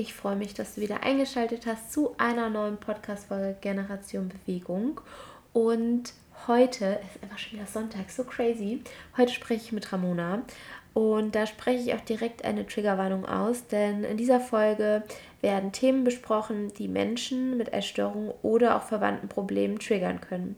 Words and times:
Ich 0.00 0.14
freue 0.14 0.36
mich, 0.36 0.54
dass 0.54 0.76
du 0.76 0.80
wieder 0.80 1.02
eingeschaltet 1.02 1.66
hast 1.66 1.92
zu 1.92 2.14
einer 2.18 2.50
neuen 2.50 2.76
Podcast-Folge 2.76 3.56
Generation 3.60 4.28
Bewegung. 4.28 5.00
Und 5.52 6.12
heute 6.46 7.00
ist 7.02 7.20
einfach 7.20 7.36
schon 7.36 7.58
wieder 7.58 7.66
Sonntag, 7.66 8.08
so 8.08 8.22
crazy. 8.22 8.84
Heute 9.16 9.32
spreche 9.32 9.64
ich 9.64 9.72
mit 9.72 9.92
Ramona 9.92 10.42
und 10.94 11.34
da 11.34 11.46
spreche 11.46 11.82
ich 11.82 11.94
auch 11.94 12.04
direkt 12.04 12.44
eine 12.44 12.64
Triggerwarnung 12.64 13.26
aus, 13.26 13.66
denn 13.66 14.04
in 14.04 14.16
dieser 14.16 14.38
Folge 14.38 15.02
werden 15.40 15.72
Themen 15.72 16.04
besprochen, 16.04 16.72
die 16.74 16.86
Menschen 16.86 17.56
mit 17.56 17.72
Essstörungen 17.72 18.32
oder 18.42 18.76
auch 18.76 18.84
verwandten 18.84 19.28
Problemen 19.28 19.80
triggern 19.80 20.20
können. 20.20 20.54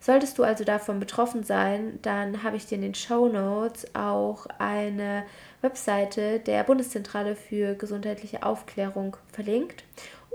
Solltest 0.00 0.36
du 0.36 0.42
also 0.42 0.64
davon 0.64 0.98
betroffen 0.98 1.44
sein, 1.44 2.00
dann 2.02 2.42
habe 2.42 2.56
ich 2.56 2.66
dir 2.66 2.74
in 2.74 2.82
den 2.82 2.96
Show 2.96 3.28
Notes 3.28 3.94
auch 3.94 4.46
eine 4.58 5.22
Webseite 5.62 6.40
der 6.40 6.64
Bundeszentrale 6.64 7.34
für 7.34 7.74
gesundheitliche 7.74 8.42
Aufklärung 8.42 9.16
verlinkt 9.32 9.84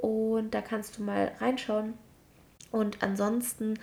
und 0.01 0.51
da 0.51 0.61
kannst 0.61 0.97
du 0.97 1.03
mal 1.03 1.31
reinschauen. 1.39 1.93
Und 2.71 3.03
ansonsten, 3.03 3.79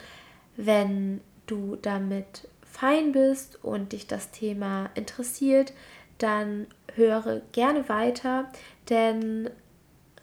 wenn 0.56 1.20
du 1.46 1.76
damit 1.76 2.48
fein 2.62 3.12
bist 3.12 3.62
und 3.62 3.92
dich 3.92 4.06
das 4.06 4.30
Thema 4.30 4.90
interessiert, 4.94 5.72
dann 6.18 6.66
höre 6.94 7.42
gerne 7.52 7.88
weiter, 7.88 8.48
denn 8.88 9.50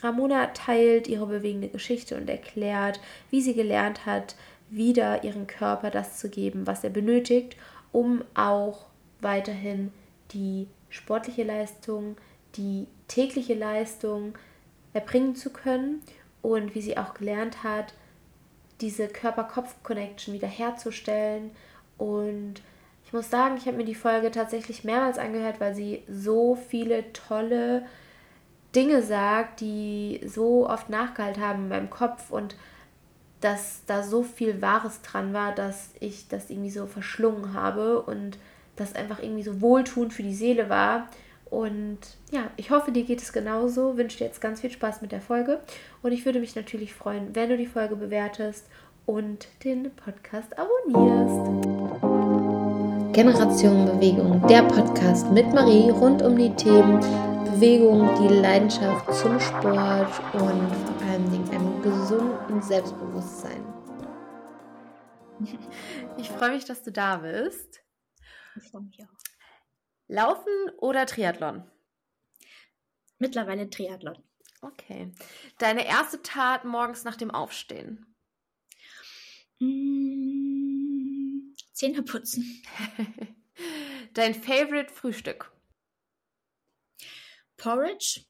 Ramona 0.01 0.47
teilt 0.47 1.07
ihre 1.07 1.27
bewegende 1.27 1.67
Geschichte 1.67 2.17
und 2.17 2.29
erklärt, 2.29 2.99
wie 3.29 3.41
sie 3.41 3.53
gelernt 3.53 4.05
hat, 4.05 4.35
wieder 4.69 5.23
ihren 5.23 5.47
Körper 5.47 5.91
das 5.91 6.17
zu 6.17 6.29
geben, 6.29 6.65
was 6.65 6.83
er 6.83 6.89
benötigt, 6.89 7.55
um 7.91 8.23
auch 8.33 8.87
weiterhin 9.19 9.91
die 10.33 10.67
sportliche 10.91 11.43
Leistung, 11.43 12.17
die 12.55 12.87
tägliche 13.07 13.55
Leistung 13.55 14.37
erbringen 14.93 15.35
zu 15.35 15.49
können 15.49 16.03
und 16.43 16.75
wie 16.75 16.81
sie 16.81 16.97
auch 16.97 17.15
gelernt 17.15 17.63
hat, 17.63 17.93
diese 18.81 19.07
Körper-Kopf-Connection 19.07 20.33
wieder 20.33 20.47
herzustellen. 20.47 21.51
Und 21.97 22.61
ich 23.05 23.13
muss 23.13 23.29
sagen, 23.29 23.57
ich 23.57 23.65
habe 23.65 23.77
mir 23.77 23.85
die 23.85 23.95
Folge 23.95 24.31
tatsächlich 24.31 24.83
mehrmals 24.83 25.17
angehört, 25.17 25.59
weil 25.59 25.73
sie 25.73 26.03
so 26.09 26.55
viele 26.55 27.11
tolle 27.13 27.85
Dinge 28.75 29.01
sagt, 29.01 29.61
die 29.61 30.21
so 30.25 30.69
oft 30.69 30.89
nachgehalten 30.89 31.41
haben 31.41 31.63
in 31.63 31.69
meinem 31.69 31.89
Kopf 31.89 32.31
und 32.31 32.55
dass 33.39 33.81
da 33.85 34.03
so 34.03 34.23
viel 34.23 34.61
Wahres 34.61 35.01
dran 35.01 35.33
war, 35.33 35.53
dass 35.53 35.91
ich 35.99 36.27
das 36.27 36.49
irgendwie 36.49 36.69
so 36.69 36.85
verschlungen 36.85 37.53
habe 37.53 38.01
und 38.01 38.37
das 38.81 38.95
einfach 38.95 39.21
irgendwie 39.21 39.43
so 39.43 39.61
wohltuend 39.61 40.13
für 40.13 40.23
die 40.23 40.33
Seele 40.35 40.69
war. 40.69 41.07
Und 41.49 41.99
ja, 42.31 42.49
ich 42.55 42.71
hoffe, 42.71 42.91
dir 42.91 43.03
geht 43.03 43.21
es 43.21 43.33
genauso. 43.33 43.97
Wünsche 43.97 44.17
dir 44.19 44.25
jetzt 44.25 44.41
ganz 44.41 44.61
viel 44.61 44.71
Spaß 44.71 45.01
mit 45.01 45.11
der 45.11 45.21
Folge. 45.21 45.59
Und 46.01 46.13
ich 46.13 46.25
würde 46.25 46.39
mich 46.39 46.55
natürlich 46.55 46.93
freuen, 46.93 47.35
wenn 47.35 47.49
du 47.49 47.57
die 47.57 47.65
Folge 47.65 47.95
bewertest 47.95 48.67
und 49.05 49.47
den 49.63 49.91
Podcast 49.95 50.57
abonnierst. 50.57 51.71
Generation 53.13 53.85
Bewegung, 53.85 54.47
der 54.47 54.63
Podcast 54.63 55.29
mit 55.31 55.53
Marie 55.53 55.89
rund 55.89 56.21
um 56.21 56.37
die 56.37 56.55
Themen 56.55 57.01
Bewegung, 57.43 58.09
die 58.21 58.33
Leidenschaft 58.35 59.13
zum 59.13 59.37
Sport 59.37 60.21
und 60.31 60.41
vor 60.41 61.07
allem 61.09 61.49
einem 61.51 61.81
gesunden 61.81 62.61
Selbstbewusstsein. 62.61 63.65
Ich 66.17 66.29
freue 66.29 66.51
mich, 66.51 66.65
dass 66.65 66.83
du 66.83 66.91
da 66.91 67.17
bist. 67.17 67.81
Ich 68.55 68.69
freue 68.69 68.81
mich 68.81 68.99
auch. 69.03 69.17
Laufen 70.07 70.69
oder 70.77 71.05
Triathlon? 71.05 71.69
Mittlerweile 73.17 73.69
Triathlon. 73.69 74.21
Okay. 74.61 75.11
Deine 75.57 75.85
erste 75.87 76.21
Tat 76.21 76.65
morgens 76.65 77.03
nach 77.03 77.15
dem 77.15 77.31
Aufstehen? 77.31 78.15
Mmh, 79.59 81.53
Zähne 81.71 82.03
putzen. 82.03 82.63
Dein 84.13 84.35
Favorite 84.35 84.93
Frühstück? 84.93 85.51
Porridge 87.57 88.25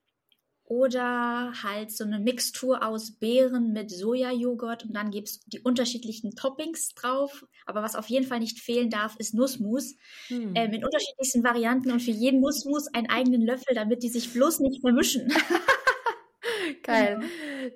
oder 0.71 1.51
halt 1.63 1.91
so 1.91 2.05
eine 2.05 2.17
Mixtur 2.17 2.81
aus 2.81 3.11
Beeren 3.11 3.73
mit 3.73 3.91
Sojajoghurt 3.91 4.85
und 4.85 4.93
dann 4.93 5.11
gibt 5.11 5.27
es 5.27 5.41
die 5.41 5.59
unterschiedlichen 5.59 6.31
Toppings 6.31 6.93
drauf. 6.95 7.45
Aber 7.65 7.83
was 7.83 7.97
auf 7.97 8.07
jeden 8.07 8.25
Fall 8.25 8.39
nicht 8.39 8.61
fehlen 8.61 8.89
darf, 8.89 9.17
ist 9.17 9.33
Nussmus. 9.33 9.97
Hm. 10.27 10.53
Ähm, 10.55 10.71
in 10.71 10.85
unterschiedlichsten 10.85 11.43
Varianten 11.43 11.91
und 11.91 11.99
für 11.99 12.11
jeden 12.11 12.39
Nussmus 12.39 12.87
einen 12.93 13.09
eigenen 13.09 13.41
Löffel, 13.41 13.75
damit 13.75 14.01
die 14.01 14.07
sich 14.07 14.31
bloß 14.31 14.61
nicht 14.61 14.79
vermischen. 14.79 15.27
Geil. 16.83 17.19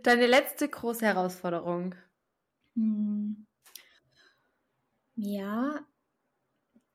Deine 0.04 0.28
letzte 0.28 0.70
große 0.70 1.06
Herausforderung. 1.06 1.96
Hm. 2.76 3.46
Ja, 5.18 5.86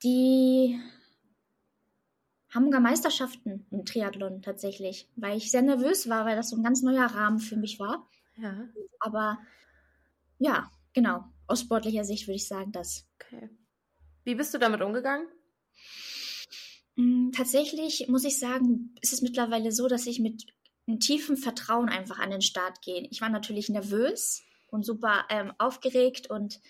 die 0.03 0.81
Hamburger 2.53 2.81
Meisterschaften 2.81 3.67
im 3.71 3.85
Triathlon 3.85 4.43
tatsächlich, 4.43 5.09
weil 5.17 5.37
ich 5.37 5.51
sehr 5.51 5.63
nervös 5.63 6.09
war, 6.09 6.27
weil 6.27 6.37
das 6.37 6.51
so 6.51 6.57
ein 6.57 6.65
ganz 6.65 6.83
neuer 6.83 7.07
Rahmen 7.07 7.39
für 7.39 7.57
mich 7.57 7.79
war. 7.79 8.09
Ja. 8.37 8.69
Aber 8.99 9.39
ja, 10.39 10.71
genau. 10.93 11.25
Aus 11.47 11.61
sportlicher 11.61 12.05
Sicht 12.05 12.27
würde 12.27 12.37
ich 12.37 12.49
sagen, 12.49 12.73
das. 12.73 13.07
Okay. 13.21 13.51
Wie 14.25 14.35
bist 14.35 14.53
du 14.53 14.59
damit 14.59 14.83
umgegangen? 14.83 15.27
Hm, 16.97 17.33
tatsächlich 17.35 18.09
muss 18.09 18.25
ich 18.25 18.39
sagen, 18.39 18.95
ist 19.01 19.13
es 19.13 19.23
mittlerweile 19.23 19.73
so, 19.73 19.89
dass 19.89 20.07
ich 20.07 20.21
mit 20.21 20.47
einem 20.87 21.01
tiefen 21.01 21.37
Vertrauen 21.37 21.89
einfach 21.89 22.19
an 22.19 22.31
den 22.31 22.43
Start 22.43 22.83
gehe. 22.83 23.07
Ich 23.11 23.21
war 23.21 23.29
natürlich 23.29 23.69
nervös 23.69 24.43
und 24.69 24.85
super 24.85 25.25
ähm, 25.29 25.53
aufgeregt 25.59 26.29
und 26.31 26.61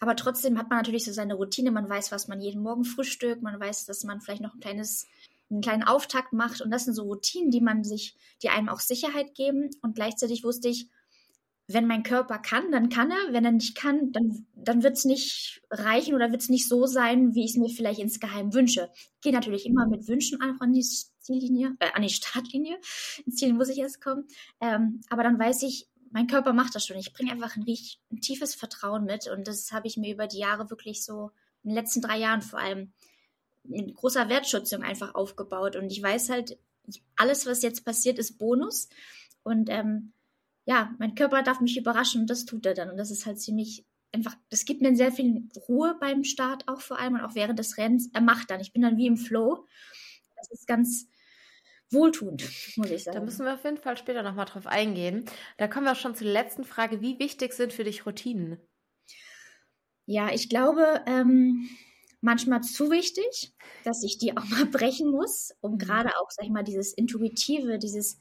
aber 0.00 0.16
trotzdem 0.16 0.58
hat 0.58 0.70
man 0.70 0.78
natürlich 0.78 1.04
so 1.04 1.12
seine 1.12 1.34
Routine. 1.34 1.70
Man 1.70 1.88
weiß, 1.88 2.12
was 2.12 2.28
man 2.28 2.40
jeden 2.40 2.62
Morgen 2.62 2.84
frühstückt. 2.84 3.42
Man 3.42 3.58
weiß, 3.58 3.86
dass 3.86 4.04
man 4.04 4.20
vielleicht 4.20 4.42
noch 4.42 4.54
ein 4.54 4.60
kleines, 4.60 5.06
einen 5.50 5.60
kleinen 5.60 5.82
Auftakt 5.82 6.32
macht. 6.32 6.60
Und 6.60 6.70
das 6.70 6.84
sind 6.84 6.94
so 6.94 7.02
Routinen, 7.02 7.50
die 7.50 7.60
man 7.60 7.84
sich, 7.84 8.16
die 8.42 8.50
einem 8.50 8.68
auch 8.68 8.80
Sicherheit 8.80 9.34
geben. 9.34 9.70
Und 9.82 9.94
gleichzeitig 9.96 10.44
wusste 10.44 10.68
ich, 10.68 10.88
wenn 11.70 11.86
mein 11.86 12.02
Körper 12.02 12.38
kann, 12.38 12.72
dann 12.72 12.88
kann 12.88 13.10
er. 13.10 13.32
Wenn 13.32 13.44
er 13.44 13.52
nicht 13.52 13.76
kann, 13.76 14.10
dann, 14.12 14.46
dann 14.54 14.82
wird 14.82 14.96
es 14.96 15.04
nicht 15.04 15.60
reichen 15.70 16.14
oder 16.14 16.30
wird 16.30 16.40
es 16.40 16.48
nicht 16.48 16.66
so 16.66 16.86
sein, 16.86 17.34
wie 17.34 17.44
ich 17.44 17.50
es 17.50 17.56
mir 17.56 17.68
vielleicht 17.68 18.00
insgeheim 18.00 18.54
wünsche. 18.54 18.90
Ich 18.94 19.20
gehe 19.20 19.32
natürlich 19.32 19.66
immer 19.66 19.86
mit 19.86 20.08
Wünschen 20.08 20.40
einfach 20.40 20.62
an 20.62 20.72
die 20.72 20.86
Ziellinie, 21.20 21.76
äh, 21.80 21.90
an 21.92 22.02
die 22.02 22.08
Startlinie. 22.08 22.78
Ins 23.26 23.36
Ziel 23.36 23.52
muss 23.52 23.68
ich 23.68 23.78
erst 23.78 24.00
kommen. 24.00 24.26
Ähm, 24.60 25.02
aber 25.10 25.22
dann 25.22 25.38
weiß 25.38 25.62
ich, 25.64 25.86
mein 26.10 26.26
Körper 26.26 26.52
macht 26.52 26.74
das 26.74 26.86
schon. 26.86 26.96
Ich 26.96 27.12
bringe 27.12 27.32
einfach 27.32 27.56
ein, 27.56 27.64
ein, 27.66 28.20
tiefes 28.20 28.54
Vertrauen 28.54 29.04
mit 29.04 29.28
und 29.28 29.46
das 29.46 29.72
habe 29.72 29.86
ich 29.86 29.96
mir 29.96 30.12
über 30.12 30.26
die 30.26 30.38
Jahre 30.38 30.70
wirklich 30.70 31.04
so 31.04 31.30
in 31.62 31.70
den 31.70 31.74
letzten 31.74 32.00
drei 32.00 32.18
Jahren 32.18 32.42
vor 32.42 32.58
allem 32.58 32.92
mit 33.64 33.94
großer 33.94 34.28
Wertschätzung 34.28 34.82
einfach 34.82 35.14
aufgebaut 35.14 35.76
und 35.76 35.90
ich 35.90 36.02
weiß 36.02 36.30
halt, 36.30 36.58
alles, 37.16 37.44
was 37.46 37.62
jetzt 37.62 37.84
passiert, 37.84 38.18
ist 38.18 38.38
Bonus 38.38 38.88
und 39.42 39.68
ähm, 39.68 40.12
ja, 40.64 40.94
mein 40.98 41.14
Körper 41.14 41.42
darf 41.42 41.60
mich 41.60 41.76
überraschen 41.76 42.22
und 42.22 42.30
das 42.30 42.44
tut 42.44 42.64
er 42.64 42.74
dann 42.74 42.90
und 42.90 42.96
das 42.96 43.10
ist 43.10 43.26
halt 43.26 43.40
ziemlich 43.40 43.84
einfach, 44.12 44.34
das 44.50 44.64
gibt 44.64 44.80
mir 44.80 44.94
sehr 44.96 45.12
viel 45.12 45.48
Ruhe 45.68 45.96
beim 46.00 46.24
Start 46.24 46.66
auch 46.66 46.80
vor 46.80 46.98
allem 46.98 47.14
und 47.14 47.20
auch 47.20 47.34
während 47.34 47.58
des 47.58 47.76
Rennens. 47.76 48.08
Er 48.12 48.20
macht 48.20 48.50
dann, 48.50 48.60
ich 48.60 48.72
bin 48.72 48.82
dann 48.82 48.96
wie 48.96 49.06
im 49.06 49.16
Flow. 49.16 49.66
Das 50.36 50.50
ist 50.50 50.66
ganz, 50.66 51.08
wohltuend, 51.90 52.42
muss 52.76 52.90
ich 52.90 53.04
sagen. 53.04 53.16
Da 53.16 53.24
müssen 53.24 53.44
wir 53.44 53.54
auf 53.54 53.64
jeden 53.64 53.78
Fall 53.78 53.96
später 53.96 54.22
nochmal 54.22 54.46
drauf 54.46 54.66
eingehen. 54.66 55.24
Da 55.56 55.68
kommen 55.68 55.86
wir 55.86 55.92
auch 55.92 55.96
schon 55.96 56.14
zur 56.14 56.26
letzten 56.26 56.64
Frage. 56.64 57.00
Wie 57.00 57.18
wichtig 57.18 57.52
sind 57.52 57.72
für 57.72 57.84
dich 57.84 58.06
Routinen? 58.06 58.58
Ja, 60.06 60.32
ich 60.32 60.48
glaube, 60.48 61.02
ähm, 61.06 61.68
manchmal 62.20 62.62
zu 62.62 62.90
wichtig, 62.90 63.54
dass 63.84 64.02
ich 64.02 64.18
die 64.18 64.36
auch 64.36 64.44
mal 64.44 64.66
brechen 64.70 65.10
muss, 65.10 65.54
um 65.60 65.72
mhm. 65.72 65.78
gerade 65.78 66.10
auch, 66.20 66.30
sag 66.30 66.44
ich 66.44 66.50
mal, 66.50 66.64
dieses 66.64 66.92
Intuitive, 66.92 67.78
dieses 67.78 68.18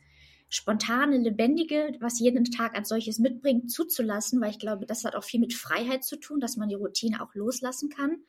spontane, 0.49 1.17
lebendige, 1.17 1.97
was 1.99 2.19
jeden 2.19 2.45
Tag 2.45 2.75
als 2.75 2.89
solches 2.89 3.19
mitbringt, 3.19 3.71
zuzulassen, 3.71 4.39
weil 4.39 4.51
ich 4.51 4.59
glaube, 4.59 4.85
das 4.85 5.03
hat 5.03 5.15
auch 5.15 5.23
viel 5.23 5.41
mit 5.41 5.53
Freiheit 5.53 6.03
zu 6.03 6.17
tun, 6.17 6.39
dass 6.39 6.55
man 6.55 6.69
die 6.69 6.75
Routine 6.75 7.21
auch 7.21 7.33
loslassen 7.35 7.89
kann. 7.89 8.23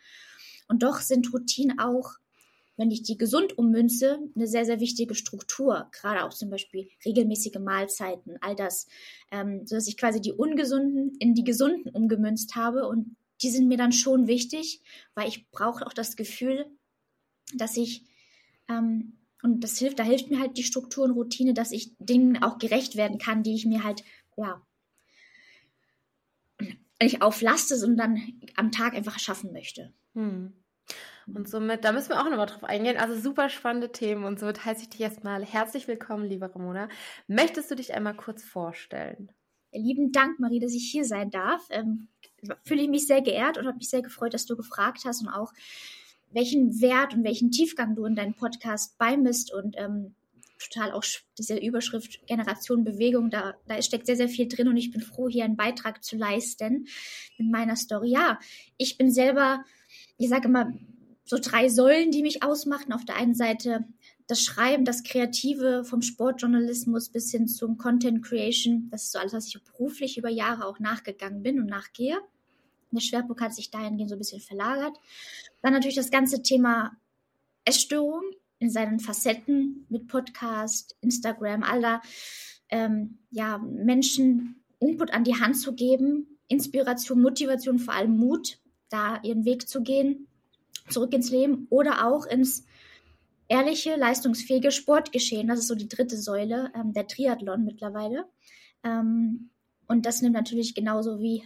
Und 0.66 0.82
doch 0.82 1.00
sind 1.00 1.32
Routinen 1.32 1.78
auch 1.78 2.16
wenn 2.78 2.90
ich 2.90 3.02
die 3.02 3.18
gesund 3.18 3.58
ummünze, 3.58 4.18
eine 4.34 4.46
sehr, 4.46 4.64
sehr 4.64 4.80
wichtige 4.80 5.14
Struktur, 5.14 5.90
gerade 5.92 6.24
auch 6.24 6.32
zum 6.32 6.48
Beispiel 6.48 6.88
regelmäßige 7.04 7.58
Mahlzeiten, 7.60 8.38
all 8.40 8.56
das, 8.56 8.86
ähm, 9.30 9.66
sodass 9.66 9.88
ich 9.88 9.98
quasi 9.98 10.20
die 10.20 10.32
ungesunden 10.32 11.14
in 11.18 11.34
die 11.34 11.44
gesunden 11.44 11.90
umgemünzt 11.90 12.54
habe 12.54 12.88
und 12.88 13.16
die 13.42 13.50
sind 13.50 13.68
mir 13.68 13.76
dann 13.76 13.92
schon 13.92 14.26
wichtig, 14.26 14.80
weil 15.14 15.28
ich 15.28 15.50
brauche 15.50 15.86
auch 15.86 15.92
das 15.92 16.16
Gefühl, 16.16 16.66
dass 17.54 17.76
ich 17.76 18.04
ähm, 18.68 19.18
und 19.42 19.62
das 19.62 19.78
hilft, 19.78 19.98
da 19.98 20.02
hilft 20.02 20.30
mir 20.30 20.40
halt 20.40 20.56
die 20.56 20.64
Struktur 20.64 21.04
und 21.04 21.12
Routine, 21.12 21.54
dass 21.54 21.70
ich 21.70 21.92
Dingen 21.98 22.42
auch 22.42 22.58
gerecht 22.58 22.96
werden 22.96 23.18
kann, 23.18 23.42
die 23.42 23.54
ich 23.54 23.66
mir 23.66 23.84
halt, 23.84 24.02
ja, 24.36 24.60
nicht 27.00 27.22
auflaste, 27.22 27.76
sondern 27.76 28.20
am 28.56 28.72
Tag 28.72 28.94
einfach 28.94 29.18
schaffen 29.20 29.52
möchte. 29.52 29.92
Hm. 30.14 30.52
Und 31.34 31.48
somit, 31.48 31.84
da 31.84 31.92
müssen 31.92 32.10
wir 32.10 32.20
auch 32.20 32.28
nochmal 32.28 32.46
drauf 32.46 32.64
eingehen. 32.64 32.96
Also 32.96 33.18
super 33.18 33.48
spannende 33.48 33.92
Themen 33.92 34.24
und 34.24 34.40
somit 34.40 34.64
heiße 34.64 34.82
ich 34.82 34.88
dich 34.88 35.00
erstmal 35.00 35.44
herzlich 35.44 35.86
willkommen, 35.86 36.24
liebe 36.24 36.52
Ramona. 36.52 36.88
Möchtest 37.26 37.70
du 37.70 37.74
dich 37.74 37.94
einmal 37.94 38.14
kurz 38.14 38.42
vorstellen? 38.42 39.30
Lieben 39.72 40.12
Dank, 40.12 40.40
Marie, 40.40 40.60
dass 40.60 40.72
ich 40.72 40.90
hier 40.90 41.04
sein 41.04 41.30
darf. 41.30 41.66
Ähm, 41.70 42.08
fühle 42.64 42.82
ich 42.82 42.88
mich 42.88 43.06
sehr 43.06 43.20
geehrt 43.20 43.58
und 43.58 43.66
habe 43.66 43.76
mich 43.76 43.90
sehr 43.90 44.02
gefreut, 44.02 44.32
dass 44.32 44.46
du 44.46 44.56
gefragt 44.56 45.02
hast 45.04 45.20
und 45.20 45.28
auch 45.28 45.52
welchen 46.30 46.80
Wert 46.80 47.14
und 47.14 47.24
welchen 47.24 47.50
Tiefgang 47.50 47.94
du 47.94 48.04
in 48.04 48.14
deinen 48.14 48.34
Podcast 48.34 48.96
beimisst 48.98 49.52
und 49.52 49.76
ähm, 49.78 50.14
total 50.58 50.92
auch 50.92 51.04
diese 51.36 51.56
Überschrift 51.56 52.26
Generation 52.26 52.84
Bewegung, 52.84 53.30
da, 53.30 53.54
da 53.66 53.80
steckt 53.82 54.06
sehr, 54.06 54.16
sehr 54.16 54.28
viel 54.28 54.48
drin 54.48 54.68
und 54.68 54.76
ich 54.76 54.90
bin 54.90 55.00
froh, 55.00 55.28
hier 55.28 55.44
einen 55.44 55.56
Beitrag 55.56 56.02
zu 56.02 56.16
leisten 56.16 56.86
mit 57.38 57.50
meiner 57.50 57.76
Story. 57.76 58.10
Ja, 58.10 58.38
ich 58.76 58.98
bin 58.98 59.10
selber, 59.10 59.64
ich 60.16 60.28
sage 60.28 60.48
immer, 60.48 60.72
so 61.28 61.36
drei 61.38 61.68
Säulen, 61.68 62.10
die 62.10 62.22
mich 62.22 62.42
ausmachen. 62.42 62.92
Auf 62.92 63.04
der 63.04 63.16
einen 63.16 63.34
Seite 63.34 63.84
das 64.26 64.42
Schreiben, 64.42 64.84
das 64.84 65.02
Kreative 65.02 65.84
vom 65.84 66.00
Sportjournalismus 66.00 67.10
bis 67.10 67.30
hin 67.30 67.48
zum 67.48 67.76
Content 67.76 68.24
Creation. 68.24 68.88
Das 68.90 69.04
ist 69.04 69.12
so 69.12 69.18
alles, 69.18 69.34
was 69.34 69.46
ich 69.46 69.62
beruflich 69.62 70.16
über 70.16 70.30
Jahre 70.30 70.66
auch 70.66 70.78
nachgegangen 70.78 71.42
bin 71.42 71.60
und 71.60 71.66
nachgehe. 71.66 72.18
Der 72.90 73.00
Schwerpunkt 73.00 73.42
hat 73.42 73.54
sich 73.54 73.70
dahingehend 73.70 74.08
so 74.08 74.16
ein 74.16 74.18
bisschen 74.18 74.40
verlagert. 74.40 74.96
Dann 75.60 75.74
natürlich 75.74 75.96
das 75.96 76.10
ganze 76.10 76.42
Thema 76.42 76.96
Essstörung 77.66 78.22
in 78.58 78.70
seinen 78.70 78.98
Facetten 78.98 79.86
mit 79.90 80.08
Podcast, 80.08 80.96
Instagram, 81.02 81.62
all 81.62 81.82
da 81.82 82.00
ähm, 82.70 83.18
ja, 83.30 83.58
Menschen 83.58 84.62
Input 84.80 85.12
an 85.12 85.24
die 85.24 85.38
Hand 85.38 85.60
zu 85.60 85.74
geben, 85.74 86.38
Inspiration, 86.48 87.20
Motivation, 87.20 87.78
vor 87.78 87.94
allem 87.94 88.16
Mut, 88.16 88.58
da 88.88 89.20
ihren 89.22 89.44
Weg 89.44 89.68
zu 89.68 89.82
gehen, 89.82 90.28
zurück 90.90 91.12
ins 91.12 91.30
Leben 91.30 91.66
oder 91.70 92.06
auch 92.06 92.26
ins 92.26 92.64
ehrliche, 93.48 93.96
leistungsfähige 93.96 94.70
Sportgeschehen. 94.70 95.48
Das 95.48 95.58
ist 95.58 95.68
so 95.68 95.74
die 95.74 95.88
dritte 95.88 96.16
Säule, 96.16 96.70
ähm, 96.74 96.92
der 96.92 97.06
Triathlon 97.06 97.64
mittlerweile. 97.64 98.26
Ähm, 98.84 99.50
und 99.86 100.04
das 100.04 100.20
nimmt 100.22 100.34
natürlich 100.34 100.74
genauso 100.74 101.20
wie 101.20 101.44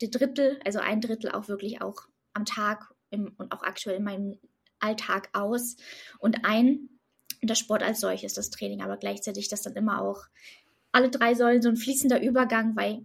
die 0.00 0.10
Drittel, 0.10 0.60
also 0.64 0.80
ein 0.80 1.00
Drittel 1.00 1.30
auch 1.30 1.48
wirklich 1.48 1.80
auch 1.80 2.02
am 2.34 2.44
Tag 2.44 2.92
im, 3.10 3.32
und 3.38 3.52
auch 3.52 3.62
aktuell 3.62 3.96
in 3.96 4.04
meinem 4.04 4.38
Alltag 4.80 5.30
aus 5.32 5.76
und 6.18 6.44
ein 6.44 6.90
der 7.42 7.54
Sport 7.54 7.82
als 7.82 8.00
solches, 8.00 8.34
das 8.34 8.50
Training, 8.50 8.82
aber 8.82 8.96
gleichzeitig 8.96 9.48
das 9.48 9.62
dann 9.62 9.74
immer 9.74 10.00
auch 10.00 10.24
alle 10.92 11.10
drei 11.10 11.34
Säulen 11.34 11.62
so 11.62 11.68
ein 11.68 11.76
fließender 11.76 12.22
Übergang, 12.22 12.76
weil 12.76 13.02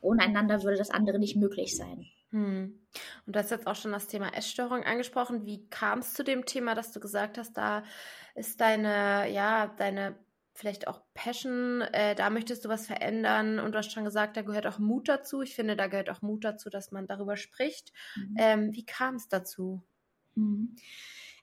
ohne 0.00 0.22
einander 0.22 0.62
würde 0.62 0.76
das 0.76 0.90
andere 0.90 1.18
nicht 1.18 1.36
möglich 1.36 1.76
sein. 1.76 2.06
Hm. 2.30 2.78
Und 3.26 3.36
du 3.36 3.38
hast 3.38 3.50
jetzt 3.50 3.66
auch 3.66 3.76
schon 3.76 3.92
das 3.92 4.06
Thema 4.06 4.34
Essstörung 4.34 4.84
angesprochen. 4.84 5.46
Wie 5.46 5.68
kam 5.70 6.00
es 6.00 6.14
zu 6.14 6.24
dem 6.24 6.44
Thema, 6.44 6.74
dass 6.74 6.92
du 6.92 7.00
gesagt 7.00 7.38
hast, 7.38 7.54
da 7.54 7.84
ist 8.34 8.60
deine, 8.60 9.30
ja, 9.30 9.68
deine 9.78 10.18
vielleicht 10.58 10.88
auch 10.88 11.02
Passion, 11.14 11.82
äh, 11.82 12.16
da 12.16 12.30
möchtest 12.30 12.64
du 12.64 12.68
was 12.68 12.86
verändern 12.88 13.60
und 13.60 13.72
du 13.72 13.78
hast 13.78 13.92
schon 13.92 14.04
gesagt, 14.04 14.36
da 14.36 14.42
gehört 14.42 14.66
auch 14.66 14.80
Mut 14.80 15.08
dazu. 15.08 15.40
Ich 15.40 15.54
finde, 15.54 15.76
da 15.76 15.86
gehört 15.86 16.10
auch 16.10 16.20
Mut 16.20 16.44
dazu, 16.44 16.68
dass 16.68 16.90
man 16.90 17.06
darüber 17.06 17.36
spricht. 17.36 17.92
Mhm. 18.16 18.36
Ähm, 18.38 18.74
wie 18.74 18.84
kam 18.84 19.14
es 19.14 19.28
dazu? 19.28 19.82
Mhm. 20.34 20.74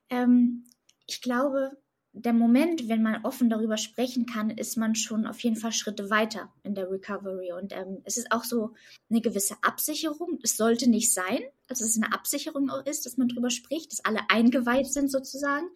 Ähm, 0.10 0.66
ich 1.08 1.22
glaube, 1.22 1.78
der 2.18 2.32
Moment, 2.32 2.88
wenn 2.88 3.04
man 3.04 3.26
offen 3.26 3.50
darüber 3.50 3.76
sprechen 3.76 4.26
kann, 4.26 4.50
ist 4.50 4.78
man 4.78 4.96
schon 4.96 5.28
auf 5.28 5.42
jeden 5.42 5.58
Fall 5.58 5.74
Schritte 5.74 6.10
weiter 6.10 6.50
in 6.64 6.74
der 6.74 6.90
Recovery. 6.90 7.52
Und 7.52 7.74
ähm, 7.74 7.98
es 8.06 8.16
ist 8.16 8.32
auch 8.32 8.46
so 8.46 8.74
eine 9.10 9.20
gewisse 9.20 9.58
Absicherung. 9.62 10.40
Es 10.42 10.56
sollte 10.56 10.90
nicht 10.90 11.14
sein, 11.14 11.40
also 11.68 11.84
dass 11.84 11.90
es 11.90 12.02
eine 12.02 12.14
Absicherung 12.14 12.70
auch 12.70 12.86
ist, 12.86 13.06
dass 13.06 13.18
man 13.18 13.28
darüber 13.28 13.50
spricht, 13.50 13.92
dass 13.92 14.06
alle 14.06 14.22
eingeweiht 14.30 14.88
sind 14.88 15.12
sozusagen, 15.12 15.68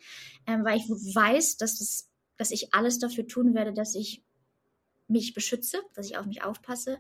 ähm, 0.48 0.64
weil 0.64 0.78
ich 0.78 0.90
weiß, 0.90 1.58
dass, 1.58 1.80
das, 1.80 2.10
dass 2.38 2.52
ich 2.52 2.74
alles 2.74 3.00
dafür 3.00 3.28
tun 3.28 3.54
werde, 3.54 3.74
dass 3.74 3.94
ich 3.94 4.24
mich 5.10 5.34
beschütze, 5.34 5.82
dass 5.94 6.06
ich 6.06 6.18
auf 6.18 6.26
mich 6.26 6.44
aufpasse. 6.44 7.00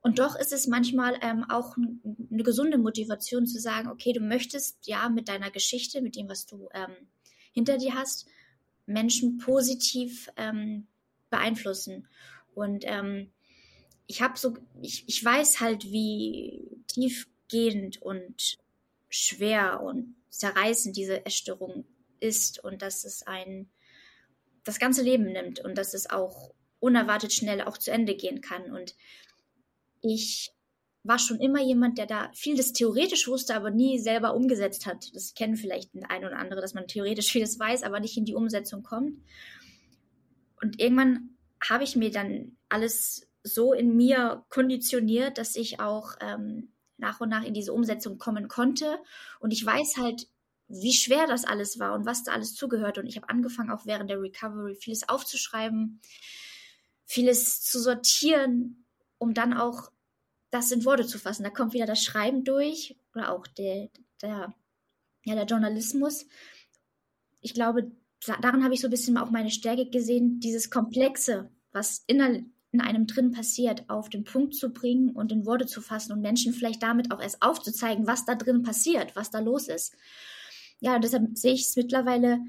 Und 0.00 0.18
doch 0.18 0.34
ist 0.34 0.54
es 0.54 0.66
manchmal 0.66 1.18
ähm, 1.20 1.44
auch 1.50 1.76
eine 1.76 2.42
gesunde 2.42 2.78
Motivation 2.78 3.44
zu 3.46 3.60
sagen, 3.60 3.90
okay, 3.90 4.14
du 4.14 4.20
möchtest 4.20 4.86
ja 4.86 5.10
mit 5.10 5.28
deiner 5.28 5.50
Geschichte, 5.50 6.00
mit 6.00 6.16
dem, 6.16 6.30
was 6.30 6.46
du 6.46 6.70
ähm, 6.72 6.94
hinter 7.52 7.76
dir 7.76 7.94
hast, 7.94 8.26
Menschen 8.86 9.38
positiv 9.38 10.30
ähm, 10.36 10.86
beeinflussen. 11.30 12.08
Und 12.54 12.84
ähm, 12.86 13.32
ich 14.06 14.22
habe 14.22 14.38
so, 14.38 14.56
ich, 14.80 15.08
ich 15.08 15.24
weiß 15.24 15.60
halt, 15.60 15.84
wie 15.84 16.82
tiefgehend 16.86 18.00
und 18.00 18.58
schwer 19.08 19.82
und 19.82 20.16
zerreißend 20.30 20.96
diese 20.96 21.24
Essstörung 21.26 21.84
ist 22.20 22.62
und 22.62 22.82
dass 22.82 23.04
es 23.04 23.22
ein 23.26 23.68
das 24.64 24.78
ganze 24.80 25.02
Leben 25.02 25.26
nimmt 25.32 25.60
und 25.60 25.78
dass 25.78 25.94
es 25.94 26.10
auch 26.10 26.52
unerwartet 26.80 27.32
schnell 27.32 27.62
auch 27.62 27.78
zu 27.78 27.92
Ende 27.92 28.16
gehen 28.16 28.40
kann. 28.40 28.72
Und 28.72 28.96
ich 30.02 30.52
war 31.06 31.18
schon 31.18 31.40
immer 31.40 31.62
jemand, 31.62 31.98
der 31.98 32.06
da 32.06 32.30
vieles 32.34 32.72
theoretisch 32.72 33.28
wusste, 33.28 33.54
aber 33.54 33.70
nie 33.70 33.98
selber 33.98 34.34
umgesetzt 34.34 34.86
hat. 34.86 35.14
Das 35.14 35.34
kennen 35.34 35.56
vielleicht 35.56 35.90
ein 36.08 36.24
oder 36.24 36.38
andere, 36.38 36.60
dass 36.60 36.74
man 36.74 36.86
theoretisch 36.86 37.30
vieles 37.30 37.58
weiß, 37.58 37.82
aber 37.82 38.00
nicht 38.00 38.16
in 38.16 38.24
die 38.24 38.34
Umsetzung 38.34 38.82
kommt. 38.82 39.18
Und 40.60 40.80
irgendwann 40.80 41.36
habe 41.68 41.84
ich 41.84 41.96
mir 41.96 42.10
dann 42.10 42.56
alles 42.68 43.28
so 43.42 43.72
in 43.72 43.96
mir 43.96 44.44
konditioniert, 44.48 45.38
dass 45.38 45.56
ich 45.56 45.80
auch 45.80 46.16
ähm, 46.20 46.72
nach 46.98 47.20
und 47.20 47.28
nach 47.28 47.44
in 47.44 47.54
diese 47.54 47.72
Umsetzung 47.72 48.18
kommen 48.18 48.48
konnte. 48.48 48.98
Und 49.40 49.52
ich 49.52 49.64
weiß 49.64 49.96
halt, 49.98 50.28
wie 50.68 50.92
schwer 50.92 51.26
das 51.26 51.44
alles 51.44 51.78
war 51.78 51.94
und 51.94 52.06
was 52.06 52.24
da 52.24 52.32
alles 52.32 52.54
zugehört. 52.54 52.98
Und 52.98 53.06
ich 53.06 53.16
habe 53.16 53.28
angefangen, 53.28 53.70
auch 53.70 53.86
während 53.86 54.10
der 54.10 54.20
Recovery 54.20 54.74
vieles 54.74 55.08
aufzuschreiben, 55.08 56.00
vieles 57.04 57.62
zu 57.62 57.80
sortieren, 57.80 58.84
um 59.18 59.32
dann 59.32 59.54
auch 59.54 59.90
das 60.50 60.70
in 60.70 60.84
Worte 60.84 61.06
zu 61.06 61.18
fassen. 61.18 61.44
Da 61.44 61.50
kommt 61.50 61.74
wieder 61.74 61.86
das 61.86 62.02
Schreiben 62.02 62.44
durch 62.44 62.96
oder 63.14 63.32
auch 63.32 63.46
der, 63.46 63.90
der, 64.22 64.54
ja, 65.24 65.34
der 65.34 65.44
Journalismus. 65.44 66.26
Ich 67.40 67.54
glaube, 67.54 67.90
daran 68.40 68.64
habe 68.64 68.74
ich 68.74 68.80
so 68.80 68.88
ein 68.88 68.90
bisschen 68.90 69.18
auch 69.18 69.30
meine 69.30 69.50
Stärke 69.50 69.88
gesehen, 69.90 70.40
dieses 70.40 70.70
Komplexe, 70.70 71.50
was 71.72 72.04
in, 72.06 72.52
in 72.72 72.80
einem 72.80 73.06
drin 73.06 73.32
passiert, 73.32 73.88
auf 73.88 74.08
den 74.08 74.24
Punkt 74.24 74.54
zu 74.54 74.72
bringen 74.72 75.10
und 75.10 75.32
in 75.32 75.46
Worte 75.46 75.66
zu 75.66 75.80
fassen 75.80 76.12
und 76.12 76.20
Menschen 76.20 76.52
vielleicht 76.52 76.82
damit 76.82 77.12
auch 77.12 77.20
erst 77.20 77.42
aufzuzeigen, 77.42 78.06
was 78.06 78.24
da 78.24 78.34
drin 78.34 78.62
passiert, 78.62 79.16
was 79.16 79.30
da 79.30 79.40
los 79.40 79.68
ist. 79.68 79.94
Ja, 80.80 80.98
deshalb 80.98 81.36
sehe 81.36 81.54
ich 81.54 81.62
es 81.62 81.76
mittlerweile, 81.76 82.40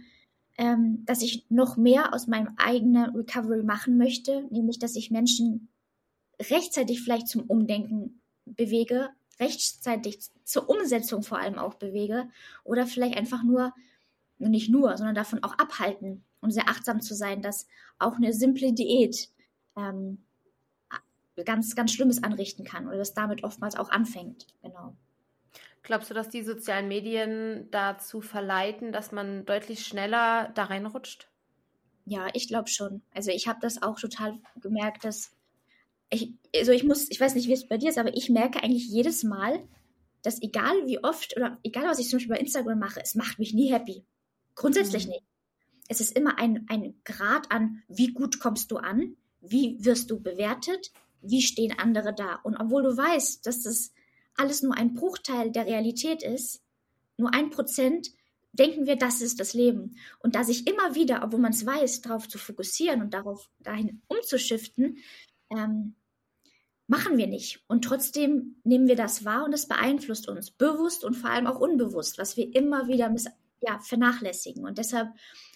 ähm, 0.58 1.06
dass 1.06 1.22
ich 1.22 1.46
noch 1.50 1.78
mehr 1.78 2.14
aus 2.14 2.28
meinem 2.28 2.50
eigenen 2.58 3.16
Recovery 3.16 3.64
machen 3.64 3.98
möchte, 3.98 4.46
nämlich 4.50 4.80
dass 4.80 4.96
ich 4.96 5.12
Menschen 5.12 5.70
rechtzeitig 6.42 7.02
vielleicht 7.02 7.28
zum 7.28 7.44
Umdenken 7.44 8.22
bewege, 8.46 9.10
rechtzeitig 9.40 10.20
zur 10.44 10.70
Umsetzung 10.70 11.24
vor 11.24 11.40
allem 11.40 11.58
auch 11.58 11.76
bewege 11.76 12.30
oder 12.64 12.88
vielleicht 12.88 13.18
einfach 13.18 13.44
nur, 13.44 13.74
nicht 14.40 14.70
nur, 14.70 14.96
sondern 14.98 15.16
davon 15.16 15.44
auch 15.44 15.58
abhalten 15.58 16.24
und 16.42 16.52
sehr 16.52 16.70
achtsam 16.70 17.02
zu 17.02 17.16
sein, 17.16 17.42
dass 17.42 17.68
auch 18.00 18.16
eine 18.16 18.34
simple 18.34 18.74
Diät 18.74 19.30
ähm, 19.76 20.24
ganz, 21.46 21.76
ganz 21.76 21.92
Schlimmes 21.92 22.24
anrichten 22.24 22.66
kann 22.66 22.88
oder 22.88 22.98
das 22.98 23.14
damit 23.14 23.44
oftmals 23.44 23.76
auch 23.76 23.90
anfängt. 23.90 24.48
Genau. 24.62 24.96
Glaubst 25.84 26.10
du, 26.10 26.14
dass 26.14 26.30
die 26.30 26.44
sozialen 26.44 26.88
Medien 26.88 27.70
dazu 27.72 28.22
verleiten, 28.22 28.92
dass 28.92 29.12
man 29.12 29.46
deutlich 29.46 29.86
schneller 29.86 30.52
da 30.56 30.66
reinrutscht? 30.66 31.30
Ja, 32.06 32.28
ich 32.34 32.48
glaube 32.48 32.70
schon. 32.70 33.02
Also 33.14 33.32
ich 33.32 33.48
habe 33.48 33.60
das 33.62 33.82
auch 33.82 34.00
total 34.00 34.40
gemerkt, 34.62 35.06
dass 35.06 35.32
ich, 36.10 36.34
also 36.56 36.72
ich 36.72 36.84
muss, 36.84 37.10
ich 37.10 37.20
weiß 37.20 37.36
nicht, 37.36 37.48
wie 37.48 37.54
es 37.54 37.68
bei 37.68 37.78
dir 37.78 37.90
ist, 37.90 37.98
aber 37.98 38.16
ich 38.16 38.30
merke 38.30 38.64
eigentlich 38.64 38.88
jedes 38.88 39.24
Mal, 39.24 39.68
dass 40.22 40.42
egal 40.42 40.76
wie 40.86 41.04
oft 41.04 41.36
oder 41.38 41.58
egal 41.64 41.86
was 41.86 42.00
ich 42.00 42.10
zum 42.10 42.18
Beispiel 42.18 42.36
bei 42.36 42.42
Instagram 42.42 42.80
mache, 42.80 43.02
es 43.02 43.16
macht 43.16 43.40
mich 43.40 43.54
nie 43.54 43.72
happy. 43.72 44.06
Grundsätzlich 44.56 45.06
mhm. 45.06 45.12
nicht. 45.12 45.24
Es 45.88 46.02
ist 46.02 46.18
immer 46.18 46.38
ein, 46.38 46.66
ein 46.70 46.96
Grad 47.06 47.52
an, 47.52 47.84
wie 47.88 48.14
gut 48.14 48.40
kommst 48.40 48.72
du 48.72 48.78
an, 48.78 49.16
wie 49.42 49.78
wirst 49.80 50.12
du 50.12 50.20
bewertet, 50.20 50.92
wie 51.22 51.42
stehen 51.42 51.78
andere 51.78 52.14
da. 52.14 52.36
Und 52.44 52.58
obwohl 52.58 52.84
du 52.84 52.98
weißt, 52.98 53.46
dass 53.46 53.64
das 53.64 53.94
alles 54.36 54.62
nur 54.62 54.76
ein 54.76 54.94
Bruchteil 54.94 55.52
der 55.52 55.66
Realität 55.66 56.24
ist, 56.24 56.62
nur 57.18 57.34
ein 57.34 57.50
Prozent, 57.50 58.12
denken 58.52 58.86
wir, 58.86 58.96
das 58.96 59.22
ist 59.22 59.40
das 59.40 59.54
Leben. 59.54 59.96
Und 60.20 60.36
da 60.36 60.44
sich 60.44 60.68
immer 60.68 60.96
wieder, 60.96 61.24
obwohl 61.24 61.40
man 61.40 61.52
es 61.52 61.66
weiß, 61.66 62.02
darauf 62.02 62.28
zu 62.28 62.38
fokussieren 62.38 63.02
und 63.02 63.14
darauf 63.14 63.50
dahin 63.60 64.02
umzuschiften, 64.08 64.98
ähm, 65.50 65.96
machen 66.88 67.18
wir 67.18 67.28
nicht. 67.28 67.64
Und 67.68 67.84
trotzdem 67.84 68.56
nehmen 68.64 68.88
wir 68.88 68.96
das 68.96 69.26
wahr 69.26 69.46
und 69.46 69.54
es 69.54 69.68
beeinflusst 69.68 70.28
uns, 70.28 70.52
bewusst 70.52 71.04
und 71.04 71.16
vor 71.16 71.30
allem 71.30 71.48
auch 71.48 71.60
unbewusst, 71.60 72.18
was 72.18 72.38
wir 72.38 72.54
immer 72.56 72.88
wieder 72.88 73.10
miss 73.10 73.26
ja, 73.62 73.80
vernachlässigen. 73.80 74.66
Und 74.66 74.78
deshalb 74.78 75.10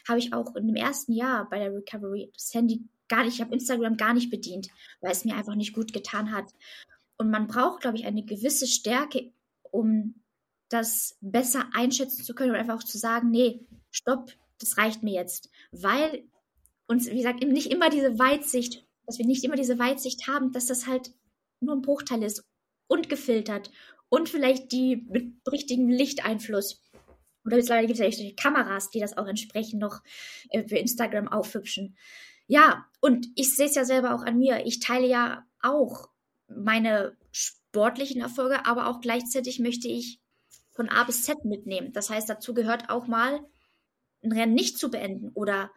habe 0.07 0.19
ich 0.19 0.33
auch 0.33 0.55
in 0.55 0.67
dem 0.67 0.75
ersten 0.75 1.13
Jahr 1.13 1.47
bei 1.49 1.59
der 1.59 1.73
Recovery 1.73 2.31
das 2.33 2.53
Handy 2.53 2.83
gar 3.07 3.23
nicht, 3.23 3.35
ich 3.35 3.41
habe 3.41 3.53
Instagram 3.53 3.97
gar 3.97 4.13
nicht 4.13 4.29
bedient, 4.29 4.69
weil 5.01 5.11
es 5.11 5.25
mir 5.25 5.35
einfach 5.35 5.55
nicht 5.55 5.73
gut 5.73 5.93
getan 5.93 6.31
hat. 6.31 6.45
Und 7.17 7.29
man 7.29 7.47
braucht, 7.47 7.81
glaube 7.81 7.97
ich, 7.97 8.05
eine 8.05 8.23
gewisse 8.23 8.67
Stärke, 8.67 9.31
um 9.69 10.15
das 10.69 11.17
besser 11.21 11.69
einschätzen 11.73 12.23
zu 12.23 12.33
können 12.33 12.51
und 12.51 12.57
einfach 12.57 12.77
auch 12.77 12.83
zu 12.83 12.97
sagen, 12.97 13.29
nee, 13.29 13.65
stopp, 13.91 14.31
das 14.59 14.77
reicht 14.77 15.03
mir 15.03 15.13
jetzt. 15.13 15.49
Weil 15.71 16.23
uns, 16.87 17.09
wie 17.09 17.17
gesagt, 17.17 17.43
nicht 17.43 17.71
immer 17.71 17.89
diese 17.89 18.17
Weitsicht, 18.17 18.85
dass 19.05 19.17
wir 19.17 19.25
nicht 19.25 19.43
immer 19.43 19.55
diese 19.55 19.79
Weitsicht 19.79 20.27
haben, 20.27 20.51
dass 20.51 20.67
das 20.67 20.87
halt 20.87 21.13
nur 21.59 21.75
ein 21.75 21.81
Bruchteil 21.81 22.23
ist 22.23 22.43
und 22.87 23.09
gefiltert 23.09 23.71
und 24.09 24.29
vielleicht 24.29 24.71
die 24.71 25.05
mit 25.09 25.33
richtigem 25.49 25.89
Lichteinfluss. 25.89 26.81
Oder 27.45 27.57
mittlerweile 27.57 27.87
gibt 27.87 27.99
es 27.99 28.05
ja 28.05 28.11
solche 28.11 28.35
Kameras, 28.35 28.89
die 28.89 28.99
das 28.99 29.17
auch 29.17 29.27
entsprechend 29.27 29.79
noch 29.79 30.01
äh, 30.49 30.67
für 30.67 30.77
Instagram 30.77 31.27
aufhübschen. 31.27 31.95
Ja, 32.47 32.85
und 32.99 33.27
ich 33.35 33.55
sehe 33.55 33.67
es 33.67 33.75
ja 33.75 33.85
selber 33.85 34.13
auch 34.13 34.23
an 34.23 34.37
mir. 34.37 34.65
Ich 34.65 34.79
teile 34.79 35.07
ja 35.07 35.45
auch 35.61 36.09
meine 36.47 37.15
sportlichen 37.31 38.21
Erfolge, 38.21 38.65
aber 38.65 38.87
auch 38.87 38.99
gleichzeitig 38.99 39.59
möchte 39.59 39.87
ich 39.87 40.19
von 40.71 40.89
A 40.89 41.03
bis 41.03 41.23
Z 41.23 41.45
mitnehmen. 41.45 41.93
Das 41.93 42.09
heißt, 42.09 42.29
dazu 42.29 42.53
gehört 42.53 42.89
auch 42.89 43.07
mal 43.07 43.39
ein 44.23 44.31
Rennen 44.31 44.53
nicht 44.53 44.77
zu 44.77 44.91
beenden 44.91 45.29
oder 45.33 45.71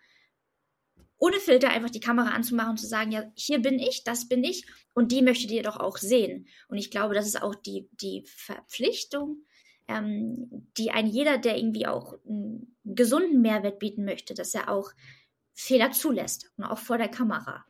ohne 1.19 1.39
Filter 1.39 1.71
einfach 1.71 1.91
die 1.91 2.01
Kamera 2.01 2.31
anzumachen 2.31 2.71
und 2.71 2.79
zu 2.79 2.87
sagen, 2.87 3.13
ja, 3.13 3.25
hier 3.35 3.61
bin 3.61 3.79
ich, 3.79 4.05
das 4.05 4.29
bin 4.29 4.45
ich 4.45 4.67
und 4.95 5.13
die 5.13 5.23
möchtet 5.23 5.51
ihr 5.51 5.63
doch 5.63 5.79
auch 5.79 5.97
sehen. 5.97 6.47
Und 6.69 6.79
ich 6.79 6.91
glaube, 6.91 7.15
das 7.15 7.27
ist 7.27 7.41
auch 7.43 7.55
die, 7.55 7.89
die 7.93 8.25
Verpflichtung, 8.27 9.45
ähm, 9.89 10.71
die 10.77 10.91
ein 10.91 11.07
jeder, 11.07 11.39
der 11.39 11.57
irgendwie 11.57 11.87
auch 11.87 12.15
einen 12.27 12.77
gesunden 12.85 13.41
Mehrwert 13.43 13.79
bieten 13.79 14.05
möchte, 14.05 14.35
dass 14.35 14.55
er 14.55 14.69
auch 14.69 14.91
Fehler 15.55 15.93
zulässt 15.93 16.53
und 16.57 16.65
auch 16.65 16.79
vor 16.79 16.99
der 16.99 17.09
Kamera. 17.09 17.65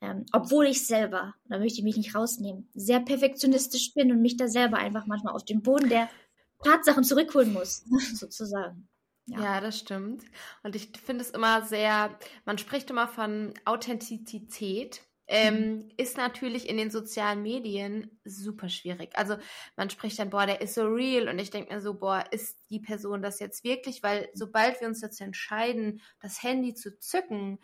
Ähm, 0.00 0.26
obwohl 0.32 0.66
ich 0.66 0.86
selber, 0.86 1.34
da 1.48 1.58
möchte 1.58 1.78
ich 1.78 1.84
mich 1.84 1.96
nicht 1.96 2.14
rausnehmen, 2.14 2.68
sehr 2.74 3.00
perfektionistisch 3.00 3.94
bin 3.94 4.12
und 4.12 4.20
mich 4.20 4.36
da 4.36 4.48
selber 4.48 4.76
einfach 4.76 5.06
manchmal 5.06 5.34
auf 5.34 5.44
den 5.44 5.62
Boden 5.62 5.88
der 5.88 6.08
Tatsachen 6.62 7.04
zurückholen 7.04 7.52
muss, 7.52 7.84
sozusagen. 8.14 8.88
Ja. 9.26 9.40
ja. 9.40 9.60
das 9.60 9.78
stimmt. 9.78 10.24
Und 10.62 10.76
ich 10.76 10.90
finde 11.04 11.22
es 11.22 11.30
immer 11.30 11.62
sehr, 11.62 12.18
man 12.44 12.58
spricht 12.58 12.90
immer 12.90 13.08
von 13.08 13.54
Authentizität. 13.64 15.02
Ähm, 15.26 15.54
mhm. 15.54 15.88
ist 15.96 16.18
natürlich 16.18 16.68
in 16.68 16.76
den 16.76 16.90
sozialen 16.90 17.40
Medien 17.40 18.20
super 18.26 18.68
schwierig. 18.68 19.16
Also 19.16 19.36
man 19.74 19.88
spricht 19.88 20.18
dann, 20.18 20.28
boah, 20.28 20.44
der 20.44 20.60
ist 20.60 20.74
so 20.74 20.82
real 20.82 21.28
und 21.28 21.38
ich 21.38 21.48
denke 21.48 21.72
mir 21.72 21.80
so, 21.80 21.94
boah, 21.94 22.26
ist 22.30 22.58
die 22.68 22.80
Person 22.80 23.22
das 23.22 23.40
jetzt 23.40 23.64
wirklich? 23.64 24.02
Weil 24.02 24.28
sobald 24.34 24.82
wir 24.82 24.86
uns 24.86 25.00
dazu 25.00 25.24
entscheiden, 25.24 26.02
das 26.20 26.42
Handy 26.42 26.74
zu 26.74 26.98
zücken, 26.98 27.58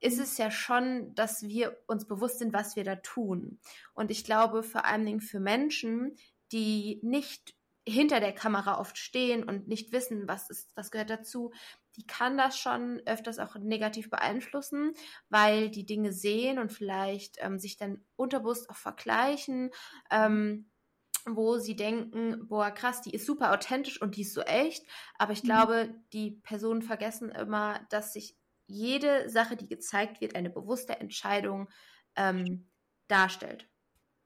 ist 0.00 0.18
es 0.18 0.38
ja 0.38 0.50
schon, 0.50 1.14
dass 1.14 1.42
wir 1.42 1.78
uns 1.86 2.06
bewusst 2.06 2.38
sind, 2.38 2.52
was 2.52 2.76
wir 2.76 2.84
da 2.84 2.96
tun. 2.96 3.58
Und 3.94 4.10
ich 4.10 4.24
glaube 4.24 4.62
vor 4.62 4.84
allen 4.84 5.06
Dingen 5.06 5.20
für 5.20 5.40
Menschen, 5.40 6.14
die 6.52 7.00
nicht 7.02 7.54
hinter 7.88 8.20
der 8.20 8.32
Kamera 8.32 8.78
oft 8.78 8.98
stehen 8.98 9.44
und 9.44 9.68
nicht 9.68 9.92
wissen, 9.92 10.28
was 10.28 10.50
ist, 10.50 10.70
was 10.74 10.90
gehört 10.90 11.10
dazu, 11.10 11.52
die 11.96 12.06
kann 12.06 12.38
das 12.38 12.58
schon 12.58 13.02
öfters 13.06 13.38
auch 13.38 13.56
negativ 13.56 14.10
beeinflussen, 14.10 14.94
weil 15.28 15.70
die 15.70 15.86
Dinge 15.86 16.12
sehen 16.12 16.58
und 16.58 16.72
vielleicht 16.72 17.36
ähm, 17.40 17.58
sich 17.58 17.76
dann 17.76 18.04
unterbewusst 18.16 18.70
auch 18.70 18.76
vergleichen, 18.76 19.70
ähm, 20.10 20.70
wo 21.26 21.58
sie 21.58 21.76
denken, 21.76 22.46
boah, 22.46 22.70
krass, 22.70 23.02
die 23.02 23.12
ist 23.14 23.26
super 23.26 23.52
authentisch 23.52 24.00
und 24.00 24.16
die 24.16 24.22
ist 24.22 24.34
so 24.34 24.42
echt. 24.42 24.86
Aber 25.18 25.32
ich 25.32 25.42
mhm. 25.42 25.48
glaube, 25.48 25.94
die 26.12 26.40
Personen 26.42 26.82
vergessen 26.82 27.30
immer, 27.30 27.80
dass 27.90 28.12
sich 28.12 28.36
jede 28.66 29.28
Sache, 29.28 29.56
die 29.56 29.68
gezeigt 29.68 30.20
wird, 30.20 30.36
eine 30.36 30.50
bewusste 30.50 31.00
Entscheidung 31.00 31.68
ähm, 32.16 32.68
darstellt. 33.08 33.68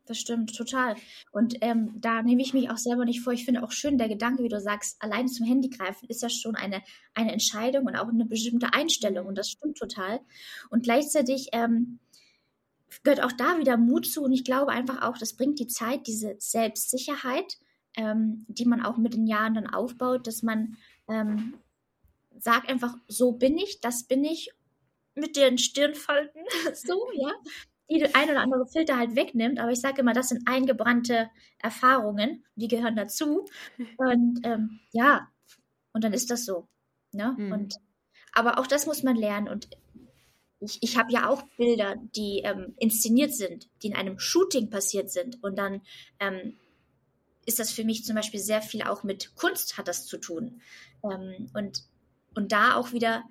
Das 0.06 0.18
stimmt, 0.18 0.56
total. 0.56 0.97
Und 1.30 1.56
ähm, 1.61 2.00
da 2.00 2.23
nehme 2.23 2.42
ich 2.42 2.52
mich 2.52 2.71
auch 2.71 2.76
selber 2.76 3.04
nicht 3.04 3.21
vor. 3.21 3.32
Ich 3.32 3.44
finde 3.44 3.62
auch 3.62 3.71
schön, 3.71 3.99
der 3.99 4.09
Gedanke, 4.09 4.42
wie 4.42 4.49
du 4.49 4.61
sagst, 4.61 5.00
allein 5.00 5.28
zum 5.28 5.47
Handy 5.47 5.68
greifen, 5.68 6.09
ist 6.09 6.23
ja 6.23 6.28
schon 6.28 6.56
eine, 6.56 6.82
eine 7.14 7.32
Entscheidung 7.32 7.87
und 7.87 7.94
auch 7.94 8.09
eine 8.09 8.25
bestimmte 8.25 8.73
Einstellung. 8.75 9.26
Und 9.26 9.38
das 9.38 9.50
stimmt 9.50 9.78
total. 9.78 10.21
Und 10.71 10.82
gleichzeitig 10.82 11.50
ähm, 11.52 12.00
gehört 13.04 13.23
auch 13.23 13.30
da 13.32 13.59
wieder 13.59 13.76
Mut 13.76 14.06
zu. 14.06 14.23
Und 14.23 14.32
ich 14.32 14.42
glaube 14.42 14.73
einfach 14.73 15.02
auch, 15.02 15.16
das 15.18 15.35
bringt 15.35 15.61
die 15.61 15.68
Zeit, 15.68 16.09
diese 16.09 16.35
Selbstsicherheit, 16.38 17.59
ähm, 17.97 18.44
die 18.49 18.64
man 18.64 18.85
auch 18.85 18.97
mit 18.97 19.14
den 19.14 19.28
Jahren 19.28 19.54
dann 19.54 19.68
aufbaut, 19.68 20.26
dass 20.26 20.42
man 20.42 20.76
ähm, 21.09 21.54
sagt 22.40 22.68
einfach, 22.68 22.97
so 23.06 23.32
bin 23.32 23.56
ich, 23.56 23.80
das 23.80 24.04
bin 24.04 24.25
ich, 24.25 24.50
mit 25.14 25.37
den 25.37 25.59
Stirnfalten, 25.59 26.42
so, 26.75 27.06
ja 27.14 27.30
die 27.90 28.14
ein 28.14 28.30
oder 28.30 28.40
andere 28.40 28.66
Filter 28.66 28.98
halt 28.98 29.16
wegnimmt. 29.16 29.58
Aber 29.60 29.70
ich 29.70 29.80
sage 29.80 30.00
immer, 30.00 30.12
das 30.12 30.28
sind 30.28 30.48
eingebrannte 30.48 31.30
Erfahrungen, 31.58 32.44
die 32.54 32.68
gehören 32.68 32.96
dazu. 32.96 33.46
Und 33.98 34.40
ähm, 34.44 34.80
ja, 34.92 35.28
und 35.92 36.04
dann 36.04 36.12
ist 36.12 36.30
das 36.30 36.44
so. 36.44 36.68
Ne? 37.12 37.34
Mhm. 37.36 37.52
Und, 37.52 37.74
aber 38.32 38.58
auch 38.58 38.66
das 38.66 38.86
muss 38.86 39.02
man 39.02 39.16
lernen. 39.16 39.48
Und 39.48 39.68
ich, 40.60 40.78
ich 40.80 40.96
habe 40.96 41.12
ja 41.12 41.28
auch 41.28 41.42
Bilder, 41.56 41.96
die 42.16 42.40
ähm, 42.44 42.74
inszeniert 42.78 43.34
sind, 43.34 43.68
die 43.82 43.88
in 43.88 43.96
einem 43.96 44.18
Shooting 44.18 44.70
passiert 44.70 45.10
sind. 45.10 45.42
Und 45.42 45.56
dann 45.58 45.82
ähm, 46.18 46.56
ist 47.44 47.58
das 47.58 47.72
für 47.72 47.84
mich 47.84 48.04
zum 48.04 48.16
Beispiel 48.16 48.40
sehr 48.40 48.62
viel 48.62 48.82
auch 48.82 49.02
mit 49.02 49.34
Kunst 49.34 49.76
hat 49.76 49.88
das 49.88 50.06
zu 50.06 50.18
tun. 50.18 50.62
Ähm, 51.04 51.50
und, 51.54 51.82
und 52.34 52.52
da 52.52 52.76
auch 52.76 52.92
wieder 52.92 53.24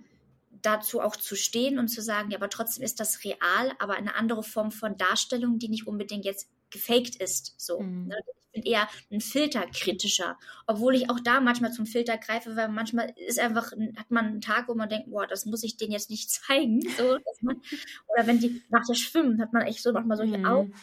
dazu 0.62 1.02
auch 1.02 1.16
zu 1.16 1.36
stehen 1.36 1.80
und 1.80 1.88
zu 1.88 2.02
sagen, 2.02 2.32
ja, 2.32 2.38
aber 2.38 2.50
trotzdem 2.50 2.84
ist 2.84 3.00
das 3.00 3.24
real, 3.24 3.72
aber 3.80 3.96
eine 3.96 4.16
andere 4.16 4.44
Form 4.44 4.72
von 4.72 4.98
Darstellung, 4.98 5.60
die 5.60 5.70
nicht 5.70 5.88
unbedingt 5.88 6.26
jetzt 6.26 6.50
gefaked 6.70 7.16
ist. 7.18 7.54
So. 7.58 7.80
Mhm. 7.80 8.08
Ne? 8.08 8.18
Ich 8.54 8.62
bin 8.62 8.64
eher 8.64 8.88
ein 9.12 9.22
Filterkritischer, 9.22 10.38
obwohl 10.68 10.96
ich 10.96 11.10
auch 11.10 11.20
da 11.22 11.40
manchmal 11.40 11.72
zum 11.72 11.86
Filter 11.86 12.18
greife, 12.18 12.56
weil 12.56 12.68
manchmal 12.68 13.14
ist 13.16 13.40
einfach, 13.40 13.72
hat 13.96 14.12
man 14.12 14.26
einen 14.26 14.42
Tag, 14.42 14.68
wo 14.68 14.76
man 14.76 14.90
denkt, 14.90 15.10
boah, 15.10 15.26
das 15.26 15.46
muss 15.46 15.64
ich 15.64 15.78
denen 15.78 15.94
jetzt 15.94 16.10
nicht 16.10 16.30
zeigen. 16.48 16.82
So, 16.98 17.18
man, 17.42 17.62
oder 18.08 18.28
wenn 18.28 18.40
die 18.40 18.62
nach 18.70 18.86
der 18.86 18.96
Schwimmen 18.96 19.42
hat 19.42 19.54
man 19.54 19.64
echt 19.64 19.82
so 19.82 19.92
nochmal 19.92 20.18
solche 20.18 20.38
mhm. 20.38 20.46
Augen, 20.46 20.74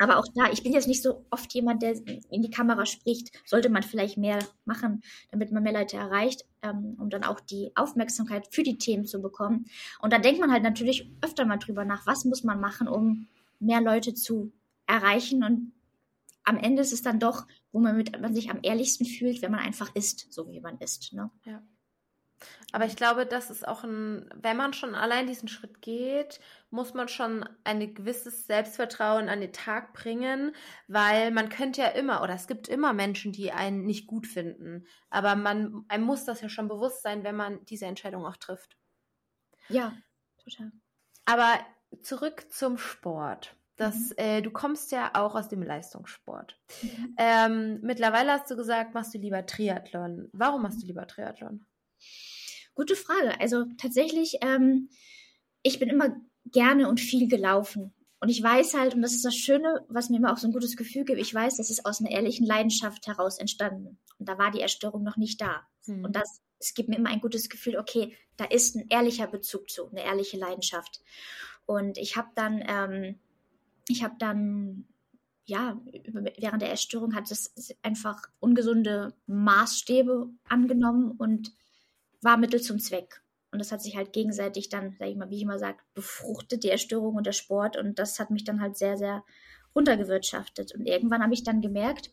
aber 0.00 0.16
auch 0.16 0.24
da, 0.34 0.50
ich 0.50 0.62
bin 0.62 0.72
jetzt 0.72 0.88
nicht 0.88 1.02
so 1.02 1.26
oft 1.30 1.52
jemand, 1.52 1.82
der 1.82 1.94
in 2.30 2.42
die 2.42 2.50
Kamera 2.50 2.86
spricht. 2.86 3.30
Sollte 3.46 3.68
man 3.68 3.82
vielleicht 3.82 4.16
mehr 4.16 4.38
machen, 4.64 5.02
damit 5.30 5.52
man 5.52 5.62
mehr 5.62 5.74
Leute 5.74 5.98
erreicht, 5.98 6.46
ähm, 6.62 6.96
um 6.98 7.10
dann 7.10 7.22
auch 7.22 7.38
die 7.38 7.70
Aufmerksamkeit 7.74 8.48
für 8.50 8.62
die 8.62 8.78
Themen 8.78 9.04
zu 9.04 9.20
bekommen. 9.20 9.66
Und 10.00 10.12
da 10.12 10.18
denkt 10.18 10.40
man 10.40 10.52
halt 10.52 10.62
natürlich 10.62 11.12
öfter 11.20 11.44
mal 11.44 11.58
drüber 11.58 11.84
nach, 11.84 12.06
was 12.06 12.24
muss 12.24 12.44
man 12.44 12.60
machen, 12.60 12.88
um 12.88 13.28
mehr 13.58 13.82
Leute 13.82 14.14
zu 14.14 14.52
erreichen. 14.86 15.44
Und 15.44 15.72
am 16.44 16.56
Ende 16.56 16.80
ist 16.80 16.94
es 16.94 17.02
dann 17.02 17.20
doch, 17.20 17.46
wo 17.70 17.78
man, 17.78 17.94
mit, 17.96 18.18
man 18.18 18.34
sich 18.34 18.50
am 18.50 18.60
ehrlichsten 18.62 19.04
fühlt, 19.04 19.42
wenn 19.42 19.50
man 19.52 19.60
einfach 19.60 19.94
ist, 19.94 20.32
so 20.32 20.48
wie 20.48 20.60
man 20.60 20.78
ist. 20.78 21.12
Ne? 21.12 21.30
Ja. 21.44 21.62
Aber 22.72 22.86
ich 22.86 22.96
glaube, 22.96 23.26
das 23.26 23.50
ist 23.50 23.66
auch 23.66 23.84
ein, 23.84 24.28
wenn 24.34 24.56
man 24.56 24.72
schon 24.72 24.94
allein 24.94 25.26
diesen 25.26 25.48
Schritt 25.48 25.82
geht, 25.82 26.40
muss 26.70 26.94
man 26.94 27.08
schon 27.08 27.48
ein 27.64 27.94
gewisses 27.94 28.46
Selbstvertrauen 28.46 29.28
an 29.28 29.40
den 29.40 29.52
Tag 29.52 29.92
bringen, 29.92 30.54
weil 30.86 31.32
man 31.32 31.48
könnte 31.48 31.80
ja 31.80 31.88
immer, 31.88 32.22
oder 32.22 32.34
es 32.34 32.46
gibt 32.46 32.68
immer 32.68 32.92
Menschen, 32.92 33.32
die 33.32 33.50
einen 33.52 33.84
nicht 33.84 34.06
gut 34.06 34.26
finden. 34.26 34.86
Aber 35.10 35.34
man, 35.34 35.84
einem 35.88 36.04
muss 36.04 36.24
das 36.24 36.40
ja 36.40 36.48
schon 36.48 36.68
bewusst 36.68 37.02
sein, 37.02 37.24
wenn 37.24 37.36
man 37.36 37.64
diese 37.64 37.86
Entscheidung 37.86 38.24
auch 38.24 38.36
trifft. 38.36 38.76
Ja, 39.68 39.94
total. 40.38 40.70
Aber 41.24 41.58
zurück 42.02 42.46
zum 42.50 42.78
Sport. 42.78 43.56
Das, 43.76 44.10
mhm. 44.10 44.14
äh, 44.18 44.42
du 44.42 44.50
kommst 44.50 44.92
ja 44.92 45.10
auch 45.14 45.34
aus 45.34 45.48
dem 45.48 45.62
Leistungssport. 45.62 46.60
Mhm. 46.82 47.14
Ähm, 47.16 47.80
mittlerweile 47.82 48.32
hast 48.32 48.50
du 48.50 48.56
gesagt, 48.56 48.94
machst 48.94 49.14
du 49.14 49.18
lieber 49.18 49.46
Triathlon. 49.46 50.28
Warum 50.32 50.62
machst 50.62 50.82
du 50.82 50.86
lieber 50.86 51.06
Triathlon? 51.06 51.64
Gute 52.80 52.96
Frage. 52.96 53.38
Also 53.38 53.66
tatsächlich, 53.76 54.38
ähm, 54.40 54.88
ich 55.62 55.78
bin 55.78 55.90
immer 55.90 56.16
gerne 56.46 56.88
und 56.88 56.98
viel 56.98 57.28
gelaufen. 57.28 57.92
Und 58.20 58.30
ich 58.30 58.42
weiß 58.42 58.72
halt, 58.72 58.94
und 58.94 59.02
das 59.02 59.12
ist 59.12 59.22
das 59.22 59.36
Schöne, 59.36 59.84
was 59.90 60.08
mir 60.08 60.16
immer 60.16 60.32
auch 60.32 60.38
so 60.38 60.48
ein 60.48 60.52
gutes 60.54 60.78
Gefühl 60.78 61.04
gibt, 61.04 61.20
ich 61.20 61.34
weiß, 61.34 61.58
das 61.58 61.68
ist 61.68 61.84
aus 61.84 62.00
einer 62.00 62.10
ehrlichen 62.10 62.46
Leidenschaft 62.46 63.06
heraus 63.06 63.38
entstanden. 63.38 63.98
Und 64.18 64.30
da 64.30 64.38
war 64.38 64.50
die 64.50 64.62
Erstörung 64.62 65.02
noch 65.02 65.18
nicht 65.18 65.42
da. 65.42 65.66
Hm. 65.84 66.06
Und 66.06 66.16
das, 66.16 66.40
es 66.58 66.72
gibt 66.72 66.88
mir 66.88 66.96
immer 66.96 67.10
ein 67.10 67.20
gutes 67.20 67.50
Gefühl, 67.50 67.76
okay, 67.76 68.16
da 68.38 68.46
ist 68.46 68.76
ein 68.76 68.86
ehrlicher 68.88 69.26
Bezug 69.26 69.68
zu, 69.68 69.90
eine 69.90 70.02
ehrliche 70.02 70.38
Leidenschaft. 70.38 71.02
Und 71.66 71.98
ich 71.98 72.16
habe 72.16 72.28
dann, 72.34 72.64
ähm, 72.66 73.18
ich 73.88 74.02
habe 74.02 74.14
dann, 74.18 74.86
ja, 75.44 75.78
während 76.38 76.62
der 76.62 76.70
Erstörung 76.70 77.14
hat 77.14 77.30
es 77.30 77.52
einfach 77.82 78.22
ungesunde 78.38 79.12
Maßstäbe 79.26 80.30
angenommen 80.48 81.10
und 81.10 81.52
war 82.22 82.36
Mittel 82.36 82.60
zum 82.60 82.78
Zweck. 82.78 83.22
Und 83.52 83.58
das 83.58 83.72
hat 83.72 83.82
sich 83.82 83.96
halt 83.96 84.12
gegenseitig 84.12 84.68
dann, 84.68 84.94
sag 84.98 85.08
ich 85.08 85.16
mal, 85.16 85.30
wie 85.30 85.36
ich 85.36 85.42
immer 85.42 85.58
sage, 85.58 85.78
befruchtet, 85.94 86.62
die 86.62 86.70
Erstörung 86.70 87.16
und 87.16 87.26
der 87.26 87.32
Sport. 87.32 87.76
Und 87.76 87.98
das 87.98 88.18
hat 88.20 88.30
mich 88.30 88.44
dann 88.44 88.60
halt 88.60 88.76
sehr, 88.76 88.96
sehr 88.96 89.24
runtergewirtschaftet. 89.74 90.74
Und 90.74 90.86
irgendwann 90.86 91.22
habe 91.22 91.34
ich 91.34 91.42
dann 91.42 91.60
gemerkt, 91.60 92.12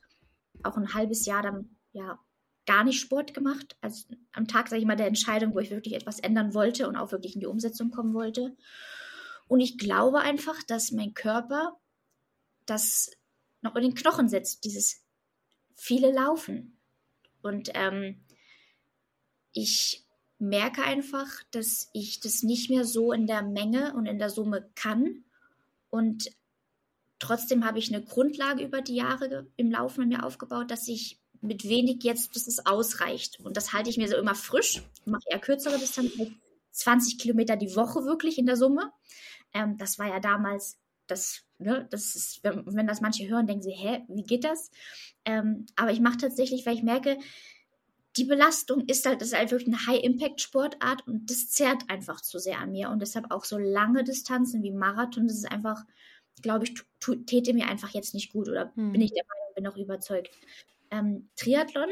auch 0.63 0.77
ein 0.77 0.93
halbes 0.93 1.25
Jahr 1.25 1.43
dann, 1.43 1.77
ja, 1.91 2.19
gar 2.65 2.83
nicht 2.83 2.99
Sport 2.99 3.33
gemacht. 3.33 3.77
Also 3.81 4.05
am 4.33 4.47
Tag, 4.47 4.67
sage 4.67 4.81
ich 4.81 4.87
mal, 4.87 4.95
der 4.95 5.07
Entscheidung, 5.07 5.53
wo 5.53 5.59
ich 5.59 5.69
wirklich 5.69 5.95
etwas 5.95 6.19
ändern 6.19 6.53
wollte 6.53 6.87
und 6.87 6.95
auch 6.95 7.11
wirklich 7.11 7.35
in 7.35 7.39
die 7.39 7.47
Umsetzung 7.47 7.91
kommen 7.91 8.13
wollte. 8.13 8.55
Und 9.47 9.61
ich 9.61 9.77
glaube 9.77 10.19
einfach, 10.19 10.61
dass 10.63 10.91
mein 10.91 11.13
Körper 11.13 11.77
das 12.65 13.11
noch 13.61 13.75
in 13.75 13.83
den 13.83 13.95
Knochen 13.95 14.27
setzt, 14.27 14.65
dieses 14.65 15.03
viele 15.75 16.11
Laufen. 16.11 16.77
Und 17.41 17.71
ähm, 17.73 18.25
ich 19.57 20.03
merke 20.37 20.83
einfach, 20.83 21.27
dass 21.49 21.89
ich 21.91 22.19
das 22.19 22.43
nicht 22.43 22.69
mehr 22.69 22.85
so 22.85 23.11
in 23.11 23.25
der 23.25 23.41
Menge 23.41 23.95
und 23.95 24.05
in 24.05 24.19
der 24.19 24.29
Summe 24.29 24.69
kann. 24.75 25.23
Und 25.89 26.29
trotzdem 27.17 27.65
habe 27.65 27.79
ich 27.79 27.91
eine 27.91 28.03
Grundlage 28.03 28.63
über 28.63 28.81
die 28.81 28.95
Jahre 28.95 29.47
im 29.55 29.71
Laufe 29.71 30.01
mit 30.01 30.09
mir 30.09 30.23
aufgebaut, 30.23 30.69
dass 30.69 30.87
ich 30.87 31.19
mit 31.41 31.63
wenig 31.67 32.03
jetzt, 32.03 32.35
dass 32.35 32.45
es 32.45 32.67
ausreicht. 32.67 33.39
Und 33.39 33.57
das 33.57 33.73
halte 33.73 33.89
ich 33.89 33.97
mir 33.97 34.07
so 34.07 34.17
immer 34.17 34.35
frisch. 34.35 34.83
Mache 35.05 35.23
eher 35.25 35.39
kürzere 35.39 35.79
Distanzen, 35.79 36.39
20 36.71 37.17
Kilometer 37.17 37.55
die 37.55 37.75
Woche 37.75 38.05
wirklich 38.05 38.37
in 38.37 38.45
der 38.45 38.57
Summe. 38.57 38.91
Ähm, 39.53 39.77
das 39.77 39.97
war 39.97 40.07
ja 40.07 40.19
damals 40.19 40.77
das, 41.07 41.41
ne, 41.57 41.87
das 41.89 42.15
ist, 42.15 42.43
wenn, 42.43 42.63
wenn, 42.67 42.85
das 42.85 43.01
manche 43.01 43.27
hören, 43.27 43.47
denken 43.47 43.63
sie, 43.63 43.71
hä, 43.71 44.03
wie 44.07 44.23
geht 44.23 44.43
das? 44.43 44.69
Ähm, 45.25 45.65
aber 45.75 45.91
ich 45.91 45.99
mache 45.99 46.17
tatsächlich, 46.17 46.65
weil 46.65 46.75
ich 46.75 46.83
merke, 46.83 47.17
die 48.17 48.25
Belastung 48.25 48.81
ist 48.87 49.05
halt, 49.05 49.21
das 49.21 49.29
ist 49.29 49.37
halt 49.37 49.51
wirklich 49.51 49.73
eine 49.73 49.85
High-Impact-Sportart 49.85 51.07
und 51.07 51.29
das 51.29 51.49
zerrt 51.49 51.83
einfach 51.87 52.21
zu 52.21 52.39
sehr 52.39 52.59
an 52.59 52.71
mir. 52.71 52.89
Und 52.89 53.01
deshalb 53.01 53.31
auch 53.31 53.45
so 53.45 53.57
lange 53.57 54.03
Distanzen 54.03 54.63
wie 54.63 54.71
Marathon, 54.71 55.27
das 55.27 55.37
ist 55.37 55.51
einfach, 55.51 55.85
glaube 56.41 56.65
ich, 56.65 56.73
täte 57.25 57.53
mir 57.53 57.67
einfach 57.67 57.89
jetzt 57.91 58.13
nicht 58.13 58.33
gut 58.33 58.49
oder 58.49 58.71
hm. 58.75 58.91
bin 58.91 59.01
ich 59.01 59.11
der 59.11 59.23
Meinung, 59.23 59.55
bin 59.55 59.67
auch 59.67 59.77
überzeugt. 59.77 60.29
Ähm, 60.89 61.29
Triathlon 61.35 61.89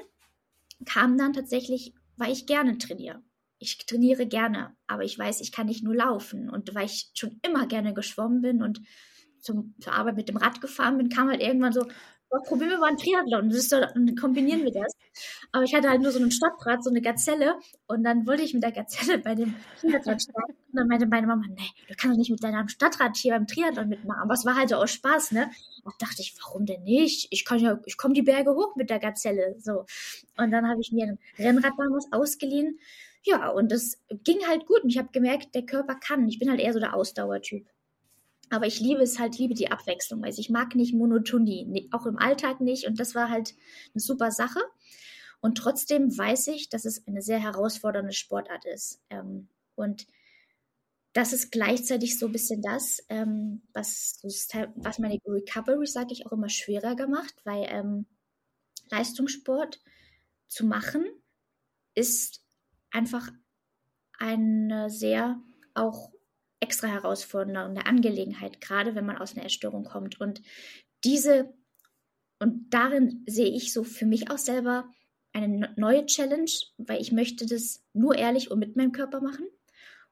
kam 0.85 1.17
dann 1.17 1.33
tatsächlich, 1.33 1.93
weil 2.17 2.31
ich 2.31 2.45
gerne 2.45 2.77
trainiere. 2.77 3.21
Ich 3.59 3.77
trainiere 3.85 4.25
gerne, 4.25 4.75
aber 4.87 5.03
ich 5.03 5.17
weiß, 5.17 5.41
ich 5.41 5.51
kann 5.51 5.67
nicht 5.67 5.83
nur 5.83 5.95
laufen. 5.95 6.49
Und 6.49 6.73
weil 6.75 6.85
ich 6.85 7.11
schon 7.13 7.39
immer 7.41 7.67
gerne 7.67 7.93
geschwommen 7.93 8.41
bin 8.41 8.61
und 8.61 8.81
zum, 9.39 9.75
zur 9.79 9.93
Arbeit 9.93 10.15
mit 10.15 10.27
dem 10.27 10.37
Rad 10.37 10.59
gefahren 10.59 10.97
bin, 10.97 11.09
kam 11.09 11.29
halt 11.29 11.41
irgendwann 11.41 11.71
so, 11.71 11.85
probieren 12.43 12.71
wir 12.71 12.79
mal 12.79 12.87
einen 12.87 12.97
Triathlon. 12.97 13.49
Das 13.49 13.69
so, 13.69 13.79
dann 13.79 14.15
kombinieren 14.15 14.63
wir 14.63 14.71
das. 14.71 14.93
Aber 15.51 15.63
ich 15.63 15.73
hatte 15.73 15.89
halt 15.89 16.01
nur 16.01 16.11
so 16.11 16.19
einen 16.19 16.31
Stadtrad, 16.31 16.83
so 16.83 16.89
eine 16.89 17.01
Gazelle. 17.01 17.55
Und 17.87 18.03
dann 18.03 18.25
wollte 18.27 18.43
ich 18.43 18.53
mit 18.53 18.63
der 18.63 18.71
Gazelle 18.71 19.19
bei 19.19 19.35
dem 19.35 19.55
Triathlon 19.79 20.19
starten. 20.19 20.51
Und 20.51 20.79
dann 20.79 20.87
meinte 20.87 21.07
meine 21.07 21.27
Mama, 21.27 21.45
nee, 21.47 21.69
du 21.87 21.95
kannst 21.95 22.13
doch 22.13 22.17
nicht 22.17 22.31
mit 22.31 22.43
deinem 22.43 22.67
Stadtrad 22.67 23.15
hier 23.17 23.33
beim 23.33 23.47
Triathlon 23.47 23.89
mitmachen. 23.89 24.21
Aber 24.21 24.33
es 24.33 24.45
war 24.45 24.55
halt 24.55 24.73
auch 24.73 24.87
Spaß, 24.87 25.31
ne? 25.31 25.49
Und 25.83 25.93
dachte 25.99 26.21
ich, 26.21 26.35
warum 26.41 26.65
denn 26.65 26.83
nicht? 26.83 27.27
Ich 27.31 27.45
kann 27.45 27.59
ja, 27.59 27.79
ich 27.85 27.97
komme 27.97 28.13
die 28.13 28.23
Berge 28.23 28.55
hoch 28.55 28.75
mit 28.75 28.89
der 28.89 28.99
Gazelle. 28.99 29.55
So. 29.59 29.85
Und 30.37 30.51
dann 30.51 30.67
habe 30.67 30.81
ich 30.81 30.91
mir 30.91 31.05
ein 31.05 31.19
Rennrad 31.37 31.73
damals 31.77 32.07
ausgeliehen. 32.11 32.79
Ja, 33.23 33.49
und 33.49 33.71
das 33.71 33.99
ging 34.23 34.39
halt 34.47 34.65
gut. 34.65 34.83
Und 34.83 34.89
ich 34.89 34.97
habe 34.97 35.09
gemerkt, 35.11 35.55
der 35.55 35.65
Körper 35.65 35.95
kann. 35.95 36.27
Ich 36.27 36.39
bin 36.39 36.49
halt 36.49 36.59
eher 36.59 36.73
so 36.73 36.79
der 36.79 36.93
Ausdauertyp. 36.93 37.67
Aber 38.49 38.67
ich 38.67 38.79
liebe 38.79 39.01
es 39.01 39.19
halt, 39.19 39.37
liebe 39.37 39.53
die 39.53 39.71
Abwechslung, 39.71 40.21
weil 40.21 40.33
ich 40.37 40.49
mag 40.49 40.75
nicht 40.75 40.93
Monotonie, 40.93 41.89
auch 41.91 42.05
im 42.05 42.17
Alltag 42.17 42.61
nicht. 42.61 42.85
Und 42.85 42.99
das 42.99 43.15
war 43.15 43.29
halt 43.29 43.55
eine 43.93 44.01
super 44.01 44.31
Sache. 44.31 44.59
Und 45.41 45.57
trotzdem 45.57 46.15
weiß 46.15 46.47
ich, 46.47 46.69
dass 46.69 46.85
es 46.85 47.05
eine 47.07 47.21
sehr 47.21 47.39
herausfordernde 47.39 48.13
Sportart 48.13 48.65
ist. 48.65 49.01
Ähm, 49.09 49.47
und 49.75 50.07
das 51.13 51.33
ist 51.33 51.51
gleichzeitig 51.51 52.19
so 52.19 52.25
ein 52.25 52.31
bisschen 52.31 52.61
das, 52.61 53.03
ähm, 53.09 53.61
was, 53.73 54.19
was 54.75 54.99
meine 54.99 55.17
Recovery, 55.25 55.87
sage 55.87 56.11
ich, 56.11 56.25
auch 56.25 56.33
immer 56.33 56.49
schwerer 56.49 56.95
gemacht, 56.95 57.33
weil 57.45 57.67
ähm, 57.69 58.05
Leistungssport 58.89 59.79
zu 60.47 60.65
machen 60.65 61.05
ist 61.93 62.43
einfach 62.91 63.29
eine 64.19 64.89
sehr 64.89 65.41
auch 65.73 66.11
extra 66.59 66.87
herausfordernde 66.87 67.85
Angelegenheit, 67.85 68.61
gerade 68.61 68.95
wenn 68.95 69.05
man 69.05 69.17
aus 69.17 69.33
einer 69.33 69.43
Erstörung 69.43 69.83
kommt. 69.83 70.19
Und 70.19 70.41
diese, 71.03 71.53
und 72.39 72.67
darin 72.69 73.23
sehe 73.27 73.49
ich 73.49 73.73
so 73.73 73.83
für 73.83 74.05
mich 74.05 74.31
auch 74.31 74.37
selber 74.37 74.89
eine 75.33 75.73
neue 75.75 76.05
Challenge, 76.05 76.51
weil 76.77 77.01
ich 77.01 77.11
möchte 77.11 77.45
das 77.45 77.83
nur 77.93 78.15
ehrlich 78.17 78.51
und 78.51 78.59
mit 78.59 78.75
meinem 78.75 78.93
Körper 78.93 79.21
machen 79.21 79.45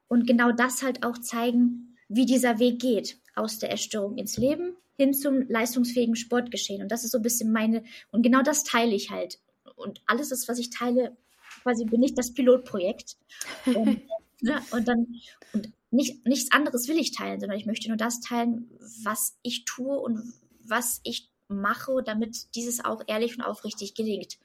und 0.07 0.27
genau 0.27 0.51
das 0.51 0.83
halt 0.83 1.05
auch 1.05 1.17
zeigen, 1.17 1.97
wie 2.09 2.25
dieser 2.25 2.59
Weg 2.59 2.79
geht, 2.79 3.17
aus 3.35 3.57
der 3.59 3.71
Erstörung 3.71 4.17
ins 4.17 4.37
Leben 4.37 4.75
hin 4.95 5.13
zum 5.13 5.47
leistungsfähigen 5.47 6.15
Sportgeschehen. 6.15 6.81
Und 6.81 6.91
das 6.91 7.03
ist 7.03 7.11
so 7.11 7.17
ein 7.17 7.23
bisschen 7.23 7.51
meine, 7.51 7.83
und 8.11 8.21
genau 8.21 8.41
das 8.41 8.63
teile 8.63 8.93
ich 8.93 9.09
halt. 9.09 9.39
Und 9.75 10.01
alles 10.05 10.31
ist, 10.31 10.47
was 10.47 10.59
ich 10.59 10.69
teile, 10.69 11.17
quasi 11.63 11.85
bin 11.85 12.03
ich 12.03 12.13
das 12.13 12.33
Pilotprojekt. 12.33 13.17
Und, 13.65 14.01
ne, 14.41 14.61
und 14.71 14.87
dann, 14.87 15.07
und 15.53 15.71
nicht, 15.93 16.25
nichts 16.25 16.51
anderes 16.51 16.87
will 16.87 16.97
ich 16.97 17.11
teilen, 17.11 17.39
sondern 17.39 17.57
ich 17.57 17.65
möchte 17.65 17.87
nur 17.87 17.97
das 17.97 18.19
teilen, 18.19 18.69
was 19.03 19.37
ich 19.43 19.65
tue 19.65 19.97
und 19.99 20.33
was 20.65 20.99
ich 21.03 21.29
mache, 21.47 22.01
damit 22.03 22.55
dieses 22.55 22.83
auch 22.83 23.01
ehrlich 23.07 23.37
und 23.37 23.43
aufrichtig 23.43 23.93
gelingt. 23.93 24.39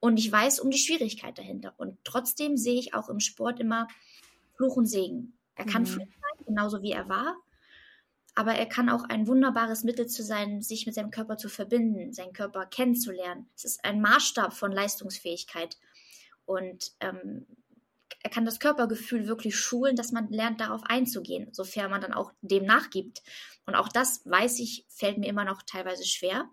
Und 0.00 0.18
ich 0.18 0.30
weiß 0.30 0.60
um 0.60 0.70
die 0.70 0.78
Schwierigkeit 0.78 1.38
dahinter. 1.38 1.74
Und 1.76 1.98
trotzdem 2.04 2.56
sehe 2.56 2.78
ich 2.78 2.94
auch 2.94 3.08
im 3.08 3.20
Sport 3.20 3.60
immer 3.60 3.86
Fluch 4.56 4.76
und 4.76 4.86
Segen. 4.86 5.38
Er 5.54 5.66
kann 5.66 5.82
mhm. 5.82 5.86
Fluch 5.86 6.06
sein, 6.06 6.46
genauso 6.46 6.82
wie 6.82 6.92
er 6.92 7.08
war. 7.08 7.36
Aber 8.34 8.54
er 8.54 8.66
kann 8.66 8.88
auch 8.88 9.04
ein 9.04 9.26
wunderbares 9.26 9.84
Mittel 9.84 10.06
zu 10.06 10.22
sein, 10.22 10.62
sich 10.62 10.86
mit 10.86 10.94
seinem 10.94 11.10
Körper 11.10 11.36
zu 11.36 11.48
verbinden, 11.48 12.12
seinen 12.12 12.32
Körper 12.32 12.66
kennenzulernen. 12.66 13.48
Es 13.54 13.64
ist 13.64 13.84
ein 13.84 14.00
Maßstab 14.00 14.54
von 14.54 14.72
Leistungsfähigkeit. 14.72 15.76
Und 16.46 16.92
ähm, 17.00 17.46
er 18.22 18.30
kann 18.30 18.44
das 18.44 18.60
Körpergefühl 18.60 19.26
wirklich 19.26 19.56
schulen, 19.56 19.96
dass 19.96 20.12
man 20.12 20.28
lernt, 20.30 20.60
darauf 20.60 20.82
einzugehen, 20.84 21.48
sofern 21.52 21.90
man 21.90 22.00
dann 22.00 22.12
auch 22.12 22.32
dem 22.42 22.64
nachgibt. 22.64 23.22
Und 23.66 23.74
auch 23.74 23.88
das, 23.88 24.24
weiß 24.26 24.58
ich, 24.60 24.86
fällt 24.88 25.18
mir 25.18 25.28
immer 25.28 25.44
noch 25.44 25.62
teilweise 25.62 26.04
schwer. 26.04 26.48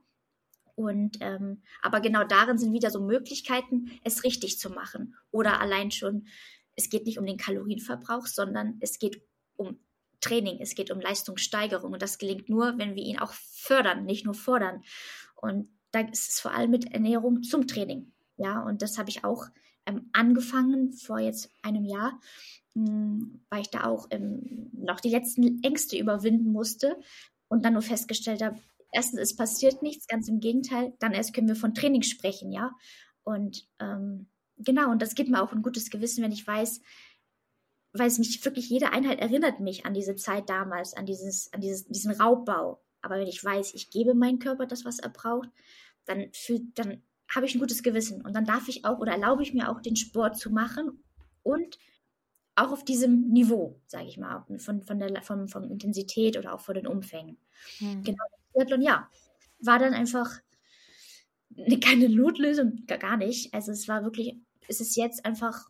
Und 0.75 1.17
ähm, 1.21 1.63
aber 1.81 1.99
genau 1.99 2.23
darin 2.23 2.57
sind 2.57 2.71
wieder 2.71 2.91
so 2.91 3.01
Möglichkeiten, 3.01 3.99
es 4.03 4.23
richtig 4.23 4.59
zu 4.59 4.69
machen. 4.69 5.15
Oder 5.31 5.59
allein 5.59 5.91
schon, 5.91 6.27
es 6.75 6.89
geht 6.89 7.05
nicht 7.05 7.19
um 7.19 7.25
den 7.25 7.37
Kalorienverbrauch, 7.37 8.27
sondern 8.27 8.77
es 8.79 8.99
geht 8.99 9.21
um 9.55 9.79
Training, 10.21 10.59
es 10.61 10.75
geht 10.75 10.91
um 10.91 11.01
Leistungssteigerung. 11.01 11.93
Und 11.93 12.01
das 12.01 12.17
gelingt 12.17 12.47
nur, 12.47 12.77
wenn 12.77 12.95
wir 12.95 13.03
ihn 13.03 13.19
auch 13.19 13.33
fördern, 13.33 14.05
nicht 14.05 14.25
nur 14.25 14.35
fordern. 14.35 14.83
Und 15.35 15.69
da 15.91 16.01
ist 16.01 16.29
es 16.29 16.39
vor 16.39 16.51
allem 16.51 16.71
mit 16.71 16.93
Ernährung 16.93 17.43
zum 17.43 17.67
Training. 17.67 18.13
Ja, 18.37 18.61
und 18.61 18.81
das 18.81 18.97
habe 18.97 19.09
ich 19.09 19.23
auch 19.23 19.47
ähm, 19.87 20.09
angefangen 20.13 20.93
vor 20.93 21.19
jetzt 21.19 21.49
einem 21.63 21.85
Jahr, 21.85 22.19
mh, 22.75 22.87
hm, 22.87 23.41
weil 23.49 23.61
ich 23.61 23.69
da 23.69 23.85
auch 23.85 24.07
ähm, 24.11 24.69
noch 24.73 24.99
die 24.99 25.09
letzten 25.09 25.63
Ängste 25.63 25.97
überwinden 25.97 26.51
musste 26.51 26.99
und 27.47 27.65
dann 27.65 27.73
nur 27.73 27.81
festgestellt 27.81 28.43
habe, 28.43 28.59
erstens, 28.91 29.19
es 29.19 29.35
passiert 29.35 29.81
nichts, 29.81 30.07
ganz 30.07 30.27
im 30.27 30.39
Gegenteil, 30.39 30.93
dann 30.99 31.13
erst 31.13 31.33
können 31.33 31.47
wir 31.47 31.55
von 31.55 31.73
Training 31.73 32.03
sprechen, 32.03 32.51
ja. 32.51 32.71
Und 33.23 33.67
ähm, 33.79 34.27
genau, 34.57 34.91
und 34.91 35.01
das 35.01 35.15
gibt 35.15 35.29
mir 35.29 35.41
auch 35.41 35.53
ein 35.53 35.61
gutes 35.61 35.89
Gewissen, 35.89 36.23
wenn 36.23 36.31
ich 36.31 36.45
weiß, 36.45 36.81
weil 37.93 38.07
es 38.07 38.19
mich 38.19 38.43
wirklich 38.45 38.69
jede 38.69 38.91
Einheit 38.91 39.19
erinnert 39.19 39.59
mich 39.59 39.85
an 39.85 39.93
diese 39.93 40.15
Zeit 40.15 40.49
damals, 40.49 40.93
an 40.93 41.05
dieses, 41.05 41.51
an 41.53 41.61
dieses, 41.61 41.85
diesen 41.87 42.11
Raubbau. 42.11 42.81
Aber 43.01 43.19
wenn 43.19 43.27
ich 43.27 43.43
weiß, 43.43 43.73
ich 43.73 43.89
gebe 43.89 44.13
meinem 44.13 44.39
Körper 44.39 44.65
das, 44.65 44.85
was 44.85 44.99
er 44.99 45.09
braucht, 45.09 45.49
dann 46.05 46.29
fühlt, 46.33 46.77
dann 46.77 47.01
habe 47.33 47.45
ich 47.45 47.55
ein 47.55 47.59
gutes 47.59 47.83
Gewissen 47.83 48.21
und 48.21 48.33
dann 48.35 48.45
darf 48.45 48.67
ich 48.67 48.85
auch 48.85 48.99
oder 48.99 49.11
erlaube 49.11 49.43
ich 49.43 49.53
mir 49.53 49.69
auch 49.69 49.81
den 49.81 49.95
Sport 49.95 50.37
zu 50.37 50.49
machen 50.49 51.03
und 51.43 51.77
auch 52.55 52.71
auf 52.71 52.83
diesem 52.83 53.29
Niveau, 53.29 53.79
sage 53.87 54.07
ich 54.07 54.17
mal, 54.17 54.43
von, 54.57 54.81
von 54.81 54.99
der 54.99 55.21
von, 55.21 55.47
von 55.47 55.69
Intensität 55.69 56.37
oder 56.37 56.53
auch 56.53 56.59
von 56.59 56.75
den 56.75 56.87
Umfängen. 56.87 57.37
Hm. 57.77 58.03
Genau, 58.03 58.23
Triathlon, 58.53 58.81
ja, 58.81 59.09
war 59.59 59.77
dann 59.77 59.93
einfach 59.93 60.39
keine 61.83 62.09
Notlösung, 62.09 62.85
gar 62.87 63.17
nicht. 63.17 63.53
Also 63.53 63.71
es 63.71 63.87
war 63.87 64.03
wirklich, 64.03 64.37
es 64.67 64.81
ist 64.81 64.95
jetzt 64.95 65.25
einfach 65.25 65.69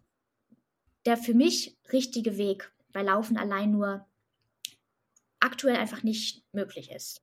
der 1.05 1.17
für 1.17 1.33
mich 1.33 1.77
richtige 1.91 2.37
Weg, 2.37 2.71
weil 2.93 3.05
Laufen 3.05 3.37
allein 3.37 3.71
nur 3.71 4.05
aktuell 5.39 5.77
einfach 5.77 6.03
nicht 6.03 6.43
möglich 6.51 6.91
ist 6.91 7.21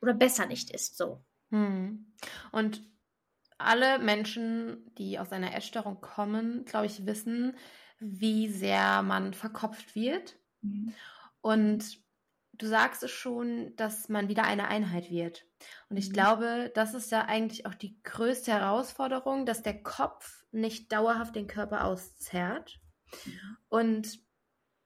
oder 0.00 0.14
besser 0.14 0.46
nicht 0.46 0.70
ist, 0.70 0.96
so. 0.96 1.22
Hm. 1.50 2.06
Und 2.52 2.82
alle 3.60 3.98
Menschen, 3.98 4.92
die 4.96 5.18
aus 5.18 5.32
einer 5.32 5.54
Essstörung 5.54 6.00
kommen, 6.00 6.64
glaube 6.64 6.86
ich, 6.86 7.06
wissen, 7.06 7.56
wie 7.98 8.48
sehr 8.48 9.02
man 9.02 9.34
verkopft 9.34 9.94
wird. 9.94 10.36
Mhm. 10.62 10.94
Und 11.40 11.98
du 12.52 12.66
sagst 12.66 13.02
es 13.02 13.10
schon, 13.10 13.74
dass 13.76 14.08
man 14.08 14.28
wieder 14.28 14.44
eine 14.44 14.68
Einheit 14.68 15.10
wird. 15.10 15.46
Und 15.88 15.96
ich 15.96 16.08
mhm. 16.08 16.12
glaube, 16.14 16.72
das 16.74 16.94
ist 16.94 17.10
ja 17.10 17.26
eigentlich 17.26 17.66
auch 17.66 17.74
die 17.74 18.00
größte 18.02 18.52
Herausforderung, 18.52 19.46
dass 19.46 19.62
der 19.62 19.82
Kopf 19.82 20.44
nicht 20.50 20.92
dauerhaft 20.92 21.36
den 21.36 21.46
Körper 21.46 21.84
auszerrt. 21.84 22.80
Und 23.68 24.20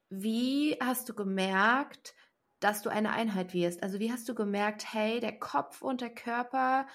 wie 0.08 0.76
hast 0.80 1.08
du 1.08 1.14
gemerkt, 1.14 2.14
dass 2.60 2.82
du 2.82 2.90
eine 2.90 3.10
Einheit 3.12 3.52
wirst? 3.54 3.82
Also 3.82 3.98
wie 3.98 4.12
hast 4.12 4.28
du 4.28 4.34
gemerkt, 4.34 4.92
hey, 4.92 5.20
der 5.20 5.38
Kopf 5.38 5.82
und 5.82 6.00
der 6.00 6.14
Körper 6.14 6.86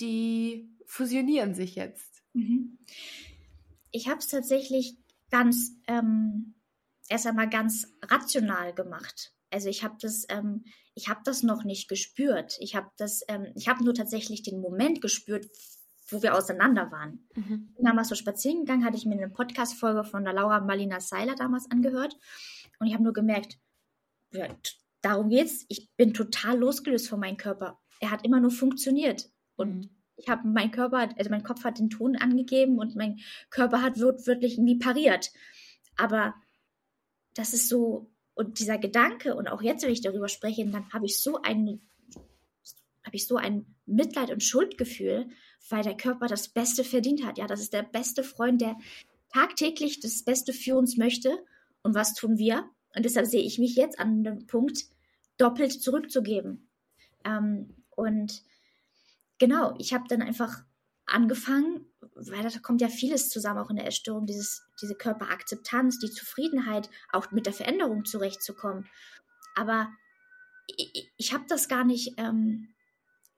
die 0.00 0.70
fusionieren 0.86 1.54
sich 1.54 1.74
jetzt. 1.74 2.22
Mhm. 2.34 2.78
Ich 3.90 4.08
habe 4.08 4.18
es 4.18 4.28
tatsächlich 4.28 4.96
ganz, 5.30 5.72
ähm, 5.86 6.54
erst 7.08 7.26
einmal 7.26 7.48
ganz 7.48 7.88
rational 8.02 8.74
gemacht. 8.74 9.32
Also 9.50 9.68
ich 9.68 9.84
habe 9.84 9.96
das, 10.00 10.26
ähm, 10.28 10.64
ich 10.94 11.08
habe 11.08 11.20
das 11.24 11.42
noch 11.42 11.64
nicht 11.64 11.88
gespürt. 11.88 12.56
Ich 12.60 12.74
habe 12.74 12.90
das, 12.96 13.22
ähm, 13.28 13.46
ich 13.54 13.68
habe 13.68 13.84
nur 13.84 13.94
tatsächlich 13.94 14.42
den 14.42 14.60
Moment 14.60 15.00
gespürt, 15.00 15.46
wo 16.08 16.22
wir 16.22 16.34
auseinander 16.34 16.90
waren. 16.90 17.26
Mhm. 17.34 17.74
Dann 17.78 17.96
mal 17.96 18.04
so 18.04 18.14
spazieren 18.14 18.60
gegangen, 18.60 18.84
hatte 18.84 18.96
ich 18.96 19.06
mir 19.06 19.14
eine 19.16 19.28
Podcast-Folge 19.28 20.04
von 20.04 20.24
der 20.24 20.34
Laura 20.34 20.60
Marlina 20.60 21.00
Seiler 21.00 21.34
damals 21.34 21.70
angehört 21.70 22.16
und 22.78 22.86
ich 22.86 22.94
habe 22.94 23.04
nur 23.04 23.12
gemerkt, 23.12 23.58
ja, 24.30 24.48
darum 25.00 25.28
geht's. 25.28 25.64
Ich 25.68 25.90
bin 25.96 26.14
total 26.14 26.58
losgelöst 26.58 27.08
von 27.08 27.20
meinem 27.20 27.36
Körper. 27.36 27.80
Er 28.00 28.10
hat 28.10 28.24
immer 28.24 28.40
nur 28.40 28.50
funktioniert 28.50 29.31
und 29.56 29.76
mhm. 29.76 29.90
ich 30.16 30.28
habe 30.28 30.46
mein 30.48 30.70
Körper, 30.70 31.08
also 31.16 31.30
mein 31.30 31.42
Kopf 31.42 31.64
hat 31.64 31.78
den 31.78 31.90
Ton 31.90 32.16
angegeben 32.16 32.78
und 32.78 32.96
mein 32.96 33.20
Körper 33.50 33.82
hat 33.82 33.98
wirklich 33.98 34.54
irgendwie 34.54 34.78
pariert. 34.78 35.30
Aber 35.96 36.34
das 37.34 37.54
ist 37.54 37.68
so 37.68 38.10
und 38.34 38.58
dieser 38.58 38.78
Gedanke 38.78 39.34
und 39.34 39.48
auch 39.48 39.62
jetzt, 39.62 39.84
wenn 39.84 39.92
ich 39.92 40.00
darüber 40.00 40.28
spreche, 40.28 40.64
dann 40.66 40.90
habe 40.92 41.06
ich 41.06 41.20
so 41.20 41.40
ein 41.42 41.80
habe 43.04 43.16
ich 43.16 43.26
so 43.26 43.36
ein 43.36 43.66
Mitleid 43.84 44.30
und 44.30 44.42
Schuldgefühl, 44.42 45.28
weil 45.68 45.82
der 45.82 45.96
Körper 45.96 46.28
das 46.28 46.48
Beste 46.48 46.84
verdient 46.84 47.24
hat. 47.24 47.36
Ja, 47.36 47.46
das 47.46 47.60
ist 47.60 47.72
der 47.72 47.82
beste 47.82 48.22
Freund, 48.22 48.60
der 48.60 48.76
tagtäglich 49.32 50.00
das 50.00 50.22
Beste 50.22 50.52
für 50.52 50.76
uns 50.76 50.96
möchte. 50.96 51.36
Und 51.82 51.94
was 51.94 52.14
tun 52.14 52.38
wir? 52.38 52.68
Und 52.94 53.04
deshalb 53.04 53.26
sehe 53.26 53.42
ich 53.42 53.58
mich 53.58 53.74
jetzt 53.74 53.98
an 53.98 54.22
dem 54.22 54.46
Punkt, 54.46 54.84
doppelt 55.36 55.72
zurückzugeben. 55.72 56.68
Ähm, 57.24 57.74
und 57.96 58.42
genau, 59.42 59.74
ich 59.78 59.92
habe 59.92 60.04
dann 60.06 60.22
einfach 60.22 60.62
angefangen, 61.04 61.84
weil 62.14 62.44
da 62.44 62.58
kommt 62.60 62.80
ja 62.80 62.86
vieles 62.86 63.28
zusammen, 63.28 63.58
auch 63.58 63.70
in 63.70 63.76
der 63.76 63.88
Essstörung, 63.88 64.24
dieses, 64.24 64.62
diese 64.80 64.94
Körperakzeptanz, 64.94 65.98
die 65.98 66.12
Zufriedenheit, 66.12 66.88
auch 67.10 67.32
mit 67.32 67.46
der 67.46 67.52
Veränderung 67.52 68.04
zurechtzukommen. 68.04 68.86
Aber 69.56 69.88
ich, 70.68 71.12
ich 71.16 71.34
habe 71.34 71.42
das 71.48 71.68
gar 71.68 71.82
nicht, 71.82 72.14
ähm, 72.18 72.68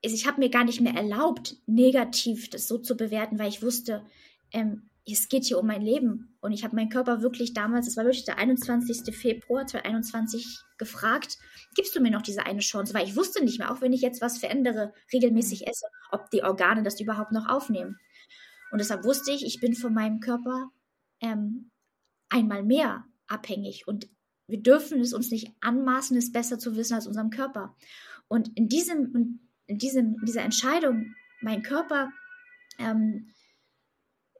ich 0.02 0.26
habe 0.26 0.40
mir 0.40 0.50
gar 0.50 0.64
nicht 0.64 0.82
mehr 0.82 0.92
erlaubt, 0.92 1.56
negativ 1.64 2.50
das 2.50 2.68
so 2.68 2.76
zu 2.76 2.98
bewerten, 2.98 3.38
weil 3.38 3.48
ich 3.48 3.62
wusste, 3.62 4.04
ähm, 4.52 4.90
es 5.12 5.28
geht 5.28 5.44
hier 5.44 5.58
um 5.58 5.66
mein 5.66 5.82
Leben. 5.82 6.36
Und 6.40 6.52
ich 6.52 6.64
habe 6.64 6.74
meinen 6.74 6.88
Körper 6.88 7.20
wirklich 7.20 7.52
damals, 7.52 7.86
es 7.86 7.96
war 7.96 8.04
wirklich 8.04 8.24
der 8.24 8.38
21. 8.38 9.14
Februar 9.14 9.66
2021, 9.66 10.46
gefragt, 10.78 11.38
gibst 11.74 11.94
du 11.94 12.00
mir 12.00 12.10
noch 12.10 12.22
diese 12.22 12.46
eine 12.46 12.60
Chance? 12.60 12.94
Weil 12.94 13.06
ich 13.06 13.16
wusste 13.16 13.44
nicht 13.44 13.58
mehr, 13.58 13.70
auch 13.70 13.80
wenn 13.80 13.92
ich 13.92 14.00
jetzt 14.00 14.22
was 14.22 14.38
verändere, 14.38 14.92
regelmäßig 15.12 15.62
mhm. 15.62 15.66
esse, 15.68 15.86
ob 16.10 16.30
die 16.30 16.42
Organe 16.42 16.82
das 16.82 17.00
überhaupt 17.00 17.32
noch 17.32 17.48
aufnehmen. 17.48 17.98
Und 18.70 18.78
deshalb 18.80 19.04
wusste 19.04 19.30
ich, 19.30 19.44
ich 19.44 19.60
bin 19.60 19.74
von 19.74 19.92
meinem 19.92 20.20
Körper 20.20 20.70
ähm, 21.20 21.70
einmal 22.30 22.62
mehr 22.62 23.04
abhängig. 23.26 23.86
Und 23.86 24.08
wir 24.46 24.62
dürfen 24.62 25.00
es 25.00 25.12
uns 25.12 25.30
nicht 25.30 25.52
anmaßen, 25.60 26.16
es 26.16 26.32
besser 26.32 26.58
zu 26.58 26.76
wissen 26.76 26.94
als 26.94 27.06
unserem 27.06 27.30
Körper. 27.30 27.76
Und 28.26 28.56
in 28.56 28.68
diesem, 28.68 29.40
in 29.66 29.78
diesem, 29.78 30.16
in 30.18 30.26
dieser 30.26 30.42
Entscheidung, 30.42 31.14
meinen 31.40 31.62
Körper 31.62 32.10
ähm, 32.78 33.28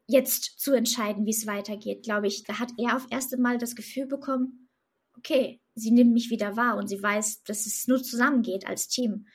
jetzt 0.07 0.59
zu 0.59 0.73
entscheiden, 0.73 1.25
wie 1.25 1.31
es 1.31 1.47
weitergeht, 1.47 2.03
glaube 2.03 2.27
ich, 2.27 2.43
da 2.43 2.59
hat 2.59 2.71
er 2.77 2.95
auf 2.95 3.07
erste 3.09 3.37
Mal 3.37 3.57
das 3.57 3.75
Gefühl 3.75 4.05
bekommen, 4.05 4.69
okay, 5.17 5.61
sie 5.73 5.91
nimmt 5.91 6.13
mich 6.13 6.29
wieder 6.29 6.55
wahr 6.55 6.77
und 6.77 6.87
sie 6.87 7.01
weiß, 7.01 7.43
dass 7.43 7.65
es 7.65 7.87
nur 7.87 8.01
zusammengeht 8.01 8.67
als 8.67 8.87
Team. 8.87 9.27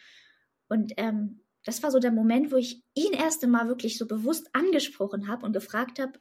Und 0.68 0.92
ähm, 0.96 1.42
das 1.64 1.83
war 1.83 1.90
so 1.90 1.98
der 1.98 2.12
Moment, 2.12 2.52
wo 2.52 2.56
ich 2.56 2.83
ihn 2.94 3.12
erste 3.12 3.46
Mal 3.46 3.68
wirklich 3.68 3.98
so 3.98 4.06
bewusst 4.06 4.48
angesprochen 4.54 5.28
habe 5.28 5.44
und 5.44 5.52
gefragt 5.52 5.98
habe, 5.98 6.12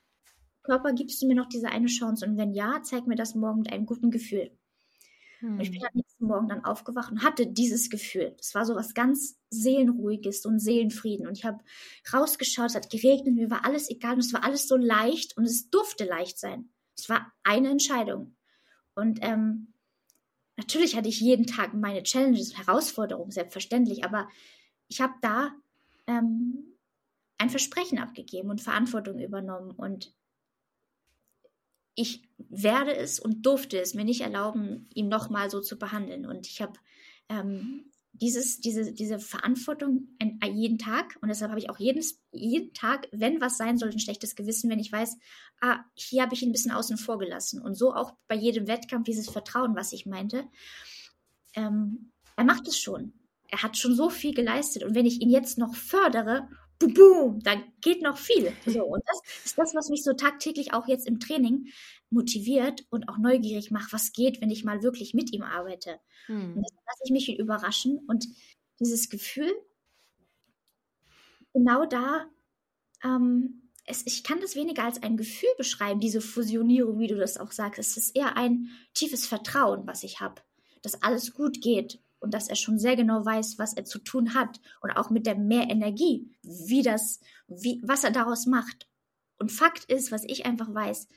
Körper, 0.63 0.93
gibst 0.93 1.21
du 1.21 1.27
mir 1.27 1.35
noch 1.35 1.47
diese 1.47 1.69
eine 1.69 1.87
Chance? 1.87 2.25
Und 2.25 2.37
wenn 2.37 2.53
ja, 2.53 2.81
zeig 2.83 3.07
mir 3.07 3.15
das 3.15 3.35
morgen 3.35 3.59
mit 3.59 3.71
einem 3.71 3.85
guten 3.85 4.11
Gefühl. 4.11 4.51
Hm. 5.39 5.53
Und 5.53 5.61
ich 5.61 5.71
bin 5.71 5.83
am 5.83 5.91
nächsten 5.93 6.25
Morgen 6.25 6.47
dann 6.47 6.65
aufgewacht 6.65 7.11
und 7.11 7.23
hatte 7.23 7.47
dieses 7.47 7.89
Gefühl. 7.89 8.33
Das 8.37 8.53
war 8.55 8.65
so 8.65 8.75
was 8.75 8.93
ganz 8.93 9.39
Seelenruhiges, 9.49 10.41
so 10.41 10.49
ein 10.49 10.59
Seelenfrieden. 10.59 11.27
Und 11.27 11.37
ich 11.37 11.45
habe 11.45 11.59
rausgeschaut, 12.13 12.67
es 12.67 12.75
hat 12.75 12.89
geregnet, 12.89 13.35
mir 13.35 13.49
war 13.49 13.65
alles 13.65 13.89
egal 13.89 14.13
und 14.13 14.19
es 14.19 14.33
war 14.33 14.43
alles 14.43 14.67
so 14.67 14.75
leicht 14.75 15.37
und 15.37 15.45
es 15.45 15.69
durfte 15.69 16.05
leicht 16.05 16.37
sein. 16.37 16.69
Es 16.97 17.09
war 17.09 17.31
eine 17.43 17.69
Entscheidung. 17.69 18.35
Und 18.95 19.19
ähm, 19.21 19.73
natürlich 20.57 20.95
hatte 20.95 21.09
ich 21.09 21.21
jeden 21.21 21.45
Tag 21.45 21.73
meine 21.73 22.03
Challenges 22.03 22.51
und 22.51 22.67
Herausforderungen, 22.67 23.31
selbstverständlich, 23.31 24.03
aber 24.03 24.27
ich 24.87 24.99
habe 24.99 25.13
da 25.21 25.51
ähm, 26.07 26.75
ein 27.37 27.49
Versprechen 27.49 27.99
abgegeben 27.99 28.49
und 28.49 28.61
Verantwortung 28.61 29.19
übernommen 29.19 29.71
und 29.71 30.13
ich 31.99 32.23
werde 32.37 32.95
es 32.95 33.19
und 33.19 33.45
durfte 33.45 33.77
es 33.77 33.93
mir 33.93 34.05
nicht 34.05 34.21
erlauben, 34.21 34.87
ihn 34.93 35.09
nochmal 35.09 35.49
so 35.49 35.59
zu 35.59 35.77
behandeln. 35.77 36.25
Und 36.25 36.47
ich 36.47 36.61
habe 36.61 36.79
ähm, 37.27 37.91
dieses, 38.13 38.61
diese, 38.61 38.93
diese 38.93 39.19
Verantwortung 39.19 40.07
an, 40.19 40.55
jeden 40.55 40.77
Tag 40.77 41.17
und 41.21 41.27
deshalb 41.27 41.51
habe 41.51 41.59
ich 41.59 41.69
auch 41.69 41.77
jedes, 41.77 42.21
jeden 42.31 42.73
Tag, 42.73 43.09
wenn 43.11 43.41
was 43.41 43.57
sein 43.57 43.77
soll, 43.77 43.89
ein 43.89 43.99
schlechtes 43.99 44.37
Gewissen, 44.37 44.69
wenn 44.69 44.79
ich 44.79 44.93
weiß, 44.93 45.17
ah, 45.59 45.79
hier 45.93 46.21
habe 46.21 46.33
ich 46.33 46.41
ihn 46.41 46.49
ein 46.49 46.53
bisschen 46.53 46.71
außen 46.71 46.97
vor 46.97 47.19
gelassen. 47.19 47.61
Und 47.61 47.75
so 47.75 47.93
auch 47.93 48.13
bei 48.29 48.35
jedem 48.35 48.67
Wettkampf 48.67 49.05
dieses 49.05 49.29
Vertrauen, 49.29 49.75
was 49.75 49.91
ich 49.91 50.05
meinte. 50.05 50.45
Ähm, 51.53 52.11
er 52.37 52.45
macht 52.45 52.65
es 52.69 52.79
schon. 52.79 53.11
Er 53.49 53.61
hat 53.61 53.77
schon 53.77 53.93
so 53.93 54.09
viel 54.09 54.33
geleistet. 54.33 54.83
Und 54.83 54.95
wenn 54.95 55.05
ich 55.05 55.21
ihn 55.21 55.29
jetzt 55.29 55.57
noch 55.57 55.75
fördere 55.75 56.47
boom, 56.79 56.93
boom, 56.93 57.39
da 57.43 57.55
geht 57.81 58.01
noch 58.01 58.17
viel. 58.17 58.53
So, 58.65 58.83
und 58.83 59.03
das 59.05 59.21
ist 59.45 59.57
das, 59.57 59.75
was 59.75 59.89
mich 59.89 60.03
so 60.03 60.13
tagtäglich 60.13 60.73
auch 60.73 60.87
jetzt 60.87 61.07
im 61.07 61.19
Training 61.19 61.67
motiviert 62.09 62.85
und 62.89 63.09
auch 63.09 63.17
neugierig 63.17 63.69
macht, 63.69 63.93
was 63.93 64.13
geht, 64.13 64.41
wenn 64.41 64.49
ich 64.49 64.63
mal 64.63 64.81
wirklich 64.81 65.13
mit 65.13 65.31
ihm 65.33 65.43
arbeite. 65.43 65.99
Hm. 66.25 66.55
Und 66.55 66.63
das 66.63 66.71
lasse 66.87 67.03
ich 67.03 67.11
mich 67.11 67.37
überraschen 67.37 67.99
und 68.07 68.25
dieses 68.79 69.09
Gefühl, 69.09 69.51
genau 71.53 71.85
da, 71.85 72.25
ähm, 73.03 73.69
es, 73.85 74.05
ich 74.05 74.23
kann 74.23 74.39
das 74.39 74.55
weniger 74.55 74.85
als 74.85 75.01
ein 75.03 75.17
Gefühl 75.17 75.49
beschreiben, 75.57 75.99
diese 75.99 76.21
Fusionierung, 76.21 76.99
wie 76.99 77.07
du 77.07 77.15
das 77.15 77.37
auch 77.37 77.51
sagst. 77.51 77.79
Es 77.79 77.97
ist 77.97 78.15
eher 78.15 78.37
ein 78.37 78.69
tiefes 78.93 79.25
Vertrauen, 79.25 79.85
was 79.85 80.03
ich 80.03 80.19
habe, 80.19 80.41
dass 80.81 81.01
alles 81.01 81.33
gut 81.33 81.61
geht 81.61 81.99
und 82.19 82.33
dass 82.33 82.49
er 82.49 82.55
schon 82.55 82.79
sehr 82.79 82.95
genau 82.95 83.25
weiß, 83.25 83.59
was 83.59 83.73
er 83.73 83.85
zu 83.85 83.99
tun 83.99 84.33
hat 84.33 84.59
und 84.81 84.91
auch 84.91 85.09
mit 85.09 85.25
der 85.25 85.35
mehr 85.35 85.69
Energie, 85.69 86.29
wie 86.41 86.81
das, 86.81 87.19
wie, 87.47 87.81
was 87.83 88.03
er 88.03 88.11
daraus 88.11 88.45
macht. 88.45 88.87
Und 89.37 89.51
Fakt 89.51 89.85
ist, 89.85 90.11
was 90.11 90.23
ich 90.25 90.45
einfach 90.45 90.73
weiß, 90.73 91.07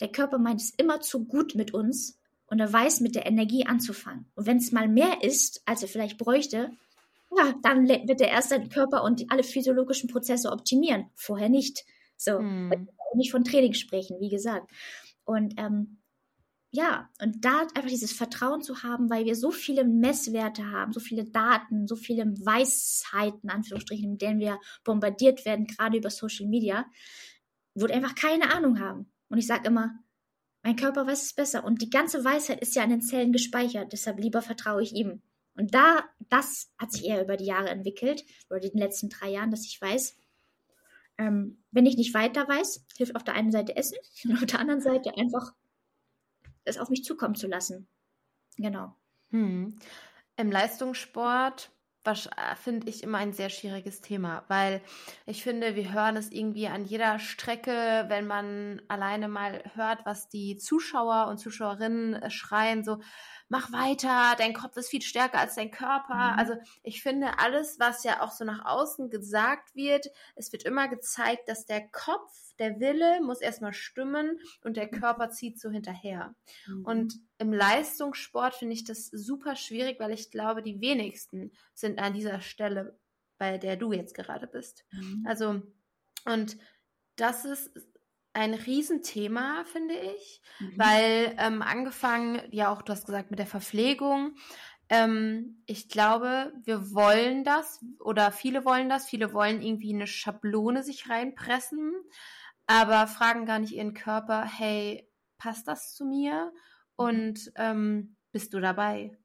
der 0.00 0.08
Körper 0.08 0.38
meint 0.38 0.60
es 0.60 0.70
immer 0.70 1.00
zu 1.00 1.26
gut 1.26 1.54
mit 1.54 1.74
uns 1.74 2.18
und 2.46 2.60
er 2.60 2.72
weiß, 2.72 3.00
mit 3.00 3.14
der 3.14 3.26
Energie 3.26 3.66
anzufangen. 3.66 4.30
Und 4.34 4.46
wenn 4.46 4.58
es 4.58 4.72
mal 4.72 4.88
mehr 4.88 5.22
ist, 5.22 5.62
als 5.66 5.82
er 5.82 5.88
vielleicht 5.88 6.18
bräuchte, 6.18 6.70
ja, 7.36 7.54
dann 7.62 7.88
wird 7.88 8.20
er 8.20 8.28
erst 8.28 8.50
seinen 8.50 8.68
Körper 8.68 9.02
und 9.02 9.30
alle 9.30 9.42
physiologischen 9.42 10.08
Prozesse 10.08 10.50
optimieren. 10.52 11.10
Vorher 11.14 11.48
nicht. 11.48 11.84
So, 12.16 12.38
hm. 12.38 12.88
nicht 13.14 13.30
von 13.30 13.44
Training 13.44 13.74
sprechen, 13.74 14.20
wie 14.20 14.30
gesagt. 14.30 14.70
Und 15.24 15.54
ähm, 15.58 15.98
ja, 16.70 17.08
und 17.22 17.44
da 17.44 17.60
einfach 17.60 17.88
dieses 17.88 18.12
Vertrauen 18.12 18.60
zu 18.62 18.82
haben, 18.82 19.08
weil 19.08 19.24
wir 19.24 19.34
so 19.34 19.50
viele 19.50 19.84
Messwerte 19.84 20.70
haben, 20.70 20.92
so 20.92 21.00
viele 21.00 21.24
Daten, 21.24 21.86
so 21.86 21.96
viele 21.96 22.26
Weisheiten, 22.26 23.50
Anführungsstrichen, 23.50 24.10
mit 24.10 24.22
denen 24.22 24.40
wir 24.40 24.58
bombardiert 24.84 25.44
werden, 25.44 25.66
gerade 25.66 25.96
über 25.96 26.10
Social 26.10 26.46
Media, 26.46 26.84
wo 27.74 27.86
wir 27.86 27.94
einfach 27.94 28.14
keine 28.14 28.52
Ahnung 28.54 28.80
haben. 28.80 29.10
Und 29.28 29.38
ich 29.38 29.46
sage 29.46 29.68
immer, 29.68 29.98
mein 30.62 30.76
Körper 30.76 31.06
weiß 31.06 31.22
es 31.22 31.32
besser. 31.32 31.64
Und 31.64 31.80
die 31.80 31.90
ganze 31.90 32.24
Weisheit 32.24 32.60
ist 32.60 32.74
ja 32.74 32.82
in 32.82 32.90
den 32.90 33.02
Zellen 33.02 33.32
gespeichert, 33.32 33.92
deshalb 33.92 34.18
lieber 34.18 34.42
vertraue 34.42 34.82
ich 34.82 34.92
ihm. 34.92 35.22
Und 35.56 35.74
da, 35.74 36.04
das 36.28 36.72
hat 36.76 36.92
sich 36.92 37.06
eher 37.06 37.22
über 37.22 37.36
die 37.36 37.46
Jahre 37.46 37.70
entwickelt, 37.70 38.24
oder 38.50 38.60
den 38.60 38.76
letzten 38.76 39.08
drei 39.08 39.30
Jahren, 39.30 39.50
dass 39.50 39.64
ich 39.64 39.80
weiß, 39.80 40.16
ähm, 41.18 41.62
wenn 41.70 41.86
ich 41.86 41.96
nicht 41.96 42.12
weiter 42.14 42.46
weiß, 42.46 42.84
hilft 42.96 43.16
auf 43.16 43.24
der 43.24 43.34
einen 43.34 43.52
Seite 43.52 43.76
Essen 43.76 43.96
und 44.24 44.34
auf 44.42 44.46
der 44.46 44.60
anderen 44.60 44.80
Seite 44.80 45.16
einfach 45.16 45.54
es 46.66 46.78
auf 46.78 46.90
mich 46.90 47.04
zukommen 47.04 47.34
zu 47.34 47.46
lassen. 47.46 47.88
Genau. 48.56 48.94
Hm. 49.30 49.78
Im 50.36 50.52
Leistungssport 50.52 51.70
finde 52.62 52.88
ich 52.88 53.02
immer 53.02 53.18
ein 53.18 53.32
sehr 53.32 53.48
schwieriges 53.48 54.00
Thema, 54.00 54.44
weil 54.46 54.80
ich 55.24 55.42
finde, 55.42 55.74
wir 55.74 55.92
hören 55.92 56.16
es 56.16 56.30
irgendwie 56.30 56.68
an 56.68 56.84
jeder 56.84 57.18
Strecke, 57.18 58.04
wenn 58.08 58.26
man 58.28 58.80
alleine 58.86 59.26
mal 59.26 59.64
hört, 59.74 60.06
was 60.06 60.28
die 60.28 60.56
Zuschauer 60.56 61.26
und 61.28 61.38
Zuschauerinnen 61.38 62.30
schreien, 62.30 62.84
so, 62.84 63.00
mach 63.48 63.72
weiter, 63.72 64.34
dein 64.38 64.54
Kopf 64.54 64.76
ist 64.76 64.88
viel 64.88 65.02
stärker 65.02 65.38
als 65.38 65.54
dein 65.54 65.70
Körper. 65.70 66.14
Mhm. 66.14 66.38
Also 66.38 66.54
ich 66.82 67.02
finde, 67.02 67.38
alles, 67.38 67.78
was 67.78 68.04
ja 68.04 68.22
auch 68.22 68.32
so 68.32 68.44
nach 68.44 68.64
außen 68.64 69.10
gesagt 69.10 69.74
wird, 69.74 70.06
es 70.34 70.52
wird 70.52 70.64
immer 70.64 70.88
gezeigt, 70.88 71.48
dass 71.48 71.66
der 71.66 71.88
Kopf, 71.88 72.30
der 72.58 72.80
Wille 72.80 73.20
muss 73.22 73.40
erstmal 73.40 73.74
stimmen 73.74 74.40
und 74.64 74.76
der 74.76 74.88
Körper 74.88 75.30
zieht 75.30 75.60
so 75.60 75.70
hinterher. 75.70 76.34
Mhm. 76.66 76.84
Und 76.84 77.14
im 77.38 77.52
Leistungssport 77.52 78.54
finde 78.54 78.74
ich 78.74 78.84
das 78.84 79.06
super 79.06 79.56
schwierig, 79.56 80.00
weil 80.00 80.12
ich 80.12 80.30
glaube, 80.30 80.62
die 80.62 80.80
wenigsten 80.80 81.52
sind 81.74 81.98
an 81.98 82.14
dieser 82.14 82.40
Stelle, 82.40 82.98
bei 83.38 83.58
der 83.58 83.76
du 83.76 83.92
jetzt 83.92 84.14
gerade 84.14 84.46
bist. 84.46 84.84
Mhm. 84.90 85.24
Also, 85.26 85.62
und 86.24 86.56
das 87.16 87.44
ist 87.44 87.70
ein 88.36 88.54
Riesenthema, 88.54 89.64
finde 89.64 89.94
ich, 89.94 90.42
mhm. 90.60 90.72
weil 90.76 91.34
ähm, 91.38 91.62
angefangen, 91.62 92.40
ja 92.50 92.70
auch, 92.72 92.82
du 92.82 92.92
hast 92.92 93.06
gesagt, 93.06 93.30
mit 93.30 93.38
der 93.40 93.46
Verpflegung, 93.46 94.36
Ähm, 94.88 95.62
ich 95.66 95.88
glaube, 95.88 96.52
wir 96.64 96.92
wollen 96.94 97.42
das 97.42 97.84
oder 97.98 98.30
viele 98.30 98.64
wollen 98.64 98.88
das. 98.88 99.08
Viele 99.08 99.32
wollen 99.32 99.60
irgendwie 99.60 99.92
eine 99.92 100.06
Schablone 100.06 100.84
sich 100.84 101.08
reinpressen, 101.10 101.92
aber 102.66 103.08
fragen 103.08 103.46
gar 103.46 103.58
nicht 103.58 103.72
ihren 103.72 103.94
Körper, 103.94 104.44
hey, 104.44 105.08
passt 105.38 105.66
das 105.66 105.94
zu 105.94 106.04
mir? 106.04 106.52
Und 106.96 107.50
ähm, 107.56 108.16
bist 108.32 108.54
du 108.54 108.60
dabei? 108.60 109.18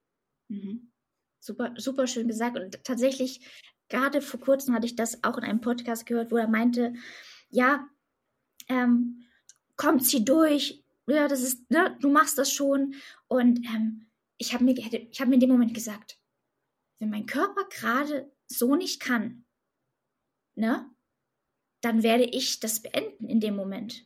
Mhm. 0.49 0.91
Super, 1.39 1.73
super 1.77 2.07
schön 2.07 2.27
gesagt. 2.27 2.57
Und 2.57 2.83
tatsächlich, 2.83 3.45
gerade 3.87 4.21
vor 4.21 4.39
kurzem 4.39 4.73
hatte 4.73 4.87
ich 4.87 4.95
das 4.95 5.23
auch 5.23 5.37
in 5.37 5.43
einem 5.43 5.61
Podcast 5.61 6.05
gehört, 6.07 6.31
wo 6.31 6.37
er 6.37 6.47
meinte, 6.47 6.93
ja, 7.49 7.87
ähm, 8.71 9.27
kommt 9.75 10.05
sie 10.05 10.23
durch, 10.23 10.83
ja, 11.07 11.27
das 11.27 11.41
ist, 11.41 11.69
ne, 11.69 11.97
du 11.99 12.09
machst 12.09 12.37
das 12.37 12.51
schon. 12.51 12.95
Und 13.27 13.65
ähm, 13.65 14.07
ich 14.37 14.53
habe 14.53 14.63
mir, 14.63 14.75
hab 14.75 15.27
mir 15.27 15.35
in 15.35 15.39
dem 15.39 15.49
Moment 15.49 15.73
gesagt, 15.73 16.17
wenn 16.99 17.09
mein 17.09 17.25
Körper 17.25 17.65
gerade 17.69 18.31
so 18.47 18.75
nicht 18.75 19.01
kann, 19.01 19.43
ne, 20.55 20.89
dann 21.81 22.03
werde 22.03 22.23
ich 22.23 22.59
das 22.59 22.81
beenden 22.81 23.27
in 23.27 23.39
dem 23.39 23.55
Moment. 23.55 24.05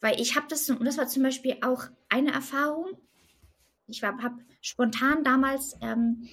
Weil 0.00 0.20
ich 0.20 0.36
habe 0.36 0.46
das, 0.48 0.70
und 0.70 0.84
das 0.84 0.96
war 0.96 1.08
zum 1.08 1.24
Beispiel 1.24 1.58
auch 1.60 1.84
eine 2.08 2.32
Erfahrung, 2.32 2.96
ich 3.86 4.02
habe 4.02 4.38
spontan 4.60 5.24
damals 5.24 5.76
ähm, 5.80 6.28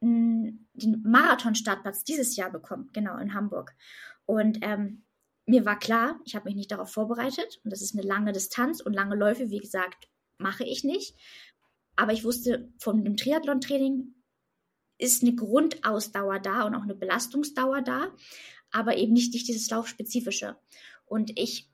den 0.00 1.02
Marathon-Startplatz 1.04 2.04
dieses 2.04 2.36
Jahr 2.36 2.50
bekommen, 2.50 2.90
genau, 2.92 3.18
in 3.18 3.34
Hamburg. 3.34 3.74
Und 4.24 4.58
ähm, 4.62 5.04
mir 5.52 5.66
war 5.66 5.78
klar, 5.78 6.18
ich 6.24 6.34
habe 6.34 6.46
mich 6.46 6.54
nicht 6.54 6.70
darauf 6.70 6.90
vorbereitet 6.90 7.60
und 7.62 7.70
das 7.70 7.82
ist 7.82 7.94
eine 7.94 8.06
lange 8.06 8.32
Distanz 8.32 8.80
und 8.80 8.94
lange 8.94 9.16
Läufe, 9.16 9.50
wie 9.50 9.58
gesagt, 9.58 10.08
mache 10.38 10.64
ich 10.64 10.82
nicht. 10.82 11.14
Aber 11.94 12.14
ich 12.14 12.24
wusste, 12.24 12.72
von 12.78 13.04
dem 13.04 13.18
Triathlon-Training 13.18 14.14
ist 14.96 15.22
eine 15.22 15.34
Grundausdauer 15.34 16.38
da 16.38 16.62
und 16.62 16.74
auch 16.74 16.84
eine 16.84 16.94
Belastungsdauer 16.94 17.82
da, 17.82 18.08
aber 18.70 18.96
eben 18.96 19.12
nicht, 19.12 19.34
nicht 19.34 19.46
dieses 19.46 19.68
Laufspezifische. 19.68 20.56
Und 21.04 21.38
ich 21.38 21.68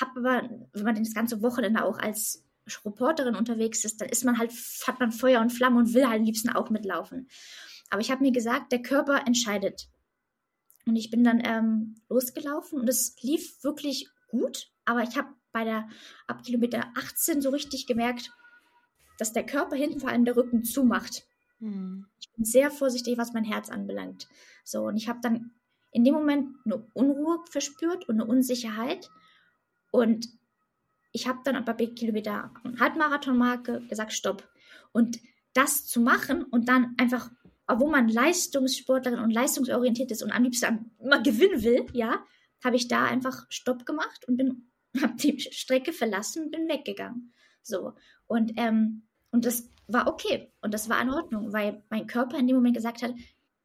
habe 0.00 0.20
aber, 0.20 0.48
wenn 0.72 0.84
man 0.84 0.94
das 0.94 1.14
ganze 1.14 1.42
Wochenende 1.42 1.84
auch 1.84 1.98
als 1.98 2.44
Reporterin 2.84 3.34
unterwegs 3.34 3.84
ist, 3.84 4.00
dann 4.00 4.08
ist 4.08 4.24
man 4.24 4.38
halt, 4.38 4.52
hat 4.86 5.00
man 5.00 5.10
Feuer 5.10 5.40
und 5.40 5.52
Flamme 5.52 5.80
und 5.80 5.94
will 5.94 6.06
halt 6.06 6.20
am 6.20 6.26
liebsten 6.26 6.50
auch 6.50 6.70
mitlaufen. 6.70 7.28
Aber 7.90 8.00
ich 8.00 8.12
habe 8.12 8.22
mir 8.22 8.32
gesagt, 8.32 8.70
der 8.70 8.82
Körper 8.82 9.26
entscheidet. 9.26 9.88
Und 10.86 10.96
ich 10.96 11.10
bin 11.10 11.24
dann 11.24 11.40
ähm, 11.44 11.94
losgelaufen 12.08 12.80
und 12.80 12.88
es 12.88 13.16
lief 13.22 13.62
wirklich 13.62 14.08
gut, 14.28 14.70
aber 14.84 15.02
ich 15.02 15.16
habe 15.16 15.28
bei 15.52 15.64
der 15.64 15.88
ab 16.26 16.42
Kilometer 16.42 16.92
18 16.96 17.40
so 17.40 17.50
richtig 17.50 17.86
gemerkt, 17.86 18.32
dass 19.18 19.32
der 19.32 19.46
Körper 19.46 19.76
hinten 19.76 20.00
vor 20.00 20.10
allem 20.10 20.24
der 20.24 20.36
Rücken 20.36 20.64
zumacht. 20.64 21.24
Hm. 21.60 22.06
Ich 22.20 22.30
bin 22.32 22.44
sehr 22.44 22.70
vorsichtig, 22.70 23.16
was 23.16 23.32
mein 23.32 23.44
Herz 23.44 23.70
anbelangt. 23.70 24.28
So, 24.64 24.86
und 24.86 24.96
ich 24.96 25.08
habe 25.08 25.20
dann 25.22 25.52
in 25.92 26.04
dem 26.04 26.14
Moment 26.14 26.56
eine 26.64 26.84
Unruhe 26.92 27.38
verspürt 27.48 28.08
und 28.08 28.20
eine 28.20 28.26
Unsicherheit. 28.26 29.10
Und 29.92 30.28
ich 31.12 31.28
habe 31.28 31.38
dann 31.44 31.64
bei 31.64 31.72
Kilometer 31.74 32.52
Halbmarathonmarke 32.80 33.86
gesagt, 33.88 34.12
stopp. 34.12 34.48
Und 34.92 35.20
das 35.52 35.86
zu 35.86 36.00
machen 36.00 36.42
und 36.42 36.68
dann 36.68 36.94
einfach 36.98 37.30
obwohl 37.66 37.90
man 37.90 38.08
Leistungssportlerin 38.08 39.20
und 39.20 39.30
leistungsorientiert 39.30 40.10
ist 40.10 40.22
und 40.22 40.32
am 40.32 40.42
liebsten 40.42 40.90
immer 40.98 41.22
gewinnen 41.22 41.62
will, 41.62 41.86
ja, 41.92 42.22
habe 42.62 42.76
ich 42.76 42.88
da 42.88 43.04
einfach 43.04 43.46
Stopp 43.48 43.86
gemacht 43.86 44.26
und 44.26 44.36
bin, 44.36 44.70
habe 45.00 45.14
die 45.16 45.40
Strecke 45.40 45.92
verlassen 45.92 46.44
und 46.44 46.50
bin 46.50 46.68
weggegangen. 46.68 47.32
So. 47.62 47.94
Und, 48.26 48.52
ähm, 48.56 49.06
und 49.30 49.44
das 49.44 49.70
war 49.86 50.06
okay. 50.06 50.52
Und 50.60 50.74
das 50.74 50.88
war 50.88 51.00
in 51.00 51.10
Ordnung, 51.10 51.52
weil 51.52 51.82
mein 51.90 52.06
Körper 52.06 52.38
in 52.38 52.46
dem 52.46 52.56
Moment 52.56 52.76
gesagt 52.76 53.02
hat, 53.02 53.14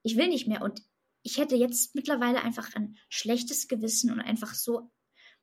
ich 0.03 0.17
will 0.17 0.27
nicht 0.27 0.47
mehr. 0.47 0.62
Und 0.62 0.81
ich 1.23 1.38
hätte 1.38 1.55
jetzt 1.55 1.95
mittlerweile 1.95 2.41
einfach 2.41 2.73
ein 2.75 2.97
schlechtes 3.09 3.67
Gewissen 3.67 4.12
und 4.12 4.19
einfach 4.19 4.53
so, 4.53 4.89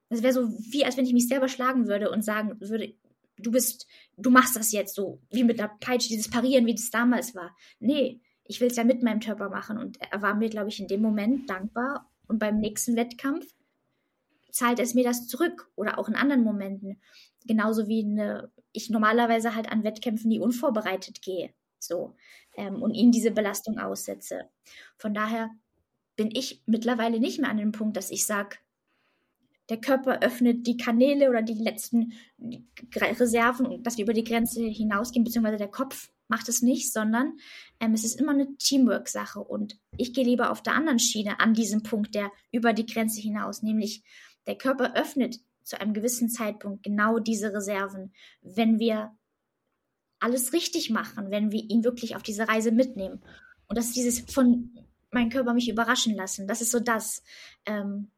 das 0.08 0.22
wäre 0.22 0.32
so 0.32 0.48
wie, 0.48 0.84
als 0.84 0.96
wenn 0.96 1.06
ich 1.06 1.12
mich 1.12 1.28
selber 1.28 1.48
schlagen 1.48 1.88
würde 1.88 2.10
und 2.10 2.22
sagen 2.22 2.60
würde, 2.60 2.94
du 3.38 3.50
bist, 3.50 3.86
du 4.16 4.30
machst 4.30 4.56
das 4.56 4.72
jetzt 4.72 4.94
so, 4.94 5.20
wie 5.30 5.44
mit 5.44 5.58
der 5.58 5.76
Peitsche, 5.80 6.08
dieses 6.08 6.30
Parieren, 6.30 6.66
wie 6.66 6.74
das 6.74 6.90
damals 6.90 7.34
war. 7.34 7.54
Nee, 7.80 8.20
ich 8.48 8.61
will 8.61 8.68
es 8.68 8.76
ja 8.76 8.85
mit 8.85 9.02
meinem 9.02 9.20
Körper 9.20 9.48
machen. 9.48 9.78
Und 9.78 9.98
er 10.00 10.22
war 10.22 10.35
mir, 10.35 10.48
glaube 10.48 10.68
ich, 10.68 10.80
in 10.80 10.88
dem 10.88 11.02
Moment 11.02 11.48
dankbar. 11.48 12.11
Und 12.28 12.38
beim 12.38 12.59
nächsten 12.59 12.96
Wettkampf 12.96 13.46
zahlt 14.50 14.78
es 14.78 14.94
mir 14.94 15.04
das 15.04 15.26
zurück. 15.26 15.70
Oder 15.76 15.98
auch 15.98 16.09
in 16.09 16.14
anderen 16.14 16.44
Momenten. 16.44 17.00
Genauso 17.46 17.88
wie 17.88 18.04
eine, 18.04 18.50
ich 18.72 18.90
normalerweise 18.90 19.54
halt 19.54 19.70
an 19.70 19.85
Wettkämpfen 19.85 20.28
nie 20.28 20.40
unvorbereitet 20.40 21.22
gehe. 21.22 21.50
So. 21.78 22.14
Ähm, 22.56 22.82
und 22.82 22.94
ihnen 22.94 23.12
diese 23.12 23.30
Belastung 23.30 23.78
aussetze. 23.78 24.48
Von 24.96 25.14
daher 25.14 25.50
bin 26.16 26.30
ich 26.32 26.62
mittlerweile 26.66 27.20
nicht 27.20 27.38
mehr 27.38 27.50
an 27.50 27.59
dem 27.59 27.72
Punkt, 27.72 27.96
dass 27.96 28.11
ich 28.11 28.24
sage, 28.24 28.56
der 29.68 29.80
Körper 29.80 30.20
öffnet 30.22 30.66
die 30.66 30.76
Kanäle 30.76 31.28
oder 31.28 31.42
die 31.42 31.54
letzten 31.54 32.12
Reserven, 32.94 33.82
dass 33.82 33.96
wir 33.96 34.04
über 34.04 34.12
die 34.12 34.24
Grenze 34.24 34.62
hinausgehen, 34.62 35.24
beziehungsweise 35.24 35.59
der 35.59 35.68
Kopf 35.68 36.11
macht 36.28 36.48
es 36.48 36.62
nicht, 36.62 36.92
sondern 36.92 37.38
ähm, 37.80 37.94
es 37.94 38.04
ist 38.04 38.20
immer 38.20 38.32
eine 38.32 38.56
Teamwork-Sache. 38.56 39.40
Und 39.40 39.78
ich 39.96 40.12
gehe 40.12 40.24
lieber 40.24 40.50
auf 40.50 40.62
der 40.62 40.74
anderen 40.74 40.98
Schiene 40.98 41.40
an 41.40 41.54
diesem 41.54 41.82
Punkt, 41.82 42.14
der 42.14 42.30
über 42.52 42.72
die 42.72 42.86
Grenze 42.86 43.20
hinaus, 43.20 43.62
nämlich 43.62 44.02
der 44.46 44.56
Körper 44.56 44.94
öffnet 44.94 45.40
zu 45.62 45.80
einem 45.80 45.94
gewissen 45.94 46.28
Zeitpunkt 46.28 46.82
genau 46.82 47.18
diese 47.18 47.52
Reserven, 47.52 48.12
wenn 48.42 48.78
wir 48.78 49.16
alles 50.20 50.52
richtig 50.52 50.90
machen, 50.90 51.30
wenn 51.30 51.50
wir 51.52 51.62
ihn 51.62 51.84
wirklich 51.84 52.16
auf 52.16 52.22
diese 52.22 52.48
Reise 52.48 52.72
mitnehmen. 52.72 53.22
Und 53.68 53.76
das 53.76 53.86
ist 53.86 53.96
dieses 53.96 54.20
von 54.20 54.70
meinem 55.10 55.30
Körper 55.30 55.54
mich 55.54 55.68
überraschen 55.68 56.14
lassen. 56.14 56.46
Das 56.46 56.60
ist 56.60 56.70
so 56.70 56.80
das, 56.80 57.22
ähm, 57.66 58.10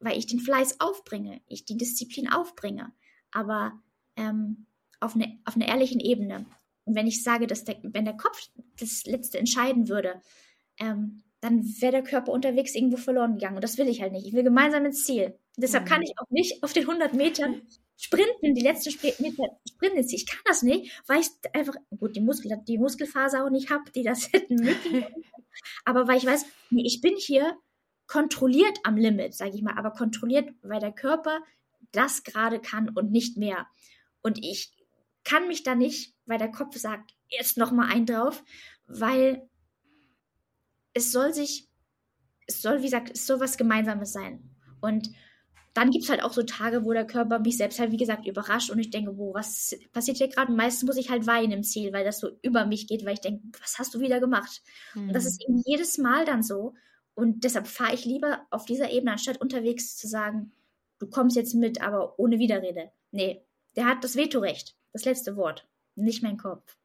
weil 0.00 0.18
ich 0.18 0.26
den 0.26 0.40
Fleiß 0.40 0.80
aufbringe, 0.80 1.40
ich 1.46 1.64
die 1.64 1.76
Disziplin 1.76 2.28
aufbringe, 2.30 2.92
aber 3.30 3.80
ähm, 4.16 4.66
auf, 5.00 5.14
eine, 5.14 5.38
auf 5.44 5.56
einer 5.56 5.68
ehrlichen 5.68 6.00
Ebene. 6.00 6.46
Und 6.84 6.94
wenn 6.94 7.06
ich 7.06 7.22
sage, 7.22 7.46
dass 7.46 7.64
der, 7.64 7.76
wenn 7.82 8.04
der 8.04 8.16
Kopf 8.16 8.48
das 8.78 9.04
Letzte 9.04 9.38
entscheiden 9.38 9.88
würde, 9.88 10.20
ähm, 10.78 11.22
dann 11.40 11.62
wäre 11.80 11.92
der 11.92 12.02
Körper 12.02 12.32
unterwegs 12.32 12.74
irgendwo 12.74 12.96
verloren 12.96 13.34
gegangen. 13.34 13.56
Und 13.56 13.64
das 13.64 13.78
will 13.78 13.88
ich 13.88 14.00
halt 14.00 14.12
nicht. 14.12 14.26
Ich 14.26 14.32
will 14.32 14.44
gemeinsam 14.44 14.84
ins 14.86 15.04
Ziel. 15.04 15.38
Deshalb 15.56 15.86
kann 15.86 16.02
ich 16.02 16.12
auch 16.18 16.30
nicht 16.30 16.62
auf 16.62 16.72
den 16.72 16.88
100 16.88 17.14
Metern 17.14 17.62
sprinten, 17.96 18.54
die 18.54 18.62
letzten 18.62 18.90
Meter 19.22 19.44
sprinten. 19.68 19.98
Ich 19.98 20.26
kann 20.26 20.40
das 20.46 20.62
nicht, 20.62 21.02
weil 21.06 21.20
ich 21.20 21.28
einfach, 21.52 21.74
gut, 21.98 22.16
die, 22.16 22.20
Muskel, 22.20 22.50
die 22.66 22.78
Muskelfaser 22.78 23.44
auch 23.44 23.50
nicht 23.50 23.70
habe, 23.70 23.90
die 23.92 24.02
das 24.02 24.28
hätten 24.32 24.66
aber 25.84 26.08
weil 26.08 26.18
ich 26.18 26.26
weiß, 26.26 26.44
nee, 26.70 26.84
ich 26.84 27.00
bin 27.00 27.14
hier 27.16 27.56
kontrolliert 28.06 28.78
am 28.82 28.96
Limit, 28.96 29.34
sage 29.34 29.52
ich 29.54 29.62
mal, 29.62 29.76
aber 29.76 29.90
kontrolliert, 29.90 30.50
weil 30.62 30.80
der 30.80 30.92
Körper 30.92 31.40
das 31.92 32.22
gerade 32.22 32.60
kann 32.60 32.90
und 32.90 33.10
nicht 33.10 33.36
mehr. 33.36 33.66
Und 34.22 34.44
ich 34.44 34.72
kann 35.22 35.48
mich 35.48 35.62
da 35.62 35.74
nicht, 35.74 36.13
weil 36.26 36.38
der 36.38 36.50
Kopf 36.50 36.76
sagt, 36.76 37.14
jetzt 37.28 37.56
noch 37.56 37.72
mal 37.72 37.88
ein 37.88 38.06
drauf, 38.06 38.42
weil 38.86 39.48
es 40.92 41.12
soll 41.12 41.32
sich, 41.32 41.68
es 42.46 42.62
soll, 42.62 42.80
wie 42.80 42.86
gesagt, 42.86 43.10
es 43.12 43.26
soll 43.26 43.40
was 43.40 43.56
Gemeinsames 43.56 44.12
sein. 44.12 44.50
Und 44.80 45.10
dann 45.74 45.90
gibt 45.90 46.04
es 46.04 46.10
halt 46.10 46.22
auch 46.22 46.32
so 46.32 46.42
Tage, 46.42 46.84
wo 46.84 46.92
der 46.92 47.06
Körper 47.06 47.40
mich 47.40 47.56
selbst 47.56 47.80
halt, 47.80 47.90
wie 47.90 47.96
gesagt, 47.96 48.26
überrascht 48.26 48.70
und 48.70 48.78
ich 48.78 48.90
denke, 48.90 49.18
wo, 49.18 49.34
was 49.34 49.76
passiert 49.92 50.18
hier 50.18 50.28
gerade? 50.28 50.52
Meistens 50.52 50.86
muss 50.86 50.96
ich 50.96 51.10
halt 51.10 51.26
weinen 51.26 51.50
im 51.50 51.62
Ziel, 51.64 51.92
weil 51.92 52.04
das 52.04 52.20
so 52.20 52.30
über 52.42 52.64
mich 52.64 52.86
geht, 52.86 53.04
weil 53.04 53.14
ich 53.14 53.20
denke, 53.20 53.42
was 53.60 53.78
hast 53.78 53.92
du 53.92 54.00
wieder 54.00 54.20
gemacht? 54.20 54.62
Mhm. 54.94 55.08
Und 55.08 55.14
das 55.14 55.26
ist 55.26 55.42
eben 55.42 55.60
jedes 55.66 55.98
Mal 55.98 56.24
dann 56.24 56.44
so. 56.44 56.74
Und 57.14 57.42
deshalb 57.42 57.66
fahre 57.66 57.94
ich 57.94 58.04
lieber 58.04 58.46
auf 58.50 58.64
dieser 58.66 58.90
Ebene, 58.90 59.12
anstatt 59.12 59.40
unterwegs 59.40 59.96
zu 59.96 60.06
sagen, 60.06 60.52
du 61.00 61.08
kommst 61.08 61.36
jetzt 61.36 61.54
mit, 61.54 61.80
aber 61.80 62.18
ohne 62.18 62.38
Widerrede. 62.38 62.90
Nee, 63.10 63.44
der 63.74 63.86
hat 63.86 64.04
das 64.04 64.16
Vetorecht 64.16 64.76
das 64.92 65.04
letzte 65.04 65.36
Wort, 65.36 65.66
nicht 65.94 66.22
mein 66.22 66.36
Kopf. 66.36 66.76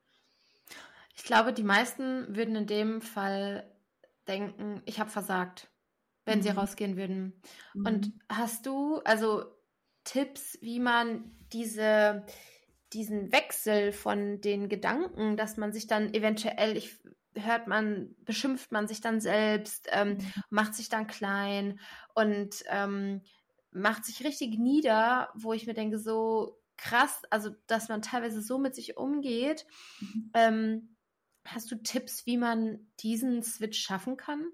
Ich 1.15 1.23
glaube, 1.23 1.53
die 1.53 1.63
meisten 1.63 2.35
würden 2.35 2.55
in 2.55 2.67
dem 2.67 3.01
Fall 3.01 3.69
denken, 4.27 4.81
ich 4.85 4.99
habe 4.99 5.09
versagt, 5.09 5.69
wenn 6.25 6.39
mhm. 6.39 6.43
sie 6.43 6.49
rausgehen 6.49 6.97
würden. 6.97 7.41
Mhm. 7.73 7.85
Und 7.85 8.13
hast 8.29 8.65
du 8.65 8.99
also 8.99 9.45
Tipps, 10.03 10.57
wie 10.61 10.79
man 10.79 11.35
diese 11.51 12.25
diesen 12.93 13.31
Wechsel 13.31 13.91
von 13.91 14.41
den 14.41 14.69
Gedanken, 14.69 15.37
dass 15.37 15.57
man 15.57 15.71
sich 15.71 15.87
dann 15.87 16.13
eventuell, 16.13 16.75
ich 16.75 16.97
hört 17.35 17.67
man, 17.67 18.15
beschimpft 18.25 18.71
man 18.71 18.87
sich 18.87 19.01
dann 19.01 19.21
selbst, 19.21 19.87
ähm, 19.91 20.13
mhm. 20.13 20.33
macht 20.49 20.73
sich 20.73 20.89
dann 20.89 21.07
klein 21.07 21.79
und 22.15 22.63
ähm, 22.69 23.21
macht 23.71 24.05
sich 24.05 24.23
richtig 24.23 24.57
nieder, 24.57 25.29
wo 25.35 25.53
ich 25.53 25.67
mir 25.67 25.75
denke, 25.75 25.99
so, 25.99 26.58
krass, 26.79 27.21
also 27.29 27.51
dass 27.67 27.89
man 27.89 28.01
teilweise 28.01 28.41
so 28.41 28.57
mit 28.57 28.75
sich 28.75 28.97
umgeht. 28.97 29.65
Mhm. 29.99 30.31
Ähm, 30.33 30.95
hast 31.45 31.71
du 31.71 31.75
Tipps, 31.75 32.25
wie 32.25 32.37
man 32.37 32.87
diesen 32.99 33.43
Switch 33.43 33.79
schaffen 33.79 34.17
kann? 34.17 34.49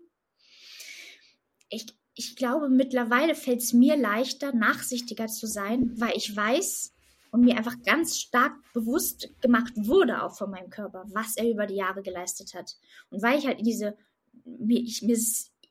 Ich, 1.69 1.87
ich 2.13 2.35
glaube, 2.35 2.69
mittlerweile 2.69 3.35
fällt 3.35 3.61
es 3.61 3.73
mir 3.73 3.95
leichter, 3.95 4.53
nachsichtiger 4.53 5.27
zu 5.27 5.47
sein, 5.47 5.91
weil 5.99 6.15
ich 6.15 6.35
weiß, 6.35 6.95
und 7.35 7.41
mir 7.41 7.57
einfach 7.57 7.75
ganz 7.83 8.17
stark 8.17 8.53
bewusst 8.71 9.29
gemacht 9.41 9.73
wurde, 9.75 10.23
auch 10.23 10.37
von 10.37 10.49
meinem 10.49 10.69
Körper, 10.69 11.03
was 11.11 11.35
er 11.35 11.51
über 11.51 11.65
die 11.65 11.75
Jahre 11.75 12.01
geleistet 12.01 12.53
hat. 12.53 12.77
Und 13.09 13.21
weil 13.21 13.37
ich 13.37 13.45
halt 13.45 13.59
in 13.59 13.65
diese, 13.65 13.97
mir, 14.45 14.79
ich, 14.79 15.01
mir, 15.01 15.17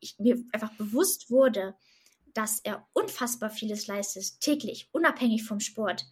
ich, 0.01 0.19
mir 0.19 0.45
einfach 0.53 0.75
bewusst 0.75 1.31
wurde, 1.31 1.75
dass 2.35 2.61
er 2.61 2.87
unfassbar 2.93 3.49
vieles 3.49 3.87
leistet, 3.87 4.41
täglich, 4.41 4.91
unabhängig 4.93 5.45
vom 5.45 5.59
Sport. 5.59 6.05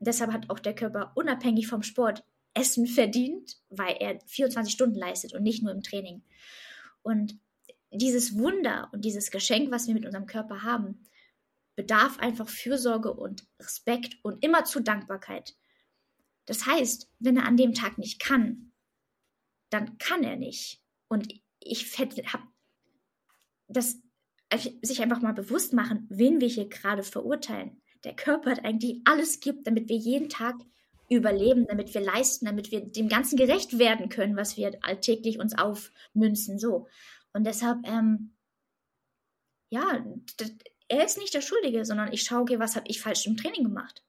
Deshalb 0.00 0.32
hat 0.32 0.50
auch 0.50 0.58
der 0.58 0.74
Körper 0.74 1.12
unabhängig 1.14 1.68
vom 1.68 1.82
Sport 1.82 2.24
Essen 2.54 2.86
verdient, 2.86 3.58
weil 3.68 3.96
er 4.00 4.18
24 4.26 4.72
Stunden 4.72 4.96
leistet 4.96 5.34
und 5.34 5.42
nicht 5.42 5.62
nur 5.62 5.72
im 5.72 5.82
Training. 5.82 6.22
Und 7.02 7.38
dieses 7.92 8.36
Wunder 8.38 8.88
und 8.92 9.04
dieses 9.04 9.30
Geschenk, 9.30 9.70
was 9.70 9.86
wir 9.86 9.94
mit 9.94 10.06
unserem 10.06 10.26
Körper 10.26 10.62
haben, 10.62 11.04
bedarf 11.76 12.18
einfach 12.18 12.48
Fürsorge 12.48 13.12
und 13.12 13.46
Respekt 13.60 14.18
und 14.22 14.44
immer 14.44 14.64
zu 14.64 14.80
Dankbarkeit. 14.80 15.54
Das 16.46 16.66
heißt, 16.66 17.10
wenn 17.20 17.36
er 17.36 17.46
an 17.46 17.56
dem 17.56 17.74
Tag 17.74 17.98
nicht 17.98 18.20
kann, 18.20 18.72
dann 19.68 19.98
kann 19.98 20.24
er 20.24 20.36
nicht. 20.36 20.82
Und 21.08 21.32
ich 21.60 21.98
habe 21.98 22.42
das 23.68 24.00
sich 24.82 25.00
einfach 25.00 25.20
mal 25.20 25.32
bewusst 25.32 25.72
machen, 25.72 26.06
wen 26.10 26.40
wir 26.40 26.48
hier 26.48 26.68
gerade 26.68 27.04
verurteilen. 27.04 27.80
Der 28.04 28.14
Körper 28.14 28.52
hat 28.52 28.64
eigentlich 28.64 29.00
alles 29.04 29.40
gibt, 29.40 29.66
damit 29.66 29.88
wir 29.88 29.96
jeden 29.96 30.28
Tag 30.28 30.56
überleben, 31.10 31.66
damit 31.66 31.92
wir 31.92 32.00
leisten, 32.00 32.46
damit 32.46 32.70
wir 32.70 32.80
dem 32.80 33.08
Ganzen 33.08 33.36
gerecht 33.36 33.78
werden 33.78 34.08
können, 34.08 34.36
was 34.36 34.56
wir 34.56 34.78
alltäglich 34.82 35.38
uns 35.38 35.58
aufmünzen. 35.58 36.58
So. 36.58 36.86
Und 37.32 37.44
deshalb, 37.44 37.86
ähm, 37.86 38.36
ja, 39.70 40.04
er 40.88 41.04
ist 41.04 41.18
nicht 41.18 41.34
der 41.34 41.40
Schuldige, 41.42 41.84
sondern 41.84 42.12
ich 42.12 42.22
schaue, 42.22 42.42
okay, 42.42 42.58
was 42.58 42.76
habe 42.76 42.88
ich 42.88 43.00
falsch 43.00 43.26
im 43.26 43.36
Training 43.36 43.64
gemacht? 43.64 44.04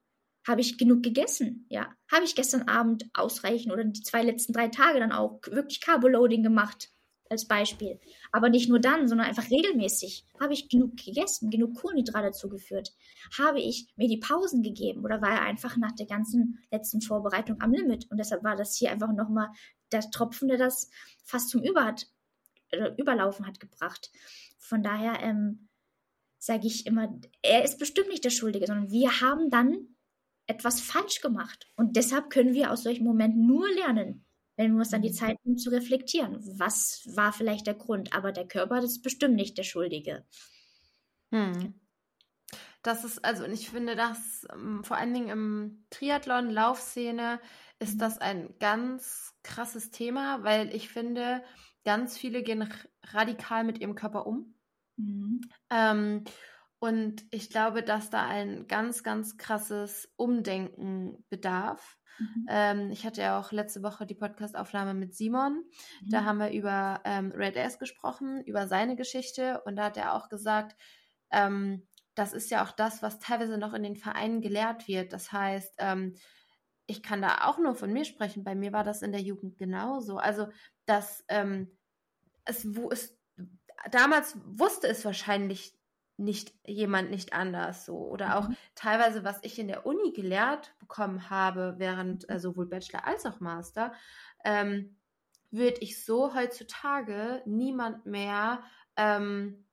Habe 0.48 0.62
ich 0.62 0.78
genug 0.78 1.04
gegessen? 1.04 1.66
Ja. 1.70 1.94
Habe 2.12 2.26
ich 2.26 2.36
gestern 2.36 2.64
Abend 2.64 3.06
ausreichend 3.14 3.72
oder 3.72 3.84
die 3.84 4.02
zwei 4.02 4.24
letzten 4.24 4.54
drei 4.54 4.70
Tage 4.70 5.00
dann 5.00 5.12
auch 5.12 5.40
wirklich 5.48 5.82
Carboloading 5.82 6.44
gemacht? 6.44 6.92
Als 7.32 7.48
Beispiel. 7.48 7.98
Aber 8.34 8.50
nicht 8.50 8.68
nur 8.68 8.80
dann, 8.80 9.08
sondern 9.08 9.26
einfach 9.26 9.50
regelmäßig. 9.50 10.26
Habe 10.38 10.52
ich 10.52 10.68
genug 10.68 10.98
gegessen, 10.98 11.50
genug 11.50 11.76
Kohlenhydrate 11.76 12.32
zugeführt? 12.32 12.94
Habe 13.38 13.62
ich 13.62 13.88
mir 13.96 14.10
die 14.10 14.18
Pausen 14.18 14.62
gegeben 14.62 15.06
oder 15.06 15.22
war 15.22 15.30
er 15.30 15.42
einfach 15.44 15.78
nach 15.78 15.94
der 15.94 16.08
ganzen 16.08 16.60
letzten 16.72 17.02
Vorbereitung 17.02 17.62
am 17.62 17.72
Limit? 17.72 18.12
Und 18.12 18.18
deshalb 18.18 18.44
war 18.44 18.58
das 18.58 18.76
hier 18.76 18.92
einfach 18.92 19.14
nochmal 19.14 19.48
der 19.94 20.02
Tropfen, 20.12 20.50
der 20.50 20.58
das 20.58 20.90
fast 21.24 21.50
zum 21.50 21.64
Über 21.64 21.86
hat, 21.86 22.08
Überlaufen 22.98 23.48
hat 23.48 23.62
gebracht. 23.62 24.12
Von 24.58 24.84
daher 24.84 25.22
ähm, 25.22 25.70
sage 26.38 26.68
ich 26.68 26.86
immer, 26.86 27.18
er 27.42 27.64
ist 27.64 27.80
bestimmt 27.80 28.10
nicht 28.10 28.26
der 28.26 28.30
Schuldige, 28.30 28.68
sondern 28.68 28.92
wir 28.92 29.22
haben 29.22 29.50
dann 29.50 29.96
etwas 30.48 30.82
falsch 30.82 31.22
gemacht. 31.22 31.72
Und 31.78 31.96
deshalb 31.96 32.30
können 32.30 32.54
wir 32.54 32.72
aus 32.72 32.84
solchen 32.84 33.06
Momenten 33.06 33.48
nur 33.48 33.70
lernen, 33.72 34.26
wenn 34.62 34.74
wir 34.74 34.80
uns 34.80 34.90
dann 34.90 35.02
die 35.02 35.10
mhm. 35.10 35.14
Zeit 35.14 35.38
nehmen 35.44 35.58
zu 35.58 35.70
reflektieren. 35.70 36.40
Was 36.60 37.04
war 37.16 37.34
vielleicht 37.34 37.68
der 37.68 37.74
Grund? 37.74 38.14
Aber 38.14 38.32
der 38.32 38.48
Körper 38.48 38.80
ist 38.80 39.02
bestimmt 39.02 39.36
nicht 39.36 39.58
der 39.58 39.64
Schuldige. 39.64 40.26
Hm. 41.32 41.76
Das 42.84 43.04
ist, 43.04 43.24
also, 43.24 43.44
und 43.44 43.54
ich 43.54 43.70
finde, 43.70 43.96
dass 43.96 44.48
ähm, 44.52 44.84
vor 44.84 44.98
allen 44.98 45.14
Dingen 45.14 45.30
im 45.30 45.86
Triathlon, 45.92 46.50
Laufszene, 46.50 47.40
ist 47.80 47.96
mhm. 47.96 48.00
das 48.00 48.18
ein 48.18 48.56
ganz 48.60 49.34
krasses 49.44 49.92
Thema, 49.92 50.44
weil 50.44 50.74
ich 50.76 50.90
finde, 50.90 51.44
ganz 51.84 52.18
viele 52.18 52.44
gehen 52.44 52.68
radikal 53.04 53.64
mit 53.64 53.80
ihrem 53.80 53.96
Körper 53.96 54.26
um. 54.26 54.56
Mhm. 54.98 55.42
Ähm, 55.70 56.24
und 56.82 57.24
ich 57.30 57.52
glaube, 57.52 57.84
dass 57.84 58.10
da 58.10 58.28
ein 58.28 58.66
ganz, 58.66 59.04
ganz 59.04 59.38
krasses 59.38 60.12
Umdenken 60.16 61.24
bedarf. 61.30 62.00
Mhm. 62.18 62.48
Ähm, 62.50 62.92
ich 62.92 63.06
hatte 63.06 63.22
ja 63.22 63.40
auch 63.40 63.52
letzte 63.52 63.84
Woche 63.84 64.08
die 64.08 64.16
Podcastaufnahme 64.16 64.96
mit 64.96 65.14
Simon. 65.14 65.64
Mhm. 66.02 66.10
Da 66.10 66.24
haben 66.24 66.40
wir 66.40 66.50
über 66.50 67.00
ähm, 67.06 67.32
Red 67.34 67.56
Ass 67.56 67.78
gesprochen, 67.78 68.44
über 68.46 68.68
seine 68.68 68.96
Geschichte. 68.96 69.62
Und 69.64 69.76
da 69.76 69.86
hat 69.86 69.98
er 69.98 70.16
auch 70.16 70.28
gesagt, 70.28 70.76
ähm, 71.30 71.88
das 72.16 72.34
ist 72.34 72.50
ja 72.50 72.66
auch 72.66 72.72
das, 72.72 73.04
was 73.04 73.20
teilweise 73.20 73.60
noch 73.60 73.76
in 73.76 73.84
den 73.84 73.96
Vereinen 73.96 74.42
gelehrt 74.42 74.88
wird. 74.88 75.14
Das 75.14 75.32
heißt, 75.32 75.76
ähm, 75.78 76.16
ich 76.88 77.04
kann 77.04 77.22
da 77.22 77.46
auch 77.46 77.60
nur 77.60 77.76
von 77.76 77.94
mir 77.94 78.06
sprechen. 78.06 78.44
Bei 78.44 78.56
mir 78.56 78.74
war 78.74 78.84
das 78.84 79.04
in 79.04 79.12
der 79.12 79.22
Jugend 79.22 79.60
genauso. 79.60 80.18
Also, 80.18 80.48
dass 80.88 81.24
ähm, 81.28 81.78
es, 82.44 82.76
wo 82.76 82.90
es 82.90 83.16
damals 83.92 84.36
wusste 84.46 84.88
es 84.88 85.06
wahrscheinlich 85.06 85.80
nicht 86.22 86.54
jemand 86.66 87.10
nicht 87.10 87.34
anders 87.34 87.86
so 87.86 87.98
oder 87.98 88.38
auch 88.38 88.50
mhm. 88.50 88.56
teilweise 88.76 89.24
was 89.24 89.40
ich 89.42 89.60
in 89.60 89.68
der 89.68 89.86
Uni 89.86 90.12
gelehrt 90.12 90.74
bekommen 90.80 91.30
habe 91.30 91.76
während 91.78 92.30
äh, 92.30 92.40
sowohl 92.40 92.68
Bachelor 92.68 93.06
als 93.06 93.26
auch 93.26 93.40
Master 93.40 93.94
ähm, 94.44 94.96
würde 95.52 95.82
ich 95.82 96.04
so 96.04 96.34
heutzutage 96.34 97.42
niemand 97.46 98.06
mehr 98.06 98.64
ähm, 98.96 99.66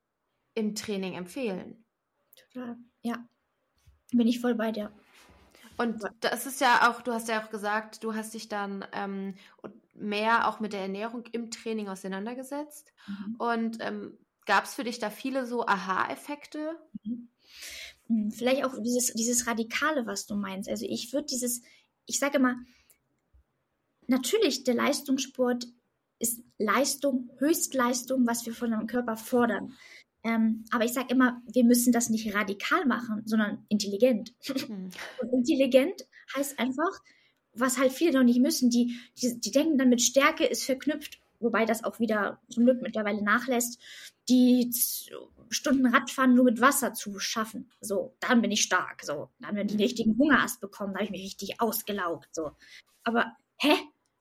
im 0.55 0.75
Training 0.75 1.15
empfehlen. 1.15 1.85
Total, 2.35 2.77
ja, 3.03 3.25
bin 4.13 4.27
ich 4.27 4.41
voll 4.41 4.55
bei 4.55 4.73
dir. 4.73 4.93
Und 5.77 6.03
das 6.21 6.47
ist 6.47 6.61
ja 6.61 6.91
auch, 6.91 7.03
du 7.03 7.13
hast 7.13 7.29
ja 7.29 7.41
auch 7.41 7.51
gesagt, 7.51 8.03
du 8.03 8.15
hast 8.15 8.35
dich 8.35 8.49
dann 8.49 8.85
ähm, 8.93 9.37
mehr 9.95 10.49
auch 10.49 10.59
mit 10.59 10.73
der 10.73 10.81
Ernährung 10.81 11.25
im 11.31 11.53
Training 11.53 11.89
auseinandergesetzt. 11.89 12.93
Mhm. 13.07 13.37
Und 13.39 13.79
ähm, 13.81 14.19
Gab 14.49 14.65
es 14.65 14.73
für 14.73 14.83
dich 14.83 14.99
da 14.99 15.11
viele 15.11 15.47
so 15.47 15.67
Aha-Effekte? 15.67 16.79
Mhm. 17.05 17.29
Hm, 18.07 18.31
vielleicht 18.31 18.65
auch 18.65 18.73
dieses, 18.83 19.13
dieses 19.13 19.47
Radikale, 19.47 20.07
was 20.07 20.25
du 20.25 20.37
meinst. 20.37 20.71
Also 20.71 20.87
ich 20.89 21.13
würde 21.13 21.27
dieses, 21.27 21.61
ich 22.07 22.19
sage 22.19 22.39
immer, 22.39 22.57
natürlich, 24.07 24.65
der 24.65 24.75
Leistungssport 24.75 25.67
ist 26.19 26.41
Leistung, 26.57 27.31
Höchstleistung, 27.37 28.27
was 28.27 28.47
wir 28.47 28.55
von 28.55 28.69
unserem 28.69 28.87
Körper 28.87 29.19
fordern. 29.19 29.75
Ähm, 30.25 30.65
aber 30.71 30.87
ich 30.87 30.95
sage 30.95 31.13
immer, 31.13 31.43
wir 31.53 31.65
müssen 31.65 31.93
das 31.93 32.09
nicht 32.09 32.35
radikal 32.35 32.87
machen, 32.87 33.25
sondern 33.27 33.67
intelligent. 33.69 34.35
Mhm. 34.49 34.89
Und 35.21 35.33
intelligent 35.35 36.07
heißt 36.35 36.59
einfach, 36.59 37.03
was 37.53 37.77
halt 37.77 37.93
viele 37.93 38.13
noch 38.13 38.25
nicht 38.25 38.41
müssen, 38.41 38.71
die, 38.71 38.99
die, 39.21 39.39
die 39.39 39.51
denken 39.51 39.77
dann 39.77 39.91
mit 39.91 40.01
Stärke 40.01 40.47
ist 40.47 40.65
verknüpft, 40.65 41.21
wobei 41.41 41.65
das 41.65 41.85
auch 41.85 42.01
wieder 42.01 42.41
zum 42.49 42.65
Glück 42.65 42.83
mittlerweile 42.83 43.23
nachlässt, 43.23 43.81
die 44.29 44.71
Stunden 45.51 45.87
Radfahren 45.87 46.35
nur 46.35 46.45
mit 46.45 46.61
Wasser 46.61 46.93
zu 46.95 47.19
schaffen. 47.19 47.71
So, 47.81 48.17
dann 48.21 48.43
bin 48.43 48.51
ich 48.51 48.63
stark. 48.63 49.03
So, 49.03 49.31
dann 49.39 49.49
haben 49.49 49.57
wir 49.57 49.65
den 49.65 49.81
richtigen 49.81 50.19
Hungerast 50.19 50.61
bekommen, 50.61 50.93
da 50.93 51.01
habe 51.01 51.05
ich 51.05 51.11
mich 51.11 51.25
richtig 51.25 51.61
ausgelaugt. 51.61 52.29
So, 52.35 52.53
aber 53.05 53.37
hä? 53.59 53.73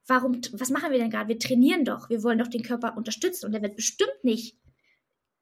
Warum? 0.10 0.40
Was 0.54 0.70
machen 0.70 0.92
wir 0.92 1.00
denn 1.00 1.10
gerade? 1.10 1.28
Wir 1.28 1.38
trainieren 1.38 1.84
doch. 1.84 2.10
Wir 2.10 2.24
wollen 2.24 2.40
doch 2.40 2.48
den 2.48 2.64
Körper 2.64 2.96
unterstützen 2.96 3.46
und 3.46 3.52
der 3.52 3.62
wird 3.62 3.76
bestimmt 3.76 4.24
nicht 4.24 4.58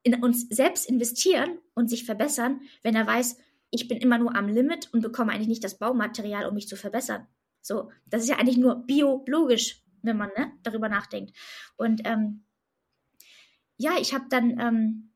in 0.02 0.24
uns 0.24 0.48
selbst 0.50 0.90
investieren 0.90 1.60
und 1.76 1.90
sich 1.90 2.04
verbessern, 2.06 2.62
wenn 2.82 2.96
er 2.96 3.06
weiß, 3.06 3.38
ich 3.70 3.88
bin 3.88 3.98
immer 3.98 4.18
nur 4.18 4.36
am 4.36 4.48
Limit 4.48 4.90
und 4.92 5.02
bekomme 5.02 5.32
eigentlich 5.32 5.48
nicht 5.48 5.64
das 5.64 5.78
Baumaterial, 5.78 6.48
um 6.48 6.56
mich 6.56 6.68
zu 6.68 6.76
verbessern. 6.76 7.28
So, 7.62 7.92
das 8.08 8.24
ist 8.24 8.30
ja 8.30 8.38
eigentlich 8.38 8.58
nur 8.58 8.86
biologisch, 8.86 9.84
wenn 10.06 10.18
man 10.18 10.30
ne, 10.38 10.52
darüber 10.64 10.90
nachdenkt. 10.90 11.36
Und 11.78 12.02
ähm, 12.06 12.44
ja, 13.78 13.94
ich 14.00 14.14
habe 14.14 14.26
dann 14.30 14.60
ähm, 14.60 15.12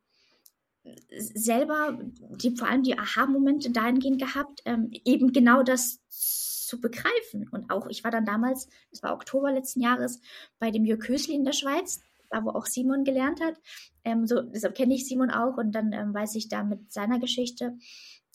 selber 1.18 2.00
die, 2.38 2.56
vor 2.56 2.68
allem 2.68 2.84
die 2.84 2.98
Aha-Momente 2.98 3.72
dahingehend 3.72 4.20
gehabt, 4.20 4.62
ähm, 4.66 4.90
eben 5.06 5.32
genau 5.32 5.64
das 5.64 6.00
zu 6.10 6.80
begreifen. 6.80 7.48
Und 7.50 7.70
auch, 7.72 7.88
ich 7.88 8.04
war 8.04 8.12
dann 8.12 8.26
damals, 8.26 8.68
es 8.92 9.02
war 9.04 9.14
Oktober 9.14 9.52
letzten 9.52 9.82
Jahres, 9.82 10.22
bei 10.60 10.72
dem 10.72 10.86
Jörg 10.86 11.08
Hösli 11.08 11.34
in 11.34 11.46
der 11.46 11.54
Schweiz, 11.54 12.02
da 12.30 12.44
wo 12.44 12.50
auch 12.52 12.66
Simon 12.66 13.04
gelernt 13.04 13.42
hat. 13.42 13.56
Ähm, 14.04 14.28
so, 14.28 14.42
deshalb 14.42 14.76
kenne 14.76 14.94
ich 14.94 15.08
Simon 15.08 15.32
auch 15.32 15.58
und 15.58 15.72
dann 15.72 15.94
ähm, 15.94 16.14
weiß 16.14 16.36
ich 16.36 16.48
da 16.48 16.64
mit 16.64 16.92
seiner 16.92 17.20
Geschichte. 17.20 17.78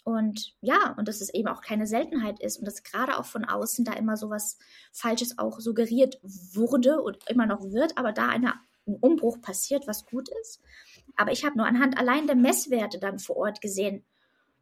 Und 0.05 0.55
ja, 0.61 0.95
und 0.99 1.09
dass 1.09 1.23
es 1.23 1.33
eben 1.33 1.49
auch 1.49 1.63
keine 1.63 1.87
Seltenheit 1.87 2.39
ist 2.41 2.59
und 2.59 2.67
dass 2.67 2.83
gerade 2.83 3.19
auch 3.19 3.25
von 3.25 3.45
außen 3.45 3.85
da 3.85 3.95
immer 3.95 4.19
so 4.19 4.29
was 4.29 4.59
Falsches 4.93 5.39
auch 5.39 5.61
suggeriert 5.61 6.19
wurde 6.23 7.01
und 7.01 7.19
immer 7.29 7.47
noch 7.47 7.63
wird, 7.63 7.97
aber 7.97 8.13
da 8.13 8.29
eine 8.29 8.55
ein 8.87 8.97
Umbruch 8.97 9.41
passiert, 9.41 9.87
was 9.87 10.07
gut 10.07 10.29
ist. 10.43 10.61
Aber 11.17 11.33
ich 11.33 11.45
habe 11.45 11.57
nur 11.57 11.67
anhand 11.67 11.99
allein 11.99 12.27
der 12.27 12.37
Messwerte 12.37 12.99
dann 12.99 13.19
vor 13.19 13.37
Ort 13.37 13.61
gesehen, 13.61 14.05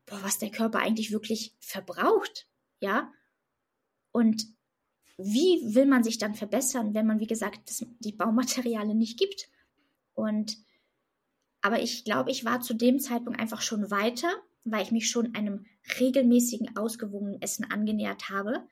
boah, 0.07 0.23
was 0.23 0.39
der 0.39 0.51
Körper 0.51 0.79
eigentlich 0.79 1.13
wirklich 1.13 1.55
verbraucht, 1.61 2.47
ja. 2.81 3.13
Und 4.13 4.47
wie 5.17 5.75
will 5.75 5.87
man 5.87 6.05
sich 6.05 6.19
dann 6.19 6.35
verbessern, 6.35 6.95
wenn 6.95 7.07
man, 7.07 7.21
wie 7.21 7.27
gesagt, 7.27 7.69
das, 7.69 7.85
die 8.01 8.13
Baumaterialien 8.13 8.99
nicht 8.99 9.19
gibt? 9.19 9.49
Und 10.15 10.59
aber 11.65 11.81
ich 11.81 12.05
glaube, 12.05 12.31
ich 12.31 12.45
war 12.45 12.61
zu 12.61 12.75
dem 12.75 12.99
Zeitpunkt 12.99 13.39
einfach 13.39 13.61
schon 13.61 13.91
weiter, 13.91 14.31
weil 14.65 14.83
ich 14.83 14.93
mich 14.93 15.09
schon 15.09 15.35
einem 15.35 15.67
regelmäßigen, 15.99 16.77
ausgewogenen 16.77 17.41
Essen 17.41 17.71
angenähert 17.71 18.31
habe. 18.31 18.67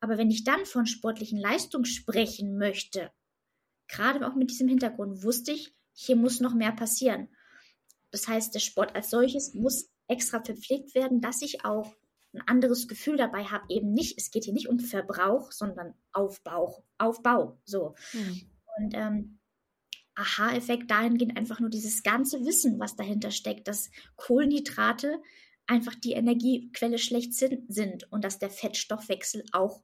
Aber 0.00 0.18
wenn 0.18 0.30
ich 0.30 0.44
dann 0.44 0.64
von 0.64 0.86
sportlichen 0.86 1.38
Leistungen 1.38 1.84
sprechen 1.84 2.58
möchte, 2.58 3.10
gerade 3.88 4.26
auch 4.26 4.34
mit 4.34 4.50
diesem 4.50 4.68
Hintergrund 4.68 5.22
wusste 5.22 5.52
ich, 5.52 5.74
hier 5.92 6.16
muss 6.16 6.40
noch 6.40 6.54
mehr 6.54 6.72
passieren. 6.72 7.28
Das 8.10 8.28
heißt, 8.28 8.54
der 8.54 8.60
Sport 8.60 8.94
als 8.94 9.10
solches 9.10 9.54
muss 9.54 9.90
extra 10.08 10.42
verpflegt 10.42 10.94
werden, 10.94 11.20
dass 11.20 11.42
ich 11.42 11.64
auch 11.64 11.94
ein 12.34 12.42
anderes 12.46 12.88
Gefühl 12.88 13.16
dabei 13.16 13.44
habe, 13.44 13.64
eben 13.68 13.92
nicht, 13.92 14.18
es 14.18 14.30
geht 14.30 14.44
hier 14.44 14.54
nicht 14.54 14.68
um 14.68 14.78
Verbrauch, 14.78 15.52
sondern 15.52 15.94
Aufbau, 16.12 16.82
Aufbau, 16.98 17.58
so. 17.64 17.94
Mhm. 18.12 18.42
Und 18.78 18.94
ähm, 18.94 19.38
Aha-Effekt 20.14 20.90
dahingehend 20.90 21.36
einfach 21.36 21.60
nur 21.60 21.70
dieses 21.70 22.02
ganze 22.02 22.44
Wissen, 22.44 22.78
was 22.78 22.96
dahinter 22.96 23.30
steckt, 23.30 23.68
dass 23.68 23.90
Kohlenhydrate 24.16 25.20
einfach 25.66 25.94
die 25.94 26.12
Energiequelle 26.12 26.98
schlecht 26.98 27.34
sind 27.34 28.12
und 28.12 28.24
dass 28.24 28.38
der 28.38 28.50
Fettstoffwechsel 28.50 29.44
auch 29.52 29.82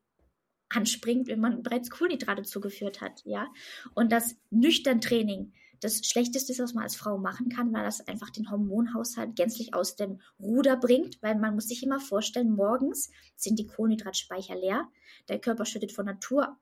anspringt, 0.68 1.28
wenn 1.28 1.40
man 1.40 1.62
bereits 1.62 1.88
Kohlenhydrate 1.88 2.42
zugeführt 2.42 3.00
hat, 3.00 3.22
ja. 3.24 3.48
Und 3.94 4.12
das 4.12 4.36
nüchtern 4.50 5.00
Training 5.00 5.52
das 5.80 6.04
Schlechteste 6.04 6.52
ist, 6.52 6.58
was 6.58 6.74
man 6.74 6.84
als 6.84 6.96
Frau 6.96 7.18
machen 7.18 7.48
kann, 7.48 7.72
weil 7.72 7.84
das 7.84 8.06
einfach 8.06 8.30
den 8.30 8.50
Hormonhaushalt 8.50 9.36
gänzlich 9.36 9.74
aus 9.74 9.96
dem 9.96 10.20
Ruder 10.40 10.76
bringt, 10.76 11.22
weil 11.22 11.36
man 11.36 11.54
muss 11.54 11.68
sich 11.68 11.82
immer 11.82 12.00
vorstellen, 12.00 12.50
morgens 12.50 13.10
sind 13.36 13.58
die 13.58 13.66
Kohlenhydratspeicher 13.66 14.56
leer, 14.56 14.88
der 15.28 15.40
Körper 15.40 15.64
schüttet 15.64 15.92
von 15.92 16.06
Natur 16.06 16.56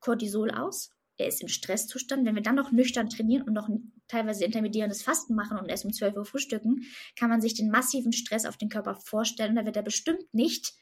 Cortisol 0.00 0.50
aus, 0.50 0.90
er 1.18 1.26
ist 1.26 1.42
im 1.42 1.48
Stresszustand. 1.48 2.24
Wenn 2.24 2.36
wir 2.36 2.42
dann 2.42 2.54
noch 2.54 2.72
nüchtern 2.72 3.10
trainieren 3.10 3.42
und 3.42 3.52
noch 3.52 3.68
teilweise 4.06 4.44
intermediäres 4.44 5.02
Fasten 5.02 5.34
machen 5.34 5.58
und 5.58 5.68
erst 5.68 5.84
um 5.84 5.92
12 5.92 6.16
Uhr 6.16 6.24
frühstücken, 6.24 6.86
kann 7.16 7.28
man 7.28 7.40
sich 7.40 7.54
den 7.54 7.70
massiven 7.70 8.12
Stress 8.12 8.46
auf 8.46 8.56
den 8.56 8.68
Körper 8.68 8.94
vorstellen. 8.94 9.56
Da 9.56 9.66
wird 9.66 9.76
er 9.76 9.82
bestimmt 9.82 10.32
nicht 10.32 10.74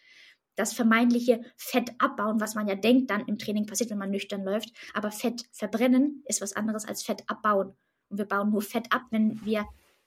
das 0.54 0.72
vermeintliche 0.72 1.42
Fett 1.56 1.90
abbauen, 1.98 2.40
was 2.40 2.54
man 2.54 2.68
ja 2.68 2.74
denkt 2.74 3.10
dann 3.10 3.26
im 3.26 3.38
Training 3.38 3.66
passiert, 3.66 3.90
wenn 3.90 3.98
man 3.98 4.10
nüchtern 4.10 4.44
läuft. 4.44 4.72
Aber 4.94 5.10
Fett 5.10 5.44
verbrennen 5.52 6.22
ist 6.26 6.40
was 6.40 6.54
anderes 6.54 6.84
als 6.84 7.02
Fett 7.02 7.24
abbauen. 7.26 7.74
Und 8.08 8.18
wir 8.18 8.26
bauen 8.26 8.50
nur 8.50 8.62
Fett 8.62 8.92
ab, 8.92 9.02
wenn 9.10 9.44
wir 9.44 9.66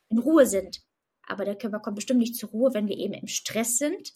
in 0.10 0.20
Ruhe 0.20 0.46
sind. 0.46 0.82
Aber 1.24 1.46
der 1.46 1.56
Körper 1.56 1.80
kommt 1.80 1.96
bestimmt 1.96 2.20
nicht 2.20 2.36
zur 2.36 2.50
Ruhe, 2.50 2.74
wenn 2.74 2.88
wir 2.88 2.98
eben 2.98 3.14
im 3.14 3.28
Stress 3.28 3.78
sind 3.78 4.14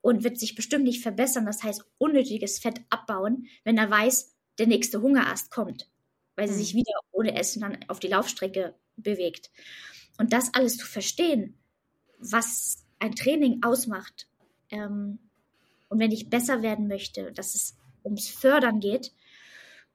und 0.00 0.24
wird 0.24 0.38
sich 0.38 0.54
bestimmt 0.54 0.84
nicht 0.84 1.02
verbessern. 1.02 1.46
Das 1.46 1.62
heißt, 1.62 1.84
unnötiges 1.98 2.58
Fett 2.58 2.80
abbauen, 2.90 3.46
wenn 3.64 3.78
er 3.78 3.90
weiß, 3.90 4.37
der 4.58 4.66
nächste 4.66 5.00
Hungerast 5.00 5.50
kommt, 5.50 5.88
weil 6.36 6.48
sie 6.48 6.54
mhm. 6.54 6.58
sich 6.58 6.74
wieder 6.74 7.00
ohne 7.12 7.34
Essen 7.34 7.60
dann 7.60 7.78
auf 7.88 8.00
die 8.00 8.08
Laufstrecke 8.08 8.74
bewegt. 8.96 9.50
Und 10.18 10.32
das 10.32 10.52
alles 10.54 10.76
zu 10.76 10.86
verstehen, 10.86 11.58
was 12.18 12.84
ein 12.98 13.14
Training 13.14 13.62
ausmacht, 13.62 14.28
ähm, 14.70 15.18
und 15.88 15.98
wenn 15.98 16.12
ich 16.12 16.30
besser 16.30 16.62
werden 16.62 16.86
möchte, 16.86 17.32
dass 17.32 17.54
es 17.54 17.76
ums 18.04 18.28
Fördern 18.28 18.80
geht, 18.80 19.12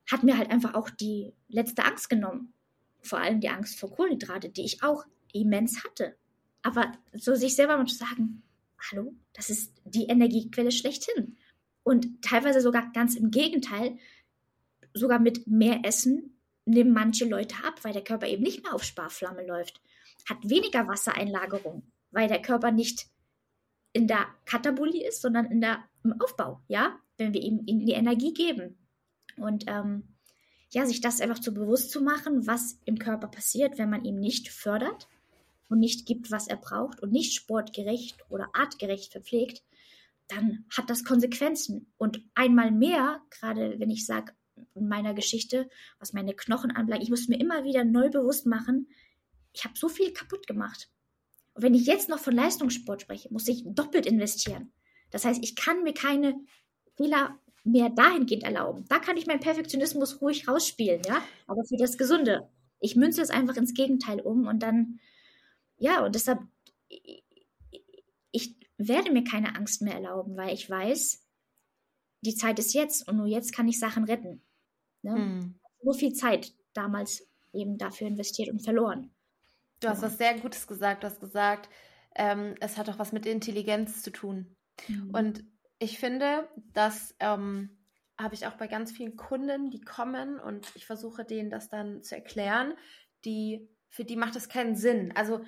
hat 0.10 0.24
mir 0.24 0.38
halt 0.38 0.50
einfach 0.50 0.74
auch 0.74 0.90
die 0.90 1.34
letzte 1.48 1.86
Angst 1.86 2.10
genommen. 2.10 2.54
Vor 3.02 3.20
allem 3.20 3.42
die 3.42 3.50
Angst 3.50 3.80
vor 3.80 3.92
Kohlenhydrate, 3.92 4.50
die 4.50 4.66
ich 4.66 4.84
auch 4.84 5.04
immens 5.34 5.84
hatte. 5.84 6.16
Aber 6.62 6.92
so 7.14 7.36
sich 7.36 7.56
selber 7.56 7.78
mal 7.78 7.86
zu 7.86 7.96
sagen, 7.96 8.44
hallo, 8.92 9.14
das 9.34 9.50
ist 9.50 9.74
die 9.86 10.06
Energiequelle 10.06 10.72
schlechthin. 10.72 11.38
Und 11.84 12.22
teilweise 12.22 12.62
sogar 12.62 12.92
ganz 12.94 13.16
im 13.16 13.30
Gegenteil, 13.30 13.98
sogar 14.94 15.20
mit 15.20 15.48
mehr 15.48 15.82
Essen 15.84 16.40
nehmen 16.66 16.94
manche 16.94 17.26
Leute 17.26 17.56
ab, 17.66 17.84
weil 17.84 17.94
der 17.94 18.04
Körper 18.04 18.28
eben 18.28 18.44
nicht 18.44 18.64
mehr 18.64 18.74
auf 18.74 18.84
Sparflamme 18.84 19.46
läuft, 19.46 19.82
hat 20.28 20.38
weniger 20.50 20.88
Wassereinlagerung, 20.88 21.84
weil 22.12 22.28
der 22.28 22.42
Körper 22.42 22.72
nicht 22.72 23.08
in 23.92 24.08
der 24.08 24.26
Katabolie 24.46 25.08
ist, 25.08 25.22
sondern 25.22 25.46
in 25.46 25.62
der, 25.62 25.84
im 26.04 26.20
Aufbau, 26.22 26.62
ja, 26.68 26.98
wenn 27.18 27.34
wir 27.34 27.42
ihm, 27.42 27.64
ihm 27.66 27.86
die 27.86 27.94
Energie 27.94 28.34
geben. 28.34 28.78
Und 29.38 29.66
ähm, 29.68 30.16
ja, 30.70 30.86
sich 30.86 31.02
das 31.02 31.22
einfach 31.22 31.40
zu 31.40 31.54
bewusst 31.54 31.92
zu 31.92 32.02
machen, 32.02 32.48
was 32.48 32.80
im 32.86 32.98
Körper 32.98 33.28
passiert, 33.28 33.78
wenn 33.78 33.90
man 33.90 34.06
ihm 34.06 34.20
nicht 34.20 34.50
fördert 34.50 35.08
und 35.70 35.80
nicht 35.80 36.06
gibt, 36.06 36.32
was 36.32 36.48
er 36.48 36.58
braucht 36.58 37.02
und 37.02 37.12
nicht 37.12 37.34
sportgerecht 37.34 38.18
oder 38.30 38.50
artgerecht 38.54 39.12
verpflegt, 39.12 39.64
dann 40.28 40.66
hat 40.76 40.90
das 40.90 41.04
Konsequenzen. 41.04 41.94
Und 41.98 42.22
einmal 42.34 42.72
mehr, 42.72 43.22
gerade 43.30 43.80
wenn 43.80 43.92
ich 43.92 44.06
sage, 44.06 44.34
meiner 44.76 45.14
Geschichte, 45.14 45.70
was 46.00 46.14
meine 46.14 46.34
Knochen 46.34 46.72
anbelangt, 46.72 47.04
ich 47.04 47.10
muss 47.10 47.28
mir 47.28 47.40
immer 47.40 47.64
wieder 47.64 47.84
neu 47.84 48.10
bewusst 48.10 48.46
machen, 48.46 48.88
ich 49.54 49.64
habe 49.64 49.78
so 49.78 49.90
viel 49.90 50.12
kaputt 50.14 50.48
gemacht. 50.48 50.90
Und 51.54 51.64
wenn 51.64 51.74
ich 51.74 51.86
jetzt 51.86 52.10
noch 52.10 52.20
von 52.20 52.34
Leistungssport 52.34 53.02
spreche, 53.02 53.32
muss 53.32 53.48
ich 53.48 53.64
doppelt 53.66 54.06
investieren. 54.06 54.72
Das 55.12 55.26
heißt, 55.26 55.44
ich 55.44 55.56
kann 55.56 55.84
mir 55.84 55.94
keine 55.94 56.36
Fehler 56.96 57.40
mehr 57.64 57.90
dahingehend 57.90 58.44
erlauben. 58.44 58.86
Da 58.90 59.00
kann 59.00 59.18
ich 59.18 59.28
meinen 59.28 59.40
Perfektionismus 59.40 60.22
ruhig 60.22 60.48
rausspielen, 60.48 61.02
ja. 61.08 61.24
Aber 61.48 61.64
für 61.64 61.78
das 61.78 61.98
Gesunde. 61.98 62.50
Ich 62.80 62.96
münze 62.96 63.22
es 63.22 63.30
einfach 63.30 63.56
ins 63.56 63.74
Gegenteil 63.74 64.20
um 64.20 64.48
und 64.48 64.62
dann, 64.62 65.00
ja, 65.78 66.04
und 66.04 66.16
deshalb, 66.16 66.40
ich 68.32 68.56
werde 68.78 69.12
mir 69.12 69.24
keine 69.24 69.56
Angst 69.56 69.82
mehr 69.82 69.94
erlauben, 69.94 70.36
weil 70.36 70.54
ich 70.54 70.70
weiß, 70.70 71.23
die 72.24 72.36
Zeit 72.36 72.60
ist 72.60 72.74
jetzt 72.74 73.08
und 73.08 73.18
nur 73.18 73.28
jetzt 73.28 73.54
kann 73.54 73.68
ich 73.68 73.80
Sachen 73.80 74.06
retten. 74.06 74.42
Ne? 75.02 75.16
Hm. 75.16 75.56
So 75.82 75.94
viel 75.94 76.14
Zeit 76.14 76.54
damals 76.74 77.28
eben 77.52 77.78
dafür 77.78 78.08
investiert 78.08 78.50
und 78.50 78.62
verloren. 78.62 79.12
Du 79.80 79.90
hast 79.90 80.02
was 80.02 80.18
sehr 80.18 80.40
Gutes 80.40 80.66
gesagt. 80.66 81.04
Du 81.04 81.08
hast 81.08 81.20
gesagt, 81.20 81.70
ähm, 82.16 82.56
es 82.62 82.78
hat 82.78 82.90
auch 82.90 83.00
was 83.00 83.12
mit 83.12 83.26
Intelligenz 83.26 84.02
zu 84.02 84.12
tun. 84.12 84.56
Mhm. 84.88 85.10
Und 85.14 85.44
ich 85.78 86.00
finde, 86.00 86.48
das 86.74 87.14
ähm, 87.20 87.78
habe 88.18 88.36
ich 88.36 88.48
auch 88.48 88.54
bei 88.54 88.68
ganz 88.68 88.92
vielen 88.92 89.18
Kunden, 89.18 89.72
die 89.72 89.82
kommen 89.82 90.40
und 90.40 90.72
ich 90.76 90.86
versuche 90.86 91.26
denen 91.26 91.50
das 91.50 91.70
dann 91.70 92.02
zu 92.04 92.16
erklären, 92.16 92.74
die 93.26 93.68
für 93.90 94.06
die 94.06 94.16
macht 94.16 94.36
das 94.36 94.50
keinen 94.50 94.76
Sinn. 94.76 95.12
Also 95.16 95.42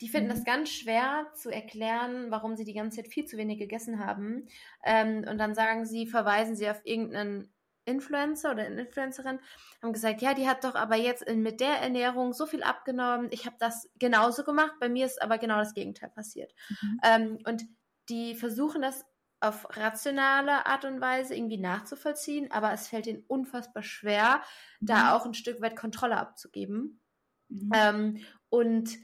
die 0.00 0.08
finden 0.08 0.28
mhm. 0.28 0.34
das 0.34 0.44
ganz 0.44 0.70
schwer 0.70 1.26
zu 1.34 1.50
erklären, 1.50 2.30
warum 2.30 2.56
sie 2.56 2.64
die 2.64 2.74
ganze 2.74 3.02
Zeit 3.02 3.12
viel 3.12 3.26
zu 3.26 3.36
wenig 3.36 3.58
gegessen 3.58 4.04
haben. 4.04 4.46
Ähm, 4.84 5.24
und 5.28 5.38
dann 5.38 5.54
sagen 5.54 5.84
sie, 5.84 6.06
verweisen 6.06 6.56
sie 6.56 6.68
auf 6.68 6.80
irgendeinen 6.84 7.52
Influencer 7.84 8.52
oder 8.52 8.64
eine 8.64 8.82
Influencerin 8.82 9.40
haben 9.82 9.92
gesagt, 9.92 10.22
ja, 10.22 10.34
die 10.34 10.48
hat 10.48 10.64
doch 10.64 10.74
aber 10.74 10.96
jetzt 10.96 11.28
mit 11.28 11.60
der 11.60 11.80
Ernährung 11.80 12.32
so 12.32 12.46
viel 12.46 12.62
abgenommen. 12.62 13.28
Ich 13.30 13.46
habe 13.46 13.56
das 13.58 13.88
genauso 13.98 14.44
gemacht. 14.44 14.74
Bei 14.78 14.88
mir 14.88 15.06
ist 15.06 15.22
aber 15.22 15.38
genau 15.38 15.58
das 15.58 15.74
Gegenteil 15.74 16.10
passiert. 16.10 16.54
Mhm. 16.68 17.00
Ähm, 17.02 17.38
und 17.46 17.64
die 18.08 18.34
versuchen 18.34 18.82
das 18.82 19.04
auf 19.40 19.74
rationale 19.76 20.66
Art 20.66 20.84
und 20.84 21.00
Weise 21.00 21.34
irgendwie 21.34 21.56
nachzuvollziehen, 21.56 22.50
aber 22.50 22.72
es 22.72 22.88
fällt 22.88 23.06
ihnen 23.06 23.24
unfassbar 23.26 23.82
schwer, 23.82 24.42
mhm. 24.80 24.86
da 24.86 25.16
auch 25.16 25.24
ein 25.24 25.34
Stück 25.34 25.62
weit 25.62 25.76
Kontrolle 25.76 26.18
abzugeben. 26.18 27.00
Mhm. 27.48 27.70
Ähm, 27.74 28.24
und 28.50 28.98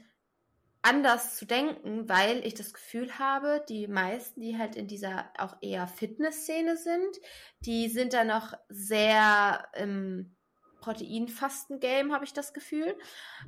anders 0.87 1.35
zu 1.35 1.45
denken, 1.45 2.07
weil 2.07 2.45
ich 2.45 2.53
das 2.53 2.73
Gefühl 2.73 3.19
habe, 3.19 3.63
die 3.67 3.87
meisten, 3.87 4.39
die 4.41 4.57
halt 4.57 4.75
in 4.75 4.87
dieser 4.87 5.29
auch 5.37 5.57
eher 5.61 5.87
Fitnessszene 5.87 6.77
sind, 6.77 7.17
die 7.61 7.89
sind 7.89 8.13
da 8.13 8.23
noch 8.23 8.53
sehr 8.69 9.67
im 9.75 10.35
Proteinfasten-Game, 10.79 12.13
habe 12.13 12.23
ich 12.23 12.33
das 12.33 12.53
Gefühl. 12.53 12.97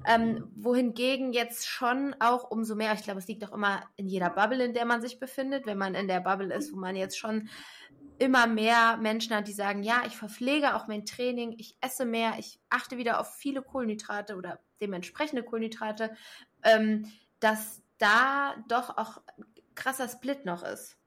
Ähm, 0.06 0.52
wohingegen 0.56 1.32
jetzt 1.32 1.68
schon 1.68 2.14
auch 2.20 2.52
umso 2.52 2.76
mehr, 2.76 2.94
ich 2.94 3.04
glaube, 3.04 3.20
es 3.20 3.28
liegt 3.28 3.46
auch 3.46 3.54
immer 3.54 3.82
in 3.96 4.08
jeder 4.08 4.30
Bubble, 4.30 4.64
in 4.66 4.74
der 4.74 4.86
man 4.86 5.02
sich 5.02 5.20
befindet, 5.20 5.66
wenn 5.66 5.78
man 5.78 5.96
in 5.96 6.08
der 6.08 6.20
Bubble 6.20 6.54
ist, 6.54 6.74
wo 6.74 6.78
man 6.78 6.96
jetzt 6.96 7.18
schon 7.18 7.48
immer 8.18 8.48
mehr 8.48 8.98
Menschen 8.98 9.34
hat, 9.34 9.48
die 9.48 9.54
sagen, 9.54 9.84
ja, 9.84 10.04
ich 10.06 10.18
verpflege 10.18 10.76
auch 10.76 10.88
mein 10.88 11.06
Training, 11.06 11.56
ich 11.58 11.78
esse 11.80 12.06
mehr, 12.06 12.34
ich 12.38 12.60
achte 12.70 12.98
wieder 12.98 13.22
auf 13.22 13.36
viele 13.36 13.62
Kohlenhydrate 13.62 14.36
oder 14.36 14.60
dementsprechende 14.82 15.44
Kohlenhydrate. 15.44 16.16
Ähm, 16.64 17.10
dass 17.40 17.82
da 17.98 18.56
doch 18.68 18.98
auch 18.98 19.22
krasser 19.76 20.08
Split 20.08 20.46
noch 20.46 20.64
ist. 20.64 20.98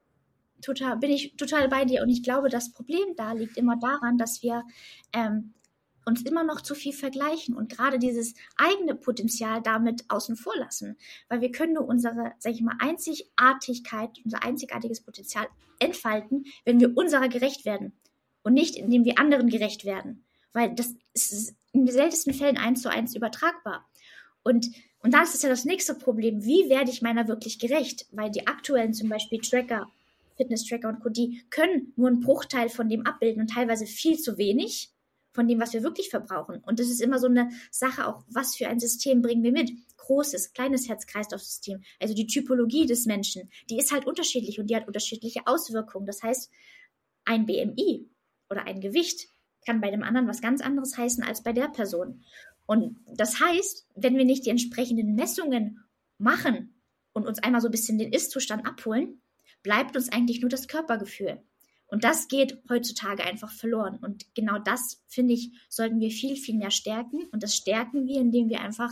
Total, 0.61 0.97
bin 0.97 1.11
ich 1.11 1.35
total 1.35 1.67
bei 1.67 1.85
dir. 1.85 2.01
Und 2.01 2.09
ich 2.09 2.23
glaube, 2.23 2.49
das 2.49 2.71
Problem 2.71 3.15
da 3.17 3.33
liegt 3.33 3.57
immer 3.57 3.77
daran, 3.77 4.17
dass 4.17 4.41
wir 4.41 4.63
ähm, 5.11 5.53
uns 6.05 6.21
immer 6.23 6.43
noch 6.43 6.61
zu 6.61 6.75
viel 6.75 6.93
vergleichen 6.93 7.55
und 7.55 7.69
gerade 7.69 7.99
dieses 7.99 8.33
eigene 8.55 8.95
Potenzial 8.95 9.61
damit 9.61 10.05
außen 10.09 10.35
vor 10.35 10.55
lassen. 10.57 10.97
Weil 11.29 11.41
wir 11.41 11.51
können 11.51 11.73
nur 11.73 11.85
unsere, 11.85 12.33
sag 12.39 12.53
ich 12.53 12.61
mal, 12.61 12.77
Einzigartigkeit, 12.79 14.19
unser 14.23 14.43
einzigartiges 14.43 15.01
Potenzial 15.01 15.47
entfalten, 15.79 16.45
wenn 16.65 16.79
wir 16.79 16.95
unserer 16.95 17.29
gerecht 17.29 17.65
werden. 17.65 17.93
Und 18.43 18.53
nicht, 18.53 18.75
indem 18.75 19.05
wir 19.05 19.19
anderen 19.19 19.49
gerecht 19.49 19.85
werden. 19.85 20.25
Weil 20.51 20.75
das 20.75 20.93
ist 21.13 21.55
in 21.71 21.85
den 21.85 21.93
seltensten 21.93 22.33
Fällen 22.33 22.57
eins 22.57 22.81
zu 22.81 22.89
eins 22.89 23.15
übertragbar. 23.15 23.87
Und 24.43 24.67
und 25.03 25.13
da 25.13 25.21
ist 25.21 25.35
es 25.35 25.41
ja 25.41 25.49
das 25.49 25.65
nächste 25.65 25.93
Problem. 25.93 26.45
Wie 26.45 26.69
werde 26.69 26.89
ich 26.89 27.01
meiner 27.01 27.27
wirklich 27.27 27.59
gerecht? 27.59 28.07
Weil 28.11 28.31
die 28.31 28.47
aktuellen 28.47 28.93
zum 28.93 29.09
Beispiel 29.09 29.39
Tracker, 29.39 29.91
Fitness-Tracker 30.37 30.87
und 30.87 31.01
Co., 31.01 31.09
die 31.09 31.43
können 31.49 31.91
nur 31.97 32.07
einen 32.07 32.21
Bruchteil 32.21 32.69
von 32.69 32.87
dem 32.87 33.05
abbilden 33.05 33.41
und 33.41 33.49
teilweise 33.49 33.85
viel 33.85 34.17
zu 34.17 34.37
wenig 34.37 34.91
von 35.33 35.47
dem, 35.47 35.59
was 35.59 35.73
wir 35.73 35.83
wirklich 35.83 36.09
verbrauchen. 36.09 36.61
Und 36.65 36.79
das 36.79 36.89
ist 36.89 37.01
immer 37.01 37.19
so 37.19 37.27
eine 37.27 37.49
Sache 37.69 38.07
auch, 38.07 38.23
was 38.29 38.55
für 38.55 38.69
ein 38.69 38.79
System 38.79 39.21
bringen 39.21 39.43
wir 39.43 39.51
mit? 39.51 39.71
Großes, 39.97 40.53
kleines 40.53 40.87
Herz-Kreislauf-System. 40.87 41.83
Also 41.99 42.13
die 42.13 42.27
Typologie 42.27 42.85
des 42.85 43.05
Menschen, 43.05 43.49
die 43.69 43.77
ist 43.77 43.91
halt 43.91 44.05
unterschiedlich 44.05 44.59
und 44.59 44.67
die 44.67 44.75
hat 44.75 44.87
unterschiedliche 44.87 45.47
Auswirkungen. 45.47 46.05
Das 46.05 46.23
heißt, 46.23 46.49
ein 47.25 47.45
BMI 47.45 48.07
oder 48.49 48.67
ein 48.67 48.79
Gewicht 48.79 49.27
kann 49.65 49.81
bei 49.81 49.91
dem 49.91 50.03
anderen 50.03 50.27
was 50.27 50.41
ganz 50.41 50.61
anderes 50.61 50.97
heißen 50.97 51.23
als 51.23 51.43
bei 51.43 51.51
der 51.51 51.67
Person. 51.67 52.23
Und 52.65 52.99
das 53.05 53.39
heißt, 53.39 53.87
wenn 53.95 54.17
wir 54.17 54.25
nicht 54.25 54.45
die 54.45 54.49
entsprechenden 54.49 55.15
Messungen 55.15 55.79
machen 56.17 56.75
und 57.13 57.27
uns 57.27 57.39
einmal 57.39 57.61
so 57.61 57.67
ein 57.67 57.71
bisschen 57.71 57.97
den 57.97 58.13
Ist-Zustand 58.13 58.65
abholen, 58.65 59.21
bleibt 59.61 59.95
uns 59.95 60.11
eigentlich 60.11 60.41
nur 60.41 60.49
das 60.49 60.67
Körpergefühl. 60.67 61.41
Und 61.87 62.03
das 62.03 62.27
geht 62.27 62.61
heutzutage 62.69 63.23
einfach 63.23 63.51
verloren. 63.51 63.99
Und 64.01 64.33
genau 64.33 64.57
das, 64.57 65.03
finde 65.07 65.33
ich, 65.35 65.51
sollten 65.69 65.99
wir 65.99 66.09
viel, 66.09 66.35
viel 66.35 66.55
mehr 66.55 66.71
stärken. 66.71 67.27
Und 67.31 67.43
das 67.43 67.55
stärken 67.55 68.07
wir, 68.07 68.19
indem 68.19 68.49
wir 68.49 68.61
einfach 68.61 68.91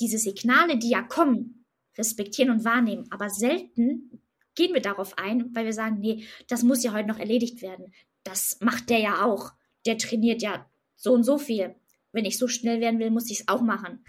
diese 0.00 0.18
Signale, 0.18 0.78
die 0.78 0.90
ja 0.90 1.02
kommen, 1.02 1.64
respektieren 1.98 2.50
und 2.50 2.64
wahrnehmen. 2.64 3.06
Aber 3.10 3.30
selten 3.30 4.22
gehen 4.54 4.74
wir 4.74 4.80
darauf 4.80 5.18
ein, 5.18 5.54
weil 5.54 5.64
wir 5.64 5.72
sagen, 5.72 5.98
nee, 5.98 6.24
das 6.48 6.62
muss 6.62 6.82
ja 6.82 6.92
heute 6.92 7.08
noch 7.08 7.18
erledigt 7.18 7.62
werden. 7.62 7.92
Das 8.22 8.58
macht 8.60 8.88
der 8.90 9.00
ja 9.00 9.24
auch. 9.24 9.52
Der 9.84 9.98
trainiert 9.98 10.42
ja 10.42 10.70
so 10.94 11.12
und 11.12 11.24
so 11.24 11.38
viel. 11.38 11.74
Wenn 12.12 12.24
ich 12.24 12.38
so 12.38 12.48
schnell 12.48 12.80
werden 12.80 13.00
will, 13.00 13.10
muss 13.10 13.30
ich 13.30 13.40
es 13.40 13.48
auch 13.48 13.62
machen. 13.62 14.04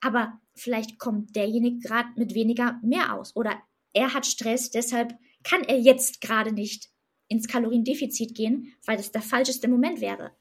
Aber 0.00 0.40
vielleicht 0.54 0.98
kommt 0.98 1.34
derjenige 1.34 1.78
gerade 1.78 2.08
mit 2.16 2.34
weniger 2.34 2.78
mehr 2.82 3.14
aus. 3.14 3.34
Oder 3.34 3.60
er 3.92 4.14
hat 4.14 4.26
Stress, 4.26 4.70
deshalb 4.70 5.14
kann 5.42 5.62
er 5.64 5.78
jetzt 5.78 6.20
gerade 6.20 6.52
nicht 6.52 6.90
ins 7.28 7.48
Kaloriendefizit 7.48 8.34
gehen, 8.34 8.74
weil 8.86 8.96
das 8.96 9.12
der 9.12 9.22
falscheste 9.22 9.68
Moment 9.68 10.00
wäre. 10.00 10.32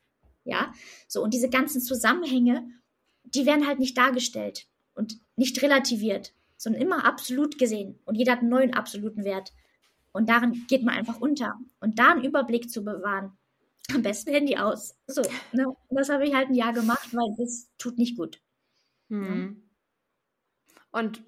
Ja, 0.43 0.73
so 1.07 1.21
und 1.21 1.33
diese 1.33 1.49
ganzen 1.49 1.81
Zusammenhänge, 1.81 2.69
die 3.23 3.45
werden 3.45 3.67
halt 3.67 3.79
nicht 3.79 3.97
dargestellt 3.97 4.67
und 4.93 5.19
nicht 5.35 5.61
relativiert, 5.61 6.33
sondern 6.55 6.81
immer 6.81 7.05
absolut 7.05 7.57
gesehen. 7.57 7.99
Und 8.05 8.15
jeder 8.15 8.33
hat 8.33 8.39
einen 8.39 8.49
neuen 8.49 8.73
absoluten 8.73 9.23
Wert. 9.23 9.53
Und 10.13 10.29
darin 10.29 10.65
geht 10.67 10.83
man 10.83 10.95
einfach 10.95 11.19
unter. 11.19 11.59
Und 11.79 11.99
da 11.99 12.11
einen 12.11 12.23
Überblick 12.23 12.69
zu 12.69 12.83
bewahren, 12.83 13.37
am 13.93 14.01
besten 14.01 14.31
Handy 14.31 14.57
aus. 14.57 14.95
So, 15.07 15.21
ne? 15.53 15.65
das 15.89 16.09
habe 16.09 16.25
ich 16.27 16.33
halt 16.33 16.49
ein 16.49 16.55
Jahr 16.55 16.73
gemacht, 16.73 17.13
weil 17.13 17.35
das 17.37 17.69
tut 17.77 17.97
nicht 17.97 18.17
gut. 18.17 18.41
Hm. 19.09 19.63
Und 20.91 21.23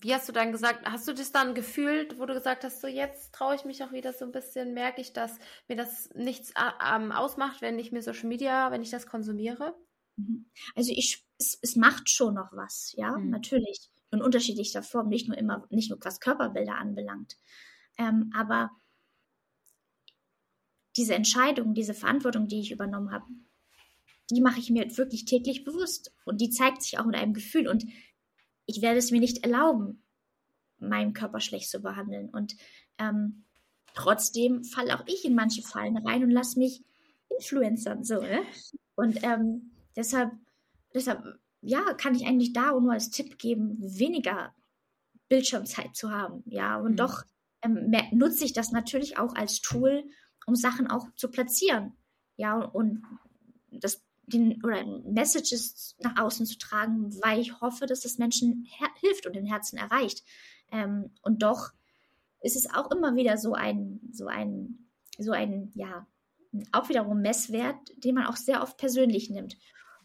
wie 0.00 0.14
hast 0.14 0.28
du 0.28 0.32
dann 0.32 0.52
gesagt, 0.52 0.84
hast 0.84 1.06
du 1.06 1.12
das 1.12 1.30
dann 1.30 1.54
gefühlt, 1.54 2.18
wo 2.18 2.26
du 2.26 2.34
gesagt 2.34 2.64
hast, 2.64 2.80
so 2.80 2.88
jetzt 2.88 3.32
traue 3.32 3.54
ich 3.54 3.64
mich 3.64 3.82
auch 3.84 3.92
wieder 3.92 4.12
so 4.12 4.24
ein 4.24 4.32
bisschen, 4.32 4.74
merke 4.74 5.00
ich, 5.00 5.12
dass 5.12 5.38
mir 5.68 5.76
das 5.76 6.10
nichts 6.14 6.52
ähm, 6.56 7.12
ausmacht, 7.12 7.62
wenn 7.62 7.78
ich 7.78 7.92
mir 7.92 8.02
Social 8.02 8.28
Media, 8.28 8.70
wenn 8.72 8.82
ich 8.82 8.90
das 8.90 9.06
konsumiere? 9.06 9.74
Mhm. 10.16 10.50
Also 10.74 10.92
ich, 10.92 11.24
es, 11.38 11.58
es 11.62 11.76
macht 11.76 12.10
schon 12.10 12.34
noch 12.34 12.52
was, 12.52 12.92
ja, 12.96 13.16
mhm. 13.16 13.30
natürlich. 13.30 13.90
In 14.10 14.20
unterschiedlicher 14.20 14.82
Form, 14.82 15.08
nicht 15.08 15.28
nur 15.28 15.38
immer, 15.38 15.66
nicht 15.70 15.88
nur 15.88 15.98
was 16.02 16.20
Körperbilder 16.20 16.74
anbelangt. 16.74 17.38
Ähm, 17.96 18.30
aber 18.34 18.70
diese 20.96 21.14
Entscheidung, 21.14 21.74
diese 21.74 21.94
Verantwortung, 21.94 22.48
die 22.48 22.60
ich 22.60 22.70
übernommen 22.70 23.12
habe, 23.12 23.24
die 24.30 24.40
mache 24.40 24.60
ich 24.60 24.70
mir 24.70 24.96
wirklich 24.96 25.24
täglich 25.24 25.64
bewusst. 25.64 26.14
Und 26.24 26.40
die 26.40 26.50
zeigt 26.50 26.82
sich 26.82 26.98
auch 26.98 27.06
in 27.06 27.14
einem 27.14 27.34
Gefühl. 27.34 27.68
Und 27.68 27.84
ich 28.66 28.82
werde 28.82 28.98
es 28.98 29.10
mir 29.10 29.20
nicht 29.20 29.44
erlauben, 29.44 30.02
meinen 30.78 31.12
Körper 31.12 31.40
schlecht 31.40 31.70
zu 31.70 31.80
behandeln. 31.80 32.28
Und 32.30 32.56
ähm, 32.98 33.44
trotzdem 33.94 34.64
falle 34.64 34.98
auch 34.98 35.06
ich 35.06 35.24
in 35.24 35.34
manche 35.34 35.62
Fallen 35.62 35.96
rein 35.96 36.24
und 36.24 36.30
lasse 36.30 36.58
mich 36.58 36.82
influencern. 37.30 38.04
So, 38.04 38.20
ne? 38.20 38.42
Und 38.94 39.22
ähm, 39.22 39.72
deshalb, 39.96 40.32
deshalb, 40.94 41.22
ja, 41.60 41.94
kann 41.94 42.14
ich 42.14 42.26
eigentlich 42.26 42.52
da 42.52 42.72
nur 42.72 42.92
als 42.92 43.10
Tipp 43.10 43.38
geben, 43.38 43.76
weniger 43.80 44.54
Bildschirmzeit 45.28 45.94
zu 45.94 46.10
haben. 46.10 46.42
Ja, 46.46 46.76
und 46.76 46.92
mhm. 46.92 46.96
doch 46.96 47.22
ähm, 47.62 47.92
nutze 48.12 48.44
ich 48.44 48.52
das 48.52 48.72
natürlich 48.72 49.18
auch 49.18 49.34
als 49.34 49.60
Tool, 49.60 50.04
um 50.46 50.54
Sachen 50.54 50.86
auch 50.88 51.06
zu 51.16 51.28
platzieren. 51.28 51.92
Ja, 52.36 52.58
und 52.58 53.02
das 53.70 54.02
den 54.26 54.62
oder 54.64 54.84
Messages 55.04 55.96
nach 56.00 56.18
außen 56.18 56.46
zu 56.46 56.58
tragen, 56.58 57.12
weil 57.22 57.40
ich 57.40 57.60
hoffe, 57.60 57.86
dass 57.86 58.04
es 58.04 58.18
Menschen 58.18 58.66
hilft 59.00 59.26
und 59.26 59.34
den 59.34 59.46
Herzen 59.46 59.76
erreicht. 59.78 60.24
Ähm, 60.70 61.10
und 61.22 61.42
doch 61.42 61.72
ist 62.40 62.56
es 62.56 62.72
auch 62.72 62.90
immer 62.90 63.14
wieder 63.14 63.36
so 63.36 63.54
ein, 63.54 64.00
so 64.12 64.26
ein, 64.26 64.88
so 65.18 65.32
ein, 65.32 65.70
ja, 65.74 66.06
auch 66.72 66.88
wiederum 66.88 67.20
Messwert, 67.20 67.76
den 67.96 68.14
man 68.14 68.26
auch 68.26 68.36
sehr 68.36 68.62
oft 68.62 68.76
persönlich 68.76 69.30
nimmt. 69.30 69.56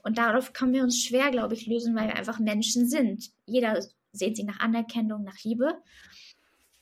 Und 0.04 0.18
darauf 0.18 0.54
können 0.54 0.74
wir 0.74 0.84
uns 0.84 1.02
schwer, 1.02 1.32
glaube 1.32 1.54
ich, 1.54 1.66
lösen, 1.66 1.96
weil 1.96 2.08
wir 2.08 2.16
einfach 2.16 2.40
Menschen 2.40 2.88
sind. 2.88 3.32
Jeder 3.46 3.84
sehnt 4.14 4.38
sich 4.38 4.46
nach 4.46 4.60
Anerkennung, 4.60 5.24
nach 5.24 5.44
Liebe. 5.44 5.82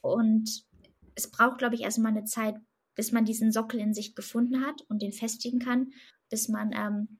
Und 0.02 0.64
es 1.16 1.32
braucht, 1.32 1.58
glaube 1.58 1.76
ich, 1.76 1.82
erstmal 1.82 2.12
eine 2.12 2.26
Zeit, 2.26 2.56
bis 2.96 3.12
man 3.12 3.26
diesen 3.26 3.52
Sockel 3.52 3.80
in 3.80 3.94
sich 3.94 4.16
gefunden 4.16 4.66
hat 4.66 4.82
und 4.90 5.02
den 5.02 5.12
festigen 5.12 5.60
kann, 5.60 5.92
bis 6.30 6.50
man 6.50 6.72
ähm, 6.74 7.20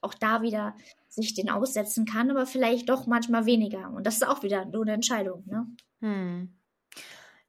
auch 0.00 0.14
da 0.14 0.42
wieder 0.42 0.76
sich 1.08 1.34
den 1.34 1.50
aussetzen 1.50 2.04
kann, 2.04 2.30
aber 2.30 2.46
vielleicht 2.46 2.88
doch 2.88 3.06
manchmal 3.06 3.46
weniger. 3.46 3.90
Und 3.90 4.06
das 4.06 4.16
ist 4.16 4.26
auch 4.26 4.42
wieder 4.42 4.64
nur 4.64 4.82
eine 4.82 4.92
Entscheidung. 4.92 5.44
Ne? 5.46 5.66
Hm. 6.00 6.54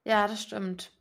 Ja, 0.04 0.28
das 0.28 0.44
stimmt. 0.44 0.92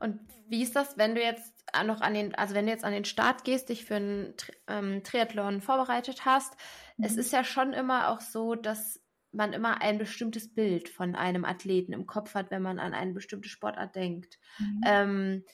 Und 0.00 0.18
wie 0.48 0.62
ist 0.62 0.76
das, 0.76 0.96
wenn 0.96 1.14
du 1.14 1.22
jetzt 1.22 1.52
noch 1.84 2.00
an 2.00 2.14
den, 2.14 2.34
also 2.34 2.54
wenn 2.54 2.66
du 2.66 2.72
jetzt 2.72 2.84
an 2.84 2.92
den 2.92 3.04
Start 3.04 3.44
gehst, 3.44 3.68
dich 3.68 3.84
für 3.84 3.96
einen 3.96 4.34
ähm, 4.66 5.02
Triathlon 5.02 5.60
vorbereitet 5.60 6.24
hast, 6.24 6.54
mhm. 6.96 7.04
es 7.04 7.16
ist 7.16 7.32
ja 7.32 7.44
schon 7.44 7.72
immer 7.72 8.08
auch 8.08 8.20
so, 8.20 8.54
dass 8.54 9.02
man 9.32 9.52
immer 9.52 9.82
ein 9.82 9.98
bestimmtes 9.98 10.54
Bild 10.54 10.88
von 10.88 11.14
einem 11.14 11.44
Athleten 11.44 11.92
im 11.92 12.06
Kopf 12.06 12.34
hat, 12.34 12.50
wenn 12.50 12.62
man 12.62 12.78
an 12.78 12.94
eine 12.94 13.12
bestimmte 13.12 13.48
Sportart 13.48 13.94
denkt. 13.94 14.38
Mhm. 14.58 14.80
Ähm, 14.86 15.44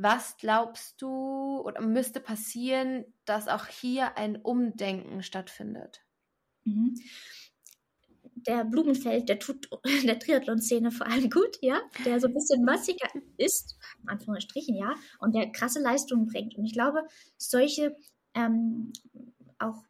was 0.00 0.36
glaubst 0.36 1.02
du 1.02 1.60
oder 1.60 1.80
müsste 1.80 2.20
passieren, 2.20 3.04
dass 3.24 3.48
auch 3.48 3.66
hier 3.66 4.16
ein 4.16 4.36
Umdenken 4.36 5.24
stattfindet? 5.24 6.04
Mhm. 6.64 6.94
Der 8.46 8.64
Blumenfeld, 8.64 9.28
der 9.28 9.40
tut 9.40 9.68
der 10.04 10.20
Triathlon-Szene 10.20 10.92
vor 10.92 11.08
allem 11.08 11.28
gut, 11.28 11.58
ja, 11.62 11.80
der 12.04 12.20
so 12.20 12.28
ein 12.28 12.34
bisschen 12.34 12.64
massiger 12.64 13.08
ist, 13.38 13.76
in 14.02 14.08
Anführungsstrichen, 14.08 14.76
ja, 14.76 14.94
und 15.18 15.34
der 15.34 15.50
krasse 15.50 15.80
Leistungen 15.80 16.26
bringt. 16.26 16.56
Und 16.56 16.64
ich 16.64 16.74
glaube, 16.74 17.02
solche 17.36 17.96
ähm, 18.34 18.92
auch 19.58 19.82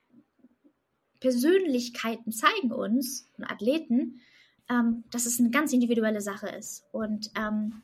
Persönlichkeiten 1.21 2.33
zeigen 2.33 2.73
uns, 2.73 3.31
Athleten, 3.43 4.23
ähm, 4.71 5.05
dass 5.11 5.27
es 5.27 5.39
eine 5.39 5.51
ganz 5.51 5.75
individuelle 5.75 6.23
Sache 6.23 6.49
ist 6.49 6.85
und 6.93 7.31
ähm, 7.37 7.83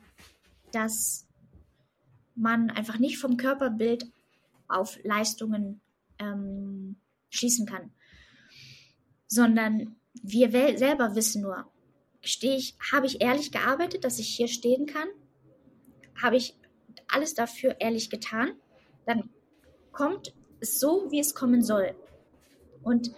dass 0.71 1.24
man 2.35 2.69
einfach 2.69 2.99
nicht 2.99 3.17
vom 3.17 3.37
Körperbild 3.37 4.11
auf 4.67 4.99
Leistungen 5.03 5.81
ähm, 6.19 6.97
schließen 7.29 7.65
kann, 7.65 7.91
sondern 9.27 9.95
wir 10.21 10.51
selber 10.77 11.15
wissen 11.15 11.41
nur, 11.41 11.65
stehe 12.21 12.55
ich, 12.55 12.77
habe 12.91 13.05
ich 13.05 13.21
ehrlich 13.21 13.51
gearbeitet, 13.51 14.03
dass 14.03 14.19
ich 14.19 14.27
hier 14.27 14.47
stehen 14.47 14.85
kann, 14.85 15.07
habe 16.21 16.37
ich 16.37 16.55
alles 17.07 17.33
dafür 17.33 17.75
ehrlich 17.79 18.09
getan, 18.09 18.53
dann 19.05 19.29
kommt 19.91 20.33
es 20.59 20.79
so, 20.79 21.07
wie 21.11 21.19
es 21.19 21.35
kommen 21.35 21.61
soll. 21.61 21.95
Und 22.81 23.11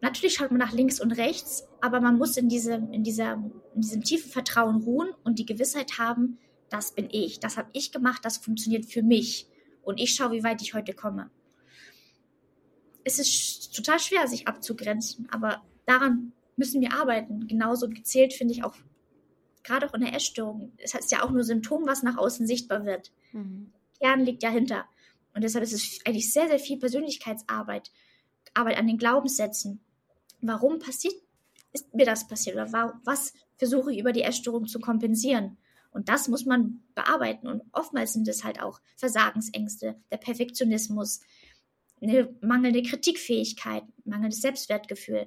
natürlich 0.00 0.34
schaut 0.34 0.50
man 0.50 0.60
nach 0.60 0.72
links 0.72 1.00
und 1.00 1.12
rechts, 1.12 1.66
aber 1.80 2.00
man 2.00 2.18
muss 2.18 2.36
in, 2.36 2.48
diese, 2.48 2.74
in, 2.74 3.02
dieser, 3.02 3.34
in 3.74 3.80
diesem 3.80 4.02
tiefen 4.02 4.30
Vertrauen 4.30 4.82
ruhen 4.82 5.10
und 5.24 5.38
die 5.38 5.46
Gewissheit 5.46 5.98
haben, 5.98 6.38
das 6.70 6.92
bin 6.92 7.08
ich, 7.10 7.40
das 7.40 7.56
habe 7.56 7.68
ich 7.72 7.92
gemacht, 7.92 8.24
das 8.24 8.38
funktioniert 8.38 8.86
für 8.86 9.02
mich 9.02 9.46
und 9.82 10.00
ich 10.00 10.14
schaue, 10.14 10.32
wie 10.32 10.44
weit 10.44 10.62
ich 10.62 10.74
heute 10.74 10.94
komme. 10.94 11.30
Es 13.04 13.18
ist 13.18 13.74
total 13.74 14.00
schwer, 14.00 14.26
sich 14.26 14.48
abzugrenzen, 14.48 15.28
aber 15.30 15.62
daran 15.86 16.32
müssen 16.56 16.80
wir 16.80 16.92
arbeiten. 16.92 17.46
Genauso 17.46 17.88
gezählt 17.88 18.32
finde 18.32 18.54
ich 18.54 18.64
auch, 18.64 18.74
gerade 19.62 19.88
auch 19.88 19.94
in 19.94 20.00
der 20.00 20.14
Essstörung. 20.14 20.72
Es 20.78 20.94
ist 20.94 21.12
ja 21.12 21.22
auch 21.22 21.30
nur 21.30 21.44
Symptom, 21.44 21.86
was 21.86 22.02
nach 22.02 22.16
außen 22.16 22.46
sichtbar 22.46 22.84
wird. 22.84 23.12
Mhm. 23.32 23.72
Kern 24.00 24.24
liegt 24.24 24.42
dahinter. 24.42 24.86
Und 25.34 25.44
deshalb 25.44 25.62
ist 25.62 25.72
es 25.72 26.00
eigentlich 26.04 26.32
sehr, 26.32 26.48
sehr 26.48 26.58
viel 26.58 26.78
Persönlichkeitsarbeit, 26.78 27.92
Arbeit 28.54 28.78
an 28.78 28.86
den 28.86 28.98
Glaubenssätzen. 28.98 29.80
Warum 30.40 30.78
passiert, 30.78 31.14
ist 31.72 31.94
mir 31.94 32.06
das 32.06 32.26
passiert? 32.26 32.56
Oder 32.56 32.72
was 33.04 33.34
versuche 33.58 33.92
ich 33.92 33.98
über 33.98 34.12
die 34.12 34.22
Essstörung 34.22 34.66
zu 34.66 34.80
kompensieren? 34.80 35.58
Und 35.96 36.10
das 36.10 36.28
muss 36.28 36.44
man 36.44 36.82
bearbeiten. 36.94 37.48
Und 37.48 37.62
oftmals 37.72 38.12
sind 38.12 38.28
es 38.28 38.44
halt 38.44 38.60
auch 38.60 38.80
Versagensängste, 38.96 39.96
der 40.10 40.18
Perfektionismus, 40.18 41.20
eine 42.02 42.36
mangelnde 42.42 42.82
Kritikfähigkeit, 42.82 43.82
mangelndes 44.04 44.42
Selbstwertgefühl. 44.42 45.26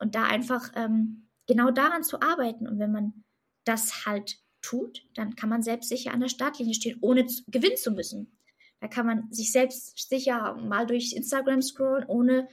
Und 0.00 0.16
da 0.16 0.24
einfach 0.24 0.72
ähm, 0.74 1.28
genau 1.46 1.70
daran 1.70 2.02
zu 2.02 2.20
arbeiten. 2.20 2.66
Und 2.66 2.80
wenn 2.80 2.90
man 2.90 3.22
das 3.64 4.04
halt 4.04 4.38
tut, 4.62 5.06
dann 5.14 5.36
kann 5.36 5.48
man 5.48 5.62
selbstsicher 5.62 6.12
an 6.12 6.18
der 6.18 6.28
Startlinie 6.28 6.74
stehen, 6.74 6.98
ohne 7.00 7.26
zu, 7.26 7.44
gewinnen 7.46 7.76
zu 7.76 7.92
müssen. 7.92 8.36
Da 8.80 8.88
kann 8.88 9.06
man 9.06 9.30
sich 9.30 9.52
selbst 9.52 10.08
sicher 10.08 10.56
mal 10.56 10.88
durch 10.88 11.12
Instagram 11.12 11.62
scrollen, 11.62 12.08
ohne 12.08 12.48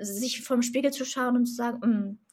sich 0.00 0.42
vom 0.42 0.62
Spiegel 0.62 0.92
zu 0.92 1.04
schauen 1.04 1.36
und 1.36 1.46
zu 1.46 1.54
sagen, 1.54 1.78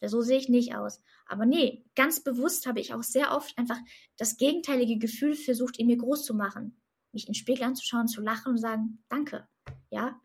mm, 0.01 0.07
so 0.07 0.21
sehe 0.21 0.37
ich 0.37 0.49
nicht 0.49 0.75
aus. 0.75 1.01
Aber 1.25 1.45
nee, 1.45 1.85
ganz 1.95 2.23
bewusst 2.23 2.65
habe 2.65 2.79
ich 2.79 2.93
auch 2.93 3.03
sehr 3.03 3.35
oft 3.35 3.57
einfach 3.57 3.77
das 4.17 4.37
gegenteilige 4.37 4.97
Gefühl 4.97 5.35
versucht, 5.35 5.77
in 5.77 5.87
mir 5.87 5.97
groß 5.97 6.23
zu 6.23 6.33
machen. 6.33 6.79
Mich 7.11 7.23
in 7.27 7.33
den 7.33 7.35
Spiegel 7.35 7.63
anzuschauen, 7.63 8.07
zu 8.07 8.21
lachen 8.21 8.53
und 8.53 8.57
sagen, 8.57 9.03
danke. 9.09 9.47
Ja, 9.89 10.19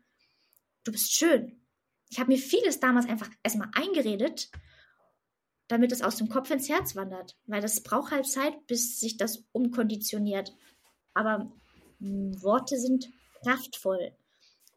du 0.83 0.91
bist 0.91 1.13
schön. 1.13 1.61
Ich 2.09 2.19
habe 2.19 2.31
mir 2.31 2.39
vieles 2.39 2.79
damals 2.79 3.07
einfach 3.07 3.29
erstmal 3.43 3.69
eingeredet 3.73 4.49
damit 5.69 5.91
es 5.91 6.01
aus 6.01 6.17
dem 6.17 6.27
Kopf 6.27 6.49
ins 6.49 6.67
Herz 6.67 6.95
wandert. 6.95 7.37
Weil 7.45 7.61
das 7.61 7.81
braucht 7.81 8.11
halt 8.11 8.27
Zeit, 8.27 8.67
bis 8.67 8.99
sich 8.99 9.15
das 9.15 9.45
umkonditioniert. 9.53 10.53
Aber 11.13 11.51
mh, 11.99 12.07
hm, 12.07 12.43
Worte 12.43 12.77
sind 12.77 13.09
kraftvoll. 13.43 14.11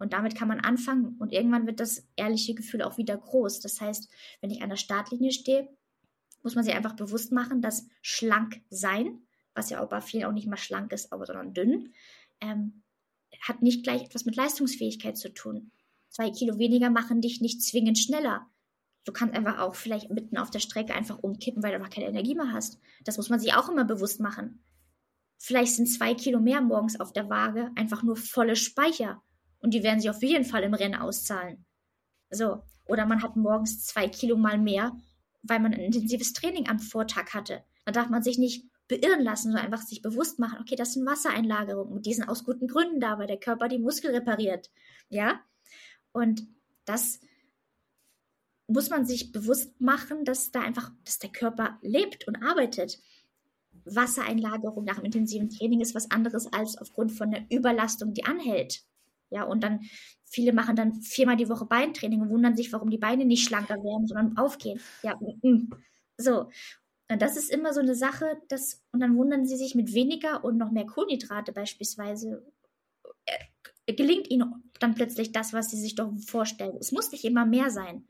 Und 0.02 0.14
damit 0.14 0.34
kann 0.34 0.48
man 0.48 0.58
anfangen 0.58 1.14
und 1.20 1.32
irgendwann 1.32 1.64
wird 1.64 1.78
das 1.78 2.04
ehrliche 2.16 2.56
Gefühl 2.56 2.82
auch 2.82 2.98
wieder 2.98 3.16
groß. 3.16 3.60
Das 3.60 3.80
heißt, 3.80 4.10
wenn 4.40 4.50
ich 4.50 4.60
an 4.60 4.68
der 4.68 4.76
Startlinie 4.76 5.30
stehe, 5.30 5.68
muss 6.42 6.56
man 6.56 6.64
sich 6.64 6.74
einfach 6.74 6.96
bewusst 6.96 7.30
machen, 7.30 7.62
dass 7.62 7.86
schlank 8.00 8.62
sein, 8.68 9.22
was 9.54 9.70
ja 9.70 9.80
auch 9.80 9.88
bei 9.88 10.00
vielen 10.00 10.24
auch 10.24 10.32
nicht 10.32 10.48
mal 10.48 10.56
schlank 10.56 10.92
ist, 10.92 11.12
aber 11.12 11.24
sondern 11.24 11.54
dünn, 11.54 11.94
ähm, 12.40 12.82
hat 13.42 13.62
nicht 13.62 13.84
gleich 13.84 14.02
etwas 14.02 14.24
mit 14.24 14.34
Leistungsfähigkeit 14.34 15.16
zu 15.16 15.32
tun. 15.32 15.70
Zwei 16.08 16.30
Kilo 16.30 16.58
weniger 16.58 16.90
machen 16.90 17.20
dich 17.20 17.40
nicht 17.40 17.62
zwingend 17.62 17.96
schneller. 17.96 18.50
Du 19.04 19.12
kannst 19.12 19.36
einfach 19.36 19.60
auch 19.60 19.76
vielleicht 19.76 20.10
mitten 20.10 20.36
auf 20.36 20.50
der 20.50 20.58
Strecke 20.58 20.94
einfach 20.94 21.20
umkippen, 21.22 21.62
weil 21.62 21.70
du 21.70 21.76
einfach 21.76 21.94
keine 21.94 22.08
Energie 22.08 22.34
mehr 22.34 22.52
hast. 22.52 22.80
Das 23.04 23.18
muss 23.18 23.28
man 23.28 23.38
sich 23.38 23.54
auch 23.54 23.68
immer 23.68 23.84
bewusst 23.84 24.18
machen. 24.18 24.64
Vielleicht 25.38 25.76
sind 25.76 25.86
zwei 25.86 26.14
Kilo 26.14 26.40
mehr 26.40 26.60
morgens 26.60 26.98
auf 26.98 27.12
der 27.12 27.30
Waage 27.30 27.70
einfach 27.76 28.02
nur 28.02 28.16
volle 28.16 28.56
Speicher 28.56 29.22
und 29.62 29.72
die 29.72 29.82
werden 29.82 30.00
sich 30.00 30.10
auf 30.10 30.22
jeden 30.22 30.44
Fall 30.44 30.62
im 30.64 30.74
Rennen 30.74 30.96
auszahlen. 30.96 31.64
So. 32.30 32.62
Oder 32.84 33.06
man 33.06 33.22
hat 33.22 33.36
morgens 33.36 33.84
zwei 33.86 34.08
Kilo 34.08 34.36
mal 34.36 34.58
mehr, 34.58 34.92
weil 35.42 35.60
man 35.60 35.72
ein 35.72 35.80
intensives 35.80 36.32
Training 36.32 36.68
am 36.68 36.80
Vortag 36.80 37.32
hatte. 37.32 37.64
Da 37.84 37.92
darf 37.92 38.08
man 38.08 38.22
sich 38.22 38.38
nicht 38.38 38.66
beirren 38.88 39.22
lassen, 39.22 39.44
sondern 39.44 39.64
einfach 39.64 39.82
sich 39.82 40.02
bewusst 40.02 40.38
machen, 40.38 40.58
okay, 40.60 40.74
das 40.74 40.92
sind 40.92 41.06
Wassereinlagerungen 41.06 41.92
und 41.92 42.06
die 42.06 42.12
sind 42.12 42.28
aus 42.28 42.44
guten 42.44 42.66
Gründen 42.66 43.00
da, 43.00 43.18
weil 43.18 43.28
der 43.28 43.38
Körper 43.38 43.68
die 43.68 43.78
Muskel 43.78 44.10
repariert. 44.10 44.70
Ja? 45.08 45.40
Und 46.10 46.46
das 46.84 47.20
muss 48.66 48.90
man 48.90 49.06
sich 49.06 49.32
bewusst 49.32 49.80
machen, 49.80 50.24
dass 50.24 50.50
da 50.50 50.60
einfach, 50.60 50.90
dass 51.04 51.18
der 51.18 51.30
Körper 51.30 51.78
lebt 51.82 52.26
und 52.26 52.42
arbeitet. 52.42 53.00
Wassereinlagerung 53.84 54.84
nach 54.84 54.96
dem 54.96 55.04
intensiven 55.04 55.50
Training 55.50 55.80
ist 55.80 55.94
was 55.94 56.10
anderes 56.10 56.52
als 56.52 56.76
aufgrund 56.78 57.12
von 57.12 57.30
der 57.30 57.44
Überlastung, 57.50 58.12
die 58.12 58.24
anhält. 58.24 58.84
Ja, 59.32 59.44
und 59.44 59.64
dann 59.64 59.80
viele 60.24 60.52
machen 60.52 60.76
dann 60.76 61.02
viermal 61.02 61.36
die 61.36 61.48
Woche 61.48 61.66
Beintraining 61.66 62.20
und 62.20 62.30
wundern 62.30 62.56
sich, 62.56 62.72
warum 62.72 62.90
die 62.90 62.98
Beine 62.98 63.24
nicht 63.24 63.46
schlanker 63.46 63.76
werden, 63.76 64.06
sondern 64.06 64.36
aufgehen. 64.36 64.80
Ja, 65.02 65.18
so. 66.16 66.50
Und 67.10 67.20
das 67.20 67.36
ist 67.36 67.50
immer 67.50 67.74
so 67.74 67.80
eine 67.80 67.94
Sache, 67.94 68.40
dass, 68.48 68.82
und 68.92 69.00
dann 69.00 69.16
wundern 69.16 69.44
sie 69.44 69.56
sich 69.56 69.74
mit 69.74 69.92
weniger 69.92 70.44
und 70.44 70.56
noch 70.56 70.70
mehr 70.70 70.86
Kohlenhydrate 70.86 71.52
beispielsweise, 71.52 72.42
äh, 73.26 73.92
gelingt 73.92 74.30
ihnen 74.30 74.70
dann 74.80 74.94
plötzlich 74.94 75.32
das, 75.32 75.52
was 75.52 75.70
sie 75.70 75.78
sich 75.78 75.94
doch 75.94 76.10
vorstellen. 76.26 76.76
Es 76.80 76.92
muss 76.92 77.12
nicht 77.12 77.24
immer 77.24 77.44
mehr 77.44 77.70
sein. 77.70 78.08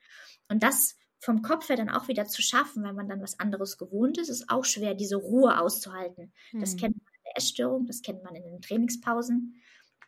Und 0.48 0.62
das 0.62 0.96
vom 1.18 1.42
Kopf 1.42 1.68
her 1.68 1.76
dann 1.76 1.88
auch 1.88 2.08
wieder 2.08 2.26
zu 2.26 2.42
schaffen, 2.42 2.82
wenn 2.84 2.94
man 2.94 3.08
dann 3.08 3.22
was 3.22 3.38
anderes 3.38 3.78
gewohnt 3.78 4.18
ist, 4.18 4.28
ist 4.28 4.48
auch 4.50 4.64
schwer, 4.64 4.94
diese 4.94 5.16
Ruhe 5.16 5.58
auszuhalten. 5.58 6.32
Das 6.52 6.72
hm. 6.72 6.78
kennt 6.78 6.96
man 6.96 7.14
in 7.14 7.22
der 7.24 7.36
Essstörung, 7.36 7.86
das 7.86 8.02
kennt 8.02 8.22
man 8.24 8.34
in 8.34 8.42
den 8.42 8.60
Trainingspausen. 8.60 9.54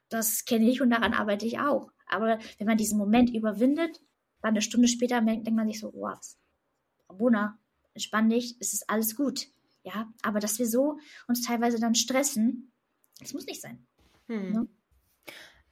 Das 0.09 0.45
kenne 0.45 0.69
ich 0.69 0.81
und 0.81 0.91
daran 0.91 1.15
arbeite 1.15 1.47
ich 1.47 1.59
auch. 1.59 1.91
Aber 2.07 2.39
wenn 2.59 2.67
man 2.67 2.77
diesen 2.77 2.99
Moment 2.99 3.31
überwindet, 3.35 4.01
dann 4.41 4.51
eine 4.51 4.63
Stunde 4.63 4.89
später 4.89 5.21
denkt 5.21 5.51
man 5.51 5.67
sich 5.67 5.81
so, 5.81 5.93
wow, 5.95 6.19
Rabona, 7.09 7.59
entspann 7.95 8.29
dich, 8.29 8.57
es 8.61 8.75
ist 8.75 8.91
alles 8.91 9.17
gut. 9.17 9.47
Ja, 9.83 10.13
aber 10.23 10.41
dass 10.41 10.59
wir 10.59 10.67
so 10.67 10.99
uns 11.29 11.43
teilweise 11.43 11.79
dann 11.79 11.95
stressen, 11.95 12.73
das 13.21 13.33
muss 13.33 13.47
nicht 13.47 13.61
sein. 13.61 13.87
Hm. 14.29 14.53
Ne? 14.53 14.69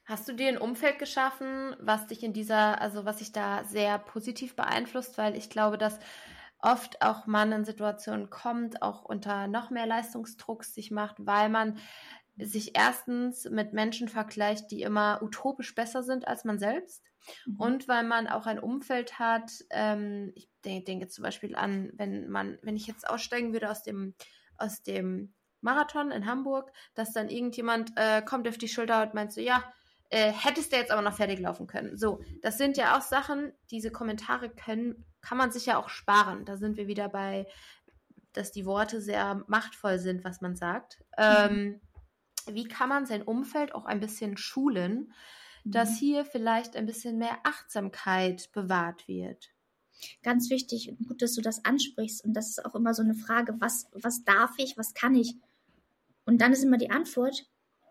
Hast 0.04 0.28
du 0.28 0.34
dir 0.34 0.48
ein 0.48 0.58
Umfeld 0.58 0.98
geschaffen, 0.98 1.76
was 1.80 2.06
dich 2.08 2.22
in 2.22 2.32
dieser, 2.32 2.80
also 2.80 3.04
was 3.04 3.20
sich 3.20 3.32
da 3.32 3.64
sehr 3.64 3.98
positiv 3.98 4.56
beeinflusst? 4.56 5.16
Weil 5.16 5.36
ich 5.36 5.48
glaube, 5.48 5.78
dass 5.78 5.98
oft 6.58 7.02
auch 7.02 7.26
man 7.26 7.52
in 7.52 7.64
Situationen 7.64 8.28
kommt, 8.28 8.82
auch 8.82 9.04
unter 9.04 9.46
noch 9.48 9.70
mehr 9.70 9.86
Leistungsdruck 9.86 10.64
sich 10.64 10.90
macht, 10.90 11.16
weil 11.18 11.48
man 11.48 11.78
sich 12.38 12.76
erstens 12.76 13.48
mit 13.50 13.72
Menschen 13.72 14.08
vergleicht, 14.08 14.70
die 14.70 14.82
immer 14.82 15.20
utopisch 15.22 15.74
besser 15.74 16.02
sind 16.02 16.26
als 16.26 16.44
man 16.44 16.58
selbst. 16.58 17.04
Mhm. 17.46 17.60
Und 17.60 17.88
weil 17.88 18.04
man 18.04 18.26
auch 18.26 18.46
ein 18.46 18.58
Umfeld 18.58 19.18
hat, 19.18 19.50
ähm, 19.70 20.32
ich 20.34 20.48
denke, 20.64 20.84
denke 20.84 21.08
zum 21.08 21.22
Beispiel 21.22 21.54
an, 21.54 21.90
wenn 21.94 22.28
man, 22.28 22.58
wenn 22.62 22.76
ich 22.76 22.86
jetzt 22.86 23.08
aussteigen 23.08 23.52
würde 23.52 23.70
aus 23.70 23.82
dem, 23.82 24.14
aus 24.56 24.82
dem 24.82 25.34
Marathon 25.60 26.10
in 26.10 26.26
Hamburg, 26.26 26.72
dass 26.94 27.12
dann 27.12 27.28
irgendjemand 27.28 27.92
äh, 27.96 28.22
kommt 28.22 28.48
auf 28.48 28.58
die 28.58 28.68
Schulter 28.68 29.02
und 29.02 29.14
meint 29.14 29.32
so, 29.32 29.40
ja, 29.40 29.62
äh, 30.10 30.32
hättest 30.32 30.72
du 30.72 30.76
jetzt 30.76 30.90
aber 30.90 31.02
noch 31.02 31.16
fertig 31.16 31.38
laufen 31.38 31.66
können. 31.66 31.96
So, 31.96 32.20
das 32.42 32.58
sind 32.58 32.76
ja 32.76 32.96
auch 32.96 33.02
Sachen, 33.02 33.52
diese 33.70 33.90
Kommentare 33.90 34.50
können, 34.50 35.06
kann 35.20 35.38
man 35.38 35.52
sich 35.52 35.66
ja 35.66 35.78
auch 35.78 35.88
sparen. 35.88 36.44
Da 36.44 36.56
sind 36.56 36.76
wir 36.76 36.86
wieder 36.86 37.08
bei, 37.08 37.46
dass 38.32 38.52
die 38.52 38.66
Worte 38.66 39.00
sehr 39.00 39.42
machtvoll 39.46 39.98
sind, 39.98 40.24
was 40.24 40.40
man 40.40 40.56
sagt. 40.56 40.98
Mhm. 41.16 41.24
Ähm, 41.24 41.80
wie 42.51 42.64
kann 42.64 42.88
man 42.88 43.07
sein 43.07 43.22
Umfeld 43.22 43.74
auch 43.74 43.84
ein 43.84 44.01
bisschen 44.01 44.36
schulen, 44.36 45.12
dass 45.64 45.90
mhm. 45.90 45.97
hier 45.97 46.24
vielleicht 46.24 46.76
ein 46.76 46.86
bisschen 46.86 47.18
mehr 47.18 47.38
Achtsamkeit 47.45 48.51
bewahrt 48.53 49.07
wird? 49.09 49.51
Ganz 50.22 50.51
wichtig 50.51 50.88
und 50.88 51.07
gut, 51.07 51.22
dass 51.22 51.34
du 51.34 51.43
das 51.43 51.64
ansprichst. 51.64 52.24
Und 52.24 52.34
das 52.34 52.49
ist 52.49 52.64
auch 52.64 52.74
immer 52.74 52.95
so 52.95 53.03
eine 53.03 53.14
Frage, 53.14 53.55
was, 53.59 53.86
was 53.93 54.24
darf 54.24 54.53
ich, 54.59 54.76
was 54.76 54.95
kann 54.95 55.14
ich? 55.14 55.36
Und 56.24 56.40
dann 56.40 56.53
ist 56.53 56.64
immer 56.64 56.78
die 56.78 56.90
Antwort, 56.90 57.47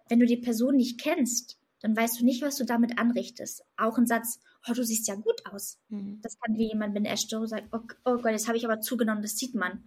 wenn 0.10 0.20
du 0.20 0.26
die 0.26 0.38
Person 0.38 0.76
nicht 0.76 1.00
kennst, 1.00 1.58
dann 1.82 1.96
weißt 1.96 2.20
du 2.20 2.26
nicht, 2.26 2.42
was 2.42 2.58
du 2.58 2.66
damit 2.66 3.00
anrichtest. 3.00 3.64
Auch 3.78 3.98
ein 3.98 4.06
Satz, 4.06 4.40
oh, 4.68 4.74
du 4.74 4.84
siehst 4.84 5.08
ja 5.08 5.16
gut 5.16 5.46
aus. 5.46 5.80
Mhm. 5.90 6.20
Das 6.22 6.40
kann 6.40 6.58
wie 6.58 6.68
jemand 6.68 6.94
mit 6.94 7.06
einer 7.06 7.14
Essstörung 7.14 7.48
sagen, 7.48 7.68
oh, 7.72 7.80
oh 8.06 8.18
Gott, 8.18 8.32
jetzt 8.32 8.48
habe 8.48 8.58
ich 8.58 8.66
aber 8.66 8.82
zugenommen, 8.82 9.22
das 9.22 9.38
sieht 9.38 9.56
man. 9.56 9.84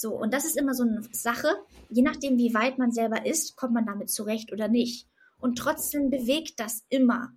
So, 0.00 0.14
und 0.14 0.32
das 0.32 0.46
ist 0.46 0.56
immer 0.56 0.72
so 0.72 0.82
eine 0.82 1.02
Sache, 1.12 1.48
je 1.90 2.00
nachdem, 2.00 2.38
wie 2.38 2.54
weit 2.54 2.78
man 2.78 2.90
selber 2.90 3.26
ist, 3.26 3.54
kommt 3.54 3.74
man 3.74 3.84
damit 3.84 4.08
zurecht 4.08 4.50
oder 4.50 4.66
nicht. 4.66 5.06
Und 5.38 5.58
trotzdem 5.58 6.08
bewegt 6.08 6.58
das 6.58 6.86
immer. 6.88 7.34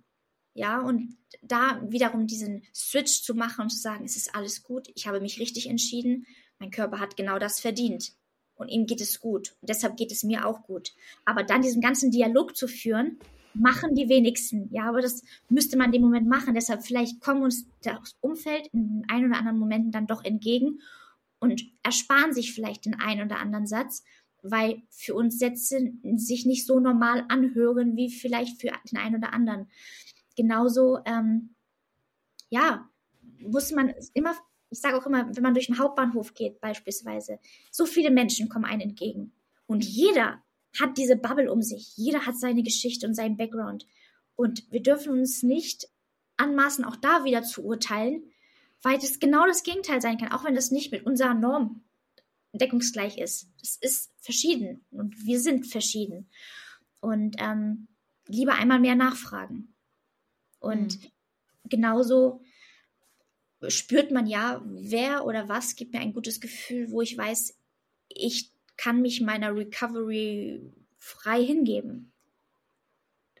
Ja, 0.54 0.80
und 0.80 1.18
da 1.42 1.78
wiederum 1.86 2.26
diesen 2.26 2.62
Switch 2.74 3.22
zu 3.22 3.34
machen 3.34 3.64
und 3.64 3.68
zu 3.68 3.76
sagen, 3.76 4.06
es 4.06 4.16
ist 4.16 4.34
alles 4.34 4.62
gut, 4.62 4.88
ich 4.94 5.06
habe 5.06 5.20
mich 5.20 5.40
richtig 5.40 5.68
entschieden, 5.68 6.26
mein 6.58 6.70
Körper 6.70 7.00
hat 7.00 7.18
genau 7.18 7.38
das 7.38 7.60
verdient. 7.60 8.12
Und 8.54 8.68
ihm 8.68 8.86
geht 8.86 9.02
es 9.02 9.20
gut. 9.20 9.54
Und 9.60 9.68
deshalb 9.68 9.98
geht 9.98 10.10
es 10.10 10.22
mir 10.22 10.46
auch 10.46 10.62
gut. 10.62 10.94
Aber 11.26 11.42
dann 11.42 11.60
diesen 11.60 11.82
ganzen 11.82 12.10
Dialog 12.10 12.56
zu 12.56 12.66
führen, 12.66 13.18
machen 13.52 13.94
die 13.94 14.08
wenigsten. 14.08 14.70
Ja, 14.72 14.88
aber 14.88 15.02
das 15.02 15.22
müsste 15.50 15.76
man 15.76 15.88
in 15.88 15.92
dem 15.92 16.02
Moment 16.02 16.28
machen. 16.28 16.54
Deshalb 16.54 16.82
vielleicht 16.82 17.20
kommen 17.20 17.42
uns 17.42 17.66
das 17.82 18.16
Umfeld 18.22 18.68
in 18.72 19.04
ein 19.08 19.26
oder 19.26 19.36
anderen 19.36 19.58
Momenten 19.58 19.92
dann 19.92 20.06
doch 20.06 20.24
entgegen 20.24 20.78
und 21.44 21.62
ersparen 21.82 22.32
sich 22.32 22.52
vielleicht 22.54 22.86
den 22.86 22.94
einen 22.94 23.26
oder 23.26 23.38
anderen 23.38 23.66
Satz, 23.66 24.02
weil 24.42 24.82
für 24.90 25.14
uns 25.14 25.38
Sätze 25.38 25.92
sich 26.16 26.46
nicht 26.46 26.66
so 26.66 26.80
normal 26.80 27.24
anhören 27.28 27.96
wie 27.96 28.10
vielleicht 28.10 28.60
für 28.60 28.70
den 28.90 28.98
einen 28.98 29.16
oder 29.16 29.32
anderen. 29.32 29.68
Genauso, 30.36 30.98
ähm, 31.06 31.54
ja, 32.50 32.88
muss 33.38 33.70
man 33.72 33.94
immer, 34.14 34.34
ich 34.70 34.80
sage 34.80 34.96
auch 34.96 35.06
immer, 35.06 35.34
wenn 35.34 35.42
man 35.42 35.54
durch 35.54 35.66
den 35.66 35.78
Hauptbahnhof 35.78 36.34
geht 36.34 36.60
beispielsweise, 36.60 37.38
so 37.70 37.86
viele 37.86 38.10
Menschen 38.10 38.48
kommen 38.48 38.64
einem 38.64 38.82
entgegen. 38.82 39.32
Und 39.66 39.84
jeder 39.84 40.42
hat 40.78 40.98
diese 40.98 41.16
Bubble 41.16 41.50
um 41.52 41.62
sich, 41.62 41.96
jeder 41.96 42.26
hat 42.26 42.38
seine 42.38 42.62
Geschichte 42.62 43.06
und 43.06 43.14
seinen 43.14 43.36
Background. 43.36 43.86
Und 44.34 44.70
wir 44.70 44.82
dürfen 44.82 45.12
uns 45.12 45.42
nicht 45.42 45.88
anmaßen, 46.36 46.84
auch 46.84 46.96
da 46.96 47.24
wieder 47.24 47.42
zu 47.44 47.64
urteilen, 47.64 48.24
weil 48.84 48.98
das 48.98 49.18
genau 49.18 49.46
das 49.46 49.62
Gegenteil 49.62 50.00
sein 50.00 50.18
kann, 50.18 50.32
auch 50.32 50.44
wenn 50.44 50.54
das 50.54 50.70
nicht 50.70 50.92
mit 50.92 51.06
unserer 51.06 51.34
Norm 51.34 51.82
deckungsgleich 52.52 53.18
ist. 53.18 53.48
Das 53.60 53.76
ist 53.76 54.12
verschieden 54.20 54.84
und 54.90 55.26
wir 55.26 55.40
sind 55.40 55.66
verschieden. 55.66 56.30
Und 57.00 57.36
ähm, 57.38 57.88
lieber 58.28 58.54
einmal 58.54 58.80
mehr 58.80 58.94
nachfragen. 58.94 59.74
Und 60.60 61.02
mhm. 61.02 61.08
genauso 61.64 62.42
spürt 63.68 64.10
man 64.10 64.26
ja, 64.26 64.62
wer 64.66 65.24
oder 65.24 65.48
was 65.48 65.76
gibt 65.76 65.92
mir 65.92 66.00
ein 66.00 66.12
gutes 66.12 66.40
Gefühl, 66.40 66.90
wo 66.90 67.00
ich 67.00 67.16
weiß, 67.16 67.58
ich 68.08 68.52
kann 68.76 69.00
mich 69.00 69.20
meiner 69.20 69.54
Recovery 69.54 70.72
frei 70.98 71.44
hingeben. 71.44 72.12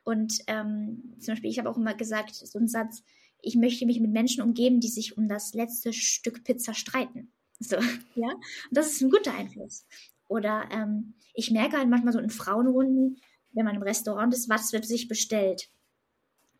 Und 0.04 0.38
ähm, 0.46 1.14
zum 1.18 1.32
Beispiel, 1.32 1.50
ich 1.50 1.58
habe 1.58 1.70
auch 1.70 1.76
immer 1.76 1.94
gesagt, 1.94 2.34
so 2.34 2.58
ein 2.58 2.68
Satz, 2.68 3.02
ich 3.44 3.56
möchte 3.56 3.86
mich 3.86 4.00
mit 4.00 4.10
Menschen 4.10 4.42
umgeben, 4.42 4.80
die 4.80 4.88
sich 4.88 5.16
um 5.16 5.28
das 5.28 5.54
letzte 5.54 5.92
Stück 5.92 6.44
Pizza 6.44 6.74
streiten. 6.74 7.30
So, 7.60 7.76
ja. 8.14 8.30
Und 8.30 8.72
das 8.72 8.92
ist 8.92 9.02
ein 9.02 9.10
guter 9.10 9.34
Einfluss. 9.34 9.86
Oder 10.28 10.68
ähm, 10.72 11.14
ich 11.34 11.50
merke 11.50 11.78
halt 11.78 11.88
manchmal 11.88 12.12
so 12.12 12.18
in 12.18 12.30
Frauenrunden, 12.30 13.20
wenn 13.52 13.64
man 13.64 13.76
im 13.76 13.82
Restaurant 13.82 14.34
ist, 14.34 14.48
was 14.48 14.72
wird 14.72 14.86
sich 14.86 15.08
bestellt. 15.08 15.68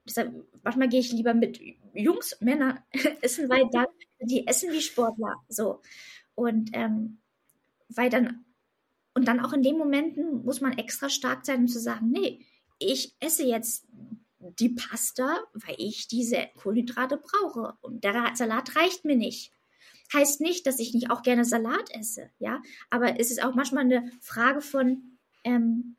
Deshalb, 0.07 0.32
manchmal 0.62 0.89
gehe 0.89 1.01
ich 1.01 1.12
lieber 1.12 1.32
mit 1.35 1.59
Jungs, 1.95 2.37
Männer 2.41 2.85
essen, 3.22 3.49
weil 3.49 3.68
dann, 3.72 3.87
die 4.20 4.47
essen 4.47 4.70
wie 4.72 4.80
Sportler. 4.80 5.35
So. 5.49 5.80
Und 6.35 6.70
ähm, 6.74 7.18
weil 7.89 8.11
dann, 8.11 8.45
und 9.14 9.26
dann 9.26 9.41
auch 9.41 9.53
in 9.53 9.62
den 9.62 9.78
Momenten 9.78 10.45
muss 10.45 10.61
man 10.61 10.76
extra 10.78 11.09
stark 11.09 11.47
sein, 11.47 11.61
um 11.61 11.68
zu 11.68 11.80
sagen, 11.80 12.11
nee, 12.11 12.45
ich 12.78 13.14
esse 13.20 13.45
jetzt 13.45 13.87
die 14.59 14.70
Pasta, 14.70 15.38
weil 15.53 15.76
ich 15.78 16.09
diese 16.09 16.49
Kohlenhydrate 16.57 17.18
brauche. 17.18 17.74
Und 17.80 18.05
der 18.05 18.32
Salat 18.34 18.76
reicht 18.76 19.05
mir 19.05 19.16
nicht. 19.16 19.53
Heißt 20.12 20.40
nicht, 20.40 20.66
dass 20.66 20.78
ich 20.78 20.92
nicht 20.95 21.11
auch 21.11 21.22
gerne 21.22 21.45
Salat 21.45 21.90
esse, 21.90 22.30
ja. 22.38 22.62
Aber 22.90 23.18
es 23.18 23.30
ist 23.30 23.42
auch 23.42 23.55
manchmal 23.55 23.84
eine 23.84 24.11
Frage 24.20 24.61
von, 24.61 25.18
ähm, 25.45 25.97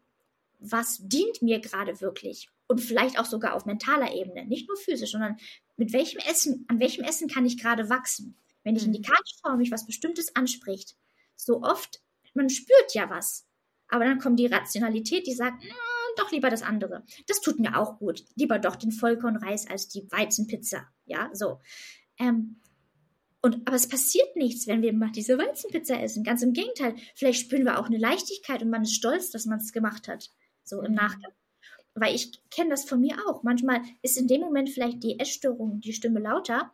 was 0.59 0.99
dient 1.01 1.41
mir 1.41 1.59
gerade 1.59 1.99
wirklich? 2.01 2.49
Und 2.67 2.81
vielleicht 2.81 3.19
auch 3.19 3.25
sogar 3.25 3.53
auf 3.53 3.65
mentaler 3.65 4.13
Ebene, 4.13 4.45
nicht 4.45 4.67
nur 4.67 4.77
physisch, 4.77 5.11
sondern 5.11 5.37
mit 5.77 5.93
welchem 5.93 6.19
Essen, 6.19 6.65
an 6.67 6.79
welchem 6.79 7.03
Essen 7.03 7.27
kann 7.27 7.45
ich 7.45 7.59
gerade 7.61 7.89
wachsen? 7.89 8.37
Wenn 8.63 8.75
ich 8.75 8.85
in 8.85 8.93
die 8.93 8.99
mhm. 8.99 9.03
Karte 9.03 9.31
schaue, 9.41 9.57
mich 9.57 9.71
was 9.71 9.85
Bestimmtes 9.85 10.35
anspricht, 10.35 10.95
so 11.35 11.61
oft, 11.61 12.01
man 12.33 12.49
spürt 12.49 12.93
ja 12.93 13.09
was. 13.09 13.45
Aber 13.87 14.05
dann 14.05 14.19
kommt 14.19 14.39
die 14.39 14.47
Rationalität, 14.47 15.27
die 15.27 15.33
sagt, 15.33 15.63
doch 16.17 16.31
lieber 16.31 16.49
das 16.49 16.63
andere. 16.63 17.03
Das 17.27 17.41
tut 17.41 17.59
mir 17.59 17.77
auch 17.77 17.99
gut. 17.99 18.23
Lieber 18.35 18.59
doch 18.59 18.75
den 18.75 18.91
Vollkornreis 18.91 19.67
als 19.69 19.87
die 19.87 20.09
Weizenpizza. 20.11 20.87
Ja, 21.05 21.29
so. 21.33 21.59
Ähm, 22.19 22.61
und, 23.41 23.67
aber 23.67 23.75
es 23.75 23.87
passiert 23.87 24.35
nichts, 24.35 24.65
wenn 24.65 24.81
wir 24.81 24.91
mal 24.91 25.11
diese 25.11 25.37
Weizenpizza 25.37 25.95
essen. 26.01 26.23
Ganz 26.23 26.41
im 26.41 26.53
Gegenteil. 26.53 26.95
Vielleicht 27.13 27.41
spüren 27.41 27.63
wir 27.63 27.79
auch 27.79 27.85
eine 27.85 27.99
Leichtigkeit 27.99 28.63
und 28.63 28.71
man 28.71 28.83
ist 28.83 28.95
stolz, 28.95 29.29
dass 29.29 29.45
man 29.45 29.59
es 29.59 29.71
gemacht 29.71 30.07
hat. 30.07 30.31
So 30.63 30.81
im. 30.81 30.93
Nachgang. 30.93 31.31
Weil 31.93 32.15
ich 32.15 32.31
kenne 32.49 32.71
das 32.71 32.85
von 32.85 32.99
mir 32.99 33.15
auch. 33.27 33.43
Manchmal 33.43 33.81
ist 34.01 34.17
in 34.17 34.27
dem 34.27 34.41
Moment 34.41 34.69
vielleicht 34.69 35.03
die 35.03 35.19
Essstörung, 35.19 35.79
die 35.79 35.93
Stimme 35.93 36.19
lauter, 36.19 36.73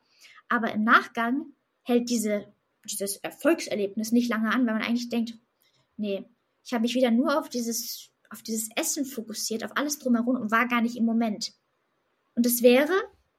aber 0.50 0.74
im 0.74 0.84
Nachgang 0.84 1.54
hält 1.84 2.10
diese, 2.10 2.52
dieses 2.86 3.18
Erfolgserlebnis 3.18 4.12
nicht 4.12 4.30
lange 4.30 4.50
an, 4.50 4.66
weil 4.66 4.74
man 4.74 4.82
eigentlich 4.82 5.10
denkt, 5.10 5.38
nee, 5.98 6.26
ich 6.64 6.74
habe 6.74 6.84
mich 6.84 6.96
wieder 6.96 7.12
nur 7.12 7.38
auf 7.38 7.50
dieses 7.50 8.11
auf 8.32 8.41
dieses 8.41 8.69
Essen 8.75 9.05
fokussiert, 9.05 9.63
auf 9.63 9.75
alles 9.75 9.99
drumherum 9.99 10.36
und 10.38 10.51
war 10.51 10.67
gar 10.67 10.82
nicht 10.82 10.95
im 10.95 11.05
Moment. 11.05 11.53
Und 12.36 12.45
es 12.45 12.63
wäre 12.63 12.93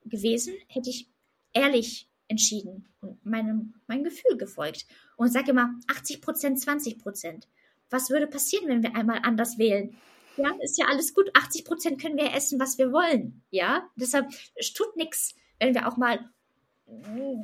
gewesen, 0.05 0.55
hätte 0.69 0.91
ich 0.91 1.11
ehrlich 1.53 2.09
entschieden 2.29 2.89
und 3.01 3.25
meinem, 3.25 3.75
meinem 3.87 4.05
Gefühl 4.05 4.37
gefolgt. 4.37 4.87
Und 5.17 5.33
sage 5.33 5.51
immer 5.51 5.75
80 5.89 6.21
Prozent, 6.21 6.61
20 6.61 6.99
Prozent. 6.99 7.49
Was 7.91 8.11
würde 8.11 8.27
passieren, 8.27 8.69
wenn 8.69 8.83
wir 8.83 8.95
einmal 8.95 9.21
anders 9.23 9.59
wählen? 9.59 9.97
Ja, 10.37 10.51
ist 10.63 10.79
ja 10.79 10.87
alles 10.87 11.15
gut. 11.15 11.31
80 11.35 11.65
Prozent 11.65 12.01
können 12.01 12.17
wir 12.17 12.35
essen, 12.35 12.59
was 12.59 12.79
wir 12.79 12.93
wollen. 12.93 13.43
Ja, 13.51 13.89
deshalb 13.97 14.31
es 14.55 14.73
tut 14.73 14.97
nichts, 14.97 15.35
wenn 15.59 15.75
wir 15.75 15.89
auch 15.89 15.97
mal 15.97 16.31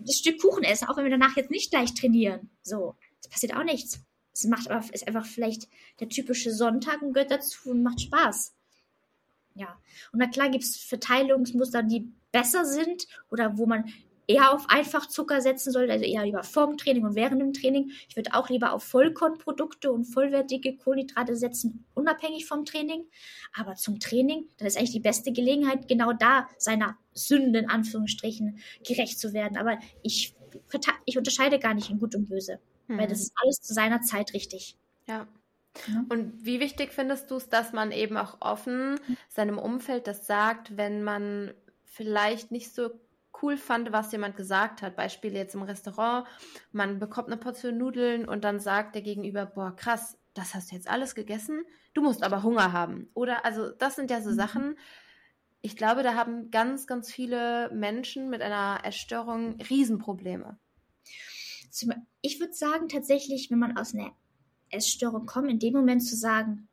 das 0.05 0.17
Stück 0.17 0.41
Kuchen 0.41 0.65
essen, 0.65 0.89
auch 0.89 0.97
wenn 0.97 1.05
wir 1.05 1.11
danach 1.11 1.37
jetzt 1.37 1.51
nicht 1.51 1.71
gleich 1.71 1.95
trainieren. 1.95 2.51
So, 2.63 2.97
es 3.21 3.29
passiert 3.29 3.55
auch 3.55 3.65
nichts. 3.65 4.01
Es 4.39 4.45
macht 4.45 4.71
aber, 4.71 4.85
ist 4.93 5.07
einfach 5.07 5.27
vielleicht 5.27 5.69
der 6.01 6.09
typische 6.09 6.53
Sonntag 6.53 7.03
und 7.03 7.13
gehört 7.13 7.31
dazu 7.31 7.71
und 7.71 7.83
macht 7.83 8.01
Spaß. 8.01 8.55
Ja. 9.55 9.77
Und 10.13 10.21
na 10.21 10.29
klar 10.29 10.49
gibt 10.49 10.63
es 10.63 10.77
Verteilungsmuster, 10.77 11.83
die 11.83 12.13
besser 12.31 12.65
sind 12.65 13.09
oder 13.31 13.59
wo 13.59 13.67
man 13.67 13.93
eher 14.29 14.53
auf 14.53 14.67
Einfachzucker 14.69 15.41
setzen 15.41 15.73
sollte, 15.73 15.93
also 15.93 16.05
eher 16.05 16.25
lieber 16.25 16.45
vorm 16.45 16.77
Training 16.77 17.05
und 17.05 17.17
während 17.17 17.41
dem 17.41 17.55
Training. 17.55 17.91
Ich 18.09 18.15
würde 18.15 18.35
auch 18.35 18.51
lieber 18.51 18.73
auf 18.73 18.85
Vollkornprodukte 18.85 19.91
und 19.91 20.05
vollwertige 20.05 20.77
Kohlenhydrate 20.77 21.35
setzen, 21.35 21.87
unabhängig 21.95 22.47
vom 22.47 22.65
Training. 22.65 23.07
Aber 23.55 23.75
zum 23.75 23.99
Training, 23.99 24.47
dann 24.59 24.69
ist 24.69 24.77
eigentlich 24.77 24.93
die 24.93 25.01
beste 25.01 25.33
Gelegenheit, 25.33 25.89
genau 25.89 26.13
da 26.13 26.47
seiner 26.59 26.97
Sünden, 27.15 27.55
in 27.55 27.71
Anführungsstrichen, 27.71 28.59
gerecht 28.87 29.19
zu 29.19 29.33
werden. 29.33 29.57
Aber 29.57 29.79
ich, 30.03 30.37
ich 31.07 31.19
unterscheide 31.19 31.59
gar 31.59 31.75
nicht 31.75 31.91
in 31.91 31.99
Gut 31.99 32.15
und 32.15 32.29
Böse. 32.29 32.61
Mhm. 32.89 32.99
Weil 32.99 33.07
das 33.07 33.21
ist 33.21 33.33
alles 33.43 33.61
zu 33.61 33.73
seiner 33.73 34.03
Zeit 34.03 34.33
richtig. 34.33 34.77
Ja. 35.07 35.27
ja. 35.87 36.05
Und 36.09 36.45
wie 36.45 36.61
wichtig 36.61 36.93
findest 36.93 37.31
du 37.31 37.37
es, 37.37 37.49
dass 37.49 37.73
man 37.73 37.93
eben 37.93 38.17
auch 38.17 38.39
offen 38.41 38.95
mhm. 38.95 39.17
seinem 39.29 39.59
Umfeld 39.59 40.07
das 40.07 40.27
sagt, 40.27 40.77
wenn 40.77 41.05
man 41.05 41.55
vielleicht 41.85 42.51
nicht 42.51 42.75
so 42.75 42.91
cool 43.43 43.57
fand, 43.57 43.93
was 43.93 44.11
jemand 44.13 44.37
gesagt 44.37 44.83
hat. 44.83 44.97
Beispiel 44.97 45.35
jetzt 45.35 45.55
im 45.55 45.63
Restaurant, 45.63 46.27
man 46.73 46.99
bekommt 46.99 47.29
eine 47.29 47.37
Portion 47.37 47.79
Nudeln 47.79 48.29
und 48.29 48.43
dann 48.43 48.59
sagt 48.59 48.95
der 48.95 49.03
Gegenüber, 49.03 49.47
boah, 49.47 49.77
krass, 49.77 50.19
das 50.35 50.55
hast 50.55 50.71
du 50.71 50.77
jetzt 50.77 50.89
alles 50.89 51.15
gegessen, 51.15 51.65
du 51.95 52.03
musst 52.03 52.23
aber 52.23 52.43
Hunger 52.43 52.73
haben. 52.73 53.09
Oder, 53.15 53.45
also 53.45 53.71
das 53.71 53.97
sind 53.97 54.11
ja 54.11 54.21
so 54.21 54.31
mhm. 54.31 54.35
Sachen, 54.35 54.79
ich 55.61 55.77
glaube, 55.77 56.03
da 56.03 56.15
haben 56.15 56.51
ganz, 56.51 56.87
ganz 56.87 57.13
viele 57.13 57.71
Menschen 57.73 58.31
mit 58.31 58.43
einer 58.43 58.81
Essstörung 58.85 59.61
Riesenprobleme 59.61 60.57
ich 62.21 62.41
würde 62.41 62.55
sagen, 62.55 62.89
tatsächlich, 62.89 63.51
wenn 63.51 63.59
man 63.59 63.77
aus 63.77 63.95
einer 63.95 64.13
Essstörung 64.71 65.27
kommt, 65.27 65.51
in 65.51 65.59
dem 65.59 65.75
Moment 65.75 66.05
zu 66.05 66.17
sagen, 66.17 66.69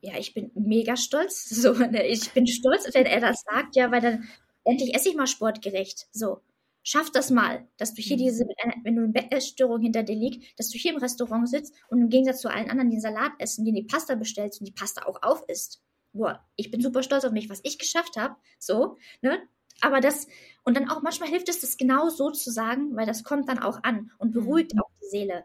ja, 0.00 0.18
ich 0.18 0.34
bin 0.34 0.50
mega 0.54 0.96
stolz. 0.96 1.48
So, 1.50 1.72
ne, 1.72 2.06
ich 2.06 2.30
bin 2.32 2.46
stolz, 2.46 2.88
wenn 2.92 3.06
er 3.06 3.20
das 3.20 3.42
sagt, 3.42 3.76
ja, 3.76 3.90
weil 3.90 4.00
dann 4.00 4.28
endlich 4.64 4.94
esse 4.94 5.10
ich 5.10 5.16
mal 5.16 5.26
sportgerecht. 5.26 6.08
So, 6.12 6.40
schaff 6.82 7.10
das 7.10 7.30
mal, 7.30 7.66
dass 7.76 7.94
du 7.94 8.02
hier 8.02 8.16
mhm. 8.16 8.20
diese, 8.20 8.46
wenn 8.82 8.96
du 8.96 9.04
eine 9.04 9.32
Essstörung 9.32 9.80
hinter 9.80 10.02
dir 10.02 10.16
liegt, 10.16 10.58
dass 10.58 10.70
du 10.70 10.78
hier 10.78 10.92
im 10.92 10.98
Restaurant 10.98 11.48
sitzt 11.48 11.74
und 11.88 12.00
im 12.00 12.08
Gegensatz 12.08 12.40
zu 12.40 12.50
allen 12.50 12.70
anderen 12.70 12.90
den 12.90 13.00
Salat 13.00 13.32
essen, 13.38 13.64
den 13.64 13.74
die 13.74 13.84
Pasta 13.84 14.14
bestellst 14.14 14.60
und 14.60 14.66
die 14.66 14.72
Pasta 14.72 15.06
auch 15.06 15.22
auf 15.22 15.48
isst. 15.48 15.82
Boah, 16.12 16.44
ich 16.56 16.70
bin 16.70 16.80
super 16.80 17.02
stolz 17.02 17.24
auf 17.24 17.32
mich, 17.32 17.48
was 17.48 17.60
ich 17.62 17.78
geschafft 17.78 18.16
habe. 18.16 18.36
So, 18.58 18.96
ne? 19.22 19.40
Aber 19.80 20.00
das, 20.00 20.26
und 20.62 20.76
dann 20.76 20.88
auch 20.90 21.02
manchmal 21.02 21.28
hilft 21.28 21.48
es, 21.48 21.60
das 21.60 21.76
genau 21.76 22.08
so 22.08 22.30
zu 22.30 22.50
sagen, 22.50 22.96
weil 22.96 23.06
das 23.06 23.24
kommt 23.24 23.48
dann 23.48 23.58
auch 23.58 23.82
an 23.82 24.10
und 24.18 24.32
beruhigt 24.32 24.74
mhm. 24.74 24.80
auch 24.80 24.90
die 25.00 25.08
Seele. 25.08 25.44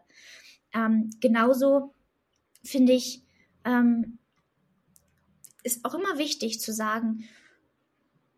Ähm, 0.74 1.10
genauso 1.20 1.94
finde 2.62 2.92
ich, 2.92 3.22
ähm, 3.64 4.18
ist 5.62 5.84
auch 5.84 5.94
immer 5.94 6.18
wichtig 6.18 6.60
zu 6.60 6.72
sagen, 6.72 7.24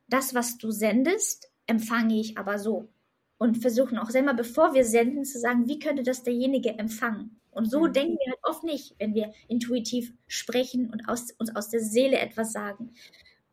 das, 0.08 0.34
was 0.34 0.58
du 0.58 0.70
sendest, 0.70 1.50
empfange 1.66 2.18
ich 2.18 2.38
aber 2.38 2.58
so. 2.58 2.88
Und 3.36 3.58
versuchen 3.58 3.98
auch 3.98 4.10
selber, 4.10 4.34
bevor 4.34 4.74
wir 4.74 4.84
senden, 4.84 5.24
zu 5.24 5.38
sagen, 5.38 5.68
wie 5.68 5.78
könnte 5.78 6.02
das 6.02 6.22
derjenige 6.22 6.70
empfangen? 6.70 7.38
Und 7.50 7.70
so 7.70 7.80
mhm. 7.80 7.92
denken 7.92 8.18
wir 8.18 8.32
halt 8.32 8.40
oft 8.42 8.64
nicht, 8.64 8.94
wenn 8.98 9.14
wir 9.14 9.32
intuitiv 9.48 10.12
sprechen 10.26 10.90
und 10.90 11.08
aus, 11.08 11.32
uns 11.38 11.54
aus 11.54 11.68
der 11.68 11.80
Seele 11.80 12.18
etwas 12.18 12.52
sagen. 12.52 12.92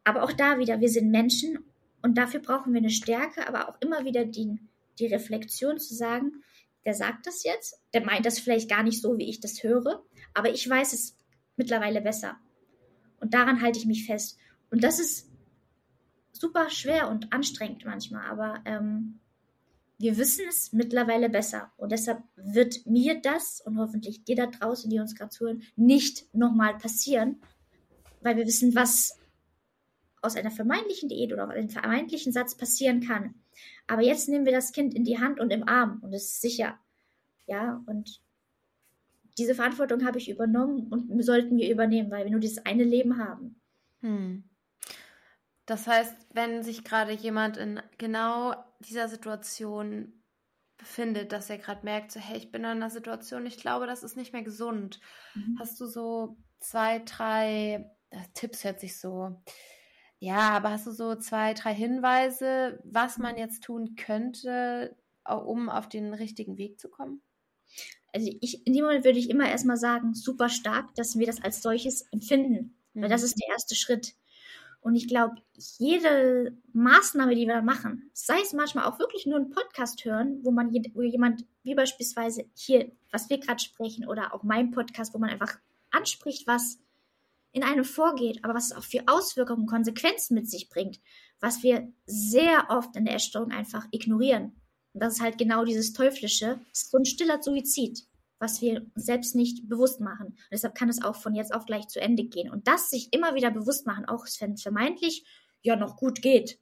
Aber 0.04 0.24
auch 0.24 0.32
da 0.32 0.58
wieder, 0.60 0.80
wir 0.80 0.90
sind 0.90 1.12
Menschen 1.12 1.60
und 2.06 2.20
dafür 2.20 2.40
brauchen 2.40 2.72
wir 2.72 2.78
eine 2.78 2.92
Stärke, 2.92 3.48
aber 3.48 3.68
auch 3.68 3.82
immer 3.82 4.06
wieder 4.06 4.26
die, 4.26 4.60
die 5.00 5.08
Reflexion 5.08 5.80
zu 5.80 5.96
sagen, 5.96 6.44
der 6.86 6.94
sagt 6.94 7.26
das 7.26 7.44
jetzt, 7.44 7.82
der 7.96 8.06
meint 8.06 8.28
das 8.28 8.38
vielleicht 8.38 8.70
gar 8.70 8.84
nicht 8.84 9.02
so, 9.02 9.18
wie 9.18 9.28
ich 9.28 9.40
das 9.40 9.64
höre, 9.64 10.04
aber 10.36 10.52
ich 10.52 10.70
weiß 10.70 10.94
es 10.94 11.18
mittlerweile 11.58 12.02
besser. 12.02 12.38
Und 13.20 13.34
daran 13.34 13.60
halte 13.60 13.80
ich 13.80 13.88
mich 13.88 14.06
fest. 14.06 14.38
Und 14.70 14.84
das 14.84 15.00
ist 15.00 15.32
super 16.32 16.70
schwer 16.70 17.10
und 17.10 17.34
anstrengend 17.34 17.86
manchmal, 17.86 18.30
aber 18.30 18.62
ähm, 18.66 19.20
wir 19.98 20.16
wissen 20.20 20.46
es 20.48 20.74
mittlerweile 20.74 21.28
besser. 21.28 21.72
Und 21.76 21.92
deshalb 21.92 22.22
wird 22.36 22.86
mir 22.86 23.20
das 23.20 23.62
und 23.62 23.80
hoffentlich 23.80 24.26
dir 24.26 24.36
da 24.36 24.46
draußen, 24.46 24.92
die 24.92 25.00
uns 25.00 25.16
gerade 25.16 25.32
zuhören, 25.32 25.64
nicht 25.76 26.32
nochmal 26.36 26.78
passieren, 26.78 27.42
weil 28.22 28.38
wir 28.38 28.46
wissen, 28.46 28.76
was 28.76 29.18
aus 30.26 30.36
einer 30.36 30.52
vermeintlichen 30.52 31.10
Diät 31.10 31.32
oder 31.32 31.48
einem 31.50 31.70
vermeintlichen 31.70 32.34
Satz 32.34 32.56
passieren 32.56 33.02
kann. 33.02 33.36
Aber 33.88 34.02
jetzt 34.02 34.28
nehmen 34.30 34.46
wir 34.46 34.52
das 34.52 34.72
Kind 34.72 34.94
in 34.94 35.04
die 35.04 35.20
Hand 35.20 35.40
und 35.40 35.52
im 35.52 35.68
Arm 35.68 36.00
und 36.02 36.14
es 36.14 36.26
ist 36.26 36.42
sicher. 36.42 36.80
Ja, 37.48 37.84
und 37.86 38.22
diese 39.38 39.56
Verantwortung 39.56 40.06
habe 40.06 40.18
ich 40.18 40.30
übernommen 40.30 40.88
und 40.88 41.22
sollten 41.24 41.58
wir 41.58 41.70
übernehmen, 41.70 42.10
weil 42.10 42.24
wir 42.24 42.32
nur 42.32 42.40
dieses 42.40 42.66
eine 42.66 42.84
Leben 42.84 43.18
haben. 43.18 43.60
Hm. 44.02 44.44
Das 45.66 45.88
heißt, 45.88 46.16
wenn 46.32 46.64
sich 46.64 46.84
gerade 46.84 47.12
jemand 47.12 47.58
in 47.58 47.82
genau 47.98 48.56
dieser 48.80 49.08
Situation 49.08 50.14
befindet, 50.78 51.32
dass 51.32 51.50
er 51.50 51.58
gerade 51.58 51.84
merkt, 51.84 52.12
so, 52.12 52.20
hey, 52.20 52.38
ich 52.38 52.52
bin 52.52 52.62
in 52.62 52.70
einer 52.70 52.90
Situation, 52.90 53.46
ich 53.46 53.58
glaube, 53.58 53.88
das 53.88 54.04
ist 54.04 54.18
nicht 54.18 54.34
mehr 54.34 54.44
gesund. 54.44 55.00
Mhm. 55.34 55.58
Hast 55.60 55.80
du 55.80 55.88
so 55.88 56.38
zwei, 56.60 57.00
drei 57.00 57.90
äh, 58.10 58.20
Tipps, 58.34 58.64
hört 58.64 58.80
sich 58.80 59.00
so 59.00 59.42
ja, 60.20 60.52
aber 60.52 60.72
hast 60.72 60.88
du 60.88 60.92
so 60.92 61.16
zwei, 61.16 61.54
drei 61.54 61.74
Hinweise, 61.74 62.80
was 62.84 63.18
man 63.18 63.38
jetzt 63.38 63.64
tun 63.64 63.96
könnte, 63.96 64.96
um 65.28 65.70
auf 65.70 65.90
den 65.90 66.14
richtigen 66.14 66.58
Weg 66.58 66.80
zu 66.80 66.90
kommen? 66.90 67.22
Also 68.14 68.32
ich, 68.42 68.66
in 68.66 68.74
dem 68.74 68.86
Moment 68.86 69.04
würde 69.04 69.20
ich 69.20 69.30
immer 69.30 69.50
erstmal 69.50 69.78
sagen, 69.78 70.14
super 70.14 70.48
stark, 70.50 70.96
dass 70.96 71.20
wir 71.20 71.28
das 71.28 71.44
als 71.44 71.62
solches 71.62 72.08
empfinden. 72.12 72.78
Mhm. 72.94 73.02
Weil 73.02 73.10
das 73.10 73.22
mhm. 73.22 73.26
ist 73.26 73.42
der 73.42 73.50
erste 73.50 73.76
Schritt. 73.76 74.16
Und 74.80 74.96
ich 74.96 75.08
glaube, 75.08 75.36
jede 75.80 76.56
Maßnahme, 76.72 77.34
die 77.34 77.48
wir 77.48 77.56
da 77.56 77.62
machen, 77.64 78.12
sei 78.14 78.40
es 78.42 78.54
manchmal 78.54 78.86
auch 78.86 79.00
wirklich 79.00 79.26
nur 79.26 79.40
ein 79.40 79.50
Podcast 79.50 80.06
hören, 80.06 80.40
wo 80.44 80.52
man 80.52 80.72
wo 80.94 81.02
jemand, 81.02 81.44
wie 81.64 81.74
beispielsweise 81.74 82.46
hier, 82.54 82.92
was 83.12 83.30
wir 83.30 83.40
gerade 83.40 83.60
sprechen, 83.60 84.08
oder 84.08 84.34
auch 84.34 84.44
mein 84.44 84.70
Podcast, 84.70 85.14
wo 85.16 85.18
man 85.18 85.32
einfach 85.32 85.58
anspricht, 85.90 86.46
was 86.46 86.78
in 87.56 87.64
einem 87.64 87.86
vorgeht, 87.86 88.44
aber 88.44 88.54
was 88.54 88.66
es 88.66 88.74
auch 88.74 88.84
für 88.84 89.08
Auswirkungen 89.08 89.62
und 89.62 89.70
Konsequenzen 89.70 90.36
mit 90.36 90.50
sich 90.50 90.68
bringt, 90.68 91.00
was 91.40 91.64
wir 91.64 91.88
sehr 92.06 92.68
oft 92.70 92.94
in 92.98 93.06
der 93.06 93.16
Essstörung 93.16 93.52
einfach 93.52 93.88
ignorieren. 93.92 94.62
Und 94.94 95.02
das 95.02 95.16
ist 95.16 95.22
halt 95.22 95.38
genau 95.38 95.64
dieses 95.64 95.94
Teuflische, 95.94 96.60
das 96.70 96.84
ist 96.84 96.92
so 96.92 96.98
ein 96.98 97.06
stiller 97.06 97.42
Suizid, 97.42 98.06
was 98.40 98.62
wir 98.62 98.86
uns 98.94 99.06
selbst 99.06 99.36
nicht 99.36 99.70
bewusst 99.70 100.02
machen. 100.02 100.28
Und 100.28 100.52
deshalb 100.52 100.76
kann 100.76 100.90
es 100.90 101.02
auch 101.02 101.16
von 101.16 101.34
jetzt 101.34 101.54
auf 101.54 101.66
gleich 101.66 101.88
zu 101.88 102.02
Ende 102.02 102.26
gehen. 102.26 102.52
Und 102.52 102.68
das 102.68 102.90
sich 102.90 103.14
immer 103.14 103.36
wieder 103.36 103.52
bewusst 103.52 103.88
machen, 103.88 104.04
auch 104.04 104.26
wenn 104.42 104.54
es 104.54 104.62
vermeintlich 104.62 105.26
ja 105.62 105.78
noch 105.78 105.96
gut 105.96 106.22
geht. 106.22 106.60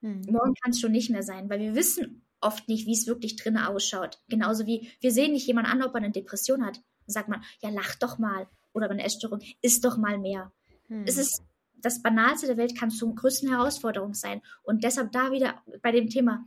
Hm. 0.00 0.22
Morgen 0.30 0.54
kann 0.54 0.70
es 0.70 0.80
schon 0.80 0.92
nicht 0.92 1.10
mehr 1.10 1.22
sein, 1.22 1.50
weil 1.50 1.60
wir 1.60 1.74
wissen 1.74 2.26
oft 2.40 2.66
nicht, 2.66 2.86
wie 2.86 2.94
es 2.94 3.06
wirklich 3.06 3.36
drinnen 3.36 3.62
ausschaut. 3.62 4.22
Genauso 4.28 4.66
wie 4.66 4.90
wir 5.00 5.12
sehen 5.12 5.32
nicht 5.32 5.46
jemand 5.46 5.68
an, 5.68 5.82
ob 5.82 5.92
er 5.92 5.98
eine 5.98 6.12
Depression 6.12 6.64
hat. 6.64 6.76
Dann 6.76 7.12
sagt 7.12 7.28
man, 7.28 7.44
ja, 7.60 7.68
lach 7.68 7.94
doch 7.96 8.16
mal. 8.16 8.48
Oder 8.74 8.88
bei 8.88 8.94
einer 8.94 9.04
Essstörung, 9.04 9.40
isst 9.62 9.84
doch 9.84 9.96
mal 9.96 10.18
mehr. 10.18 10.52
Hm. 10.88 11.04
Es 11.06 11.16
ist 11.16 11.42
das 11.84 12.02
Banalste 12.02 12.46
der 12.46 12.56
Welt 12.56 12.78
kann 12.78 12.90
zur 12.90 13.14
größten 13.14 13.48
Herausforderung 13.48 14.14
sein. 14.14 14.42
Und 14.62 14.84
deshalb 14.84 15.12
da 15.12 15.30
wieder 15.32 15.62
bei 15.82 15.92
dem 15.92 16.08
Thema 16.08 16.46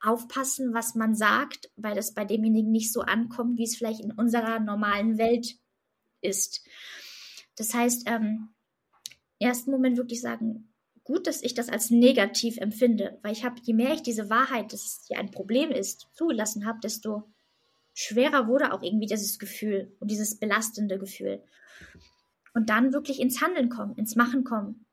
aufpassen, 0.00 0.72
was 0.74 0.94
man 0.94 1.14
sagt, 1.14 1.70
weil 1.76 1.94
das 1.94 2.14
bei 2.14 2.24
demjenigen 2.24 2.70
nicht 2.70 2.92
so 2.92 3.00
ankommt, 3.02 3.58
wie 3.58 3.64
es 3.64 3.76
vielleicht 3.76 4.00
in 4.00 4.12
unserer 4.12 4.60
normalen 4.60 5.18
Welt 5.18 5.56
ist. 6.20 6.66
Das 7.56 7.74
heißt, 7.74 8.04
ähm, 8.06 8.50
im 9.38 9.48
ersten 9.48 9.70
Moment 9.70 9.96
wirklich 9.96 10.20
sagen, 10.20 10.72
gut, 11.04 11.26
dass 11.26 11.42
ich 11.42 11.54
das 11.54 11.68
als 11.68 11.90
negativ 11.90 12.58
empfinde, 12.58 13.18
weil 13.22 13.32
ich 13.32 13.44
habe, 13.44 13.60
je 13.62 13.74
mehr 13.74 13.92
ich 13.94 14.02
diese 14.02 14.30
Wahrheit, 14.30 14.72
dass 14.72 14.84
es 14.84 15.04
hier 15.06 15.18
ein 15.18 15.30
Problem 15.30 15.70
ist, 15.70 16.08
zugelassen 16.14 16.66
habe, 16.66 16.80
desto 16.82 17.24
schwerer 17.98 18.46
wurde 18.46 18.72
auch 18.72 18.82
irgendwie 18.82 19.06
dieses 19.06 19.40
Gefühl 19.40 19.92
und 19.98 20.08
dieses 20.08 20.38
belastende 20.38 20.98
Gefühl. 20.98 21.42
Und 22.54 22.70
dann 22.70 22.92
wirklich 22.92 23.20
ins 23.20 23.42
Handeln 23.42 23.68
kommen, 23.70 23.96
ins 23.96 24.14
Machen 24.14 24.44
kommen. 24.44 24.86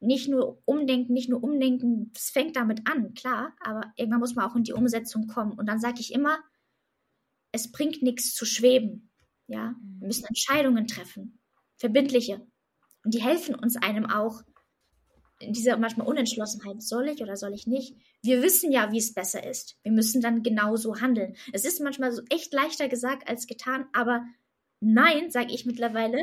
Nicht 0.00 0.28
nur 0.28 0.60
umdenken, 0.64 1.12
nicht 1.12 1.28
nur 1.28 1.42
umdenken, 1.42 2.12
es 2.16 2.30
fängt 2.30 2.56
damit 2.56 2.88
an, 2.88 3.14
klar, 3.14 3.54
aber 3.60 3.92
irgendwann 3.96 4.20
muss 4.20 4.34
man 4.34 4.48
auch 4.48 4.56
in 4.56 4.64
die 4.64 4.72
Umsetzung 4.72 5.28
kommen. 5.28 5.52
Und 5.52 5.66
dann 5.66 5.80
sage 5.80 6.00
ich 6.00 6.12
immer, 6.12 6.38
es 7.52 7.70
bringt 7.70 8.02
nichts 8.02 8.34
zu 8.34 8.44
schweben. 8.44 9.10
Ja, 9.46 9.76
wir 9.80 10.08
müssen 10.08 10.26
Entscheidungen 10.26 10.88
treffen, 10.88 11.40
verbindliche. 11.76 12.44
Und 13.04 13.14
die 13.14 13.22
helfen 13.22 13.54
uns 13.54 13.76
einem 13.76 14.06
auch 14.06 14.42
in 15.38 15.52
dieser 15.52 15.76
manchmal 15.76 16.06
Unentschlossenheit. 16.06 16.82
Soll 16.82 17.08
ich 17.08 17.22
oder 17.22 17.36
soll 17.36 17.54
ich 17.54 17.66
nicht? 17.66 17.94
Wir 18.22 18.42
wissen 18.42 18.72
ja, 18.72 18.90
wie 18.92 18.98
es 18.98 19.14
besser 19.14 19.44
ist. 19.46 19.78
Wir 19.82 19.92
müssen 19.92 20.20
dann 20.20 20.42
genauso 20.42 21.00
handeln. 21.00 21.36
Es 21.52 21.64
ist 21.64 21.80
manchmal 21.80 22.12
so 22.12 22.22
echt 22.30 22.52
leichter 22.52 22.88
gesagt 22.88 23.28
als 23.28 23.46
getan, 23.46 23.86
aber 23.92 24.24
nein, 24.80 25.30
sage 25.30 25.52
ich 25.52 25.66
mittlerweile, 25.66 26.20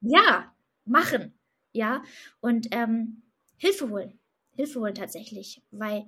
ja, 0.00 0.54
machen. 0.84 1.38
Ja, 1.72 2.02
und 2.40 2.68
ähm, 2.70 3.22
Hilfe 3.56 3.90
holen. 3.90 4.18
Hilfe 4.54 4.80
holen 4.80 4.94
tatsächlich. 4.94 5.62
Weil 5.70 6.06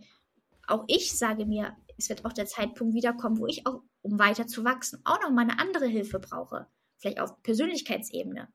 auch 0.67 0.85
ich 0.87 1.17
sage 1.17 1.47
mir, 1.47 1.77
es 1.99 2.09
wird 2.09 2.25
auch 2.25 2.33
der 2.33 2.47
Zeitpunkt 2.47 2.95
wiederkommen, 2.95 3.39
wo 3.39 3.47
ich 3.47 3.67
auch, 3.67 3.83
um 4.03 4.19
weiter 4.19 4.47
zu 4.47 4.65
wachsen, 4.65 5.01
auch 5.05 5.21
noch 5.21 5.31
mal 5.31 5.43
eine 5.43 5.59
andere 5.59 5.87
Hilfe 5.87 6.19
brauche. 6.21 6.67
Vielleicht 6.97 7.21
auf 7.21 7.43
Persönlichkeitsebene. 7.43 8.49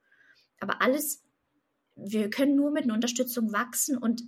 Aber 0.59 0.81
alles, 0.81 1.23
wir 1.95 2.29
können 2.29 2.55
nur 2.55 2.71
mit 2.71 2.83
einer 2.83 2.93
Unterstützung 2.93 3.51
wachsen 3.51 3.97
und 3.97 4.23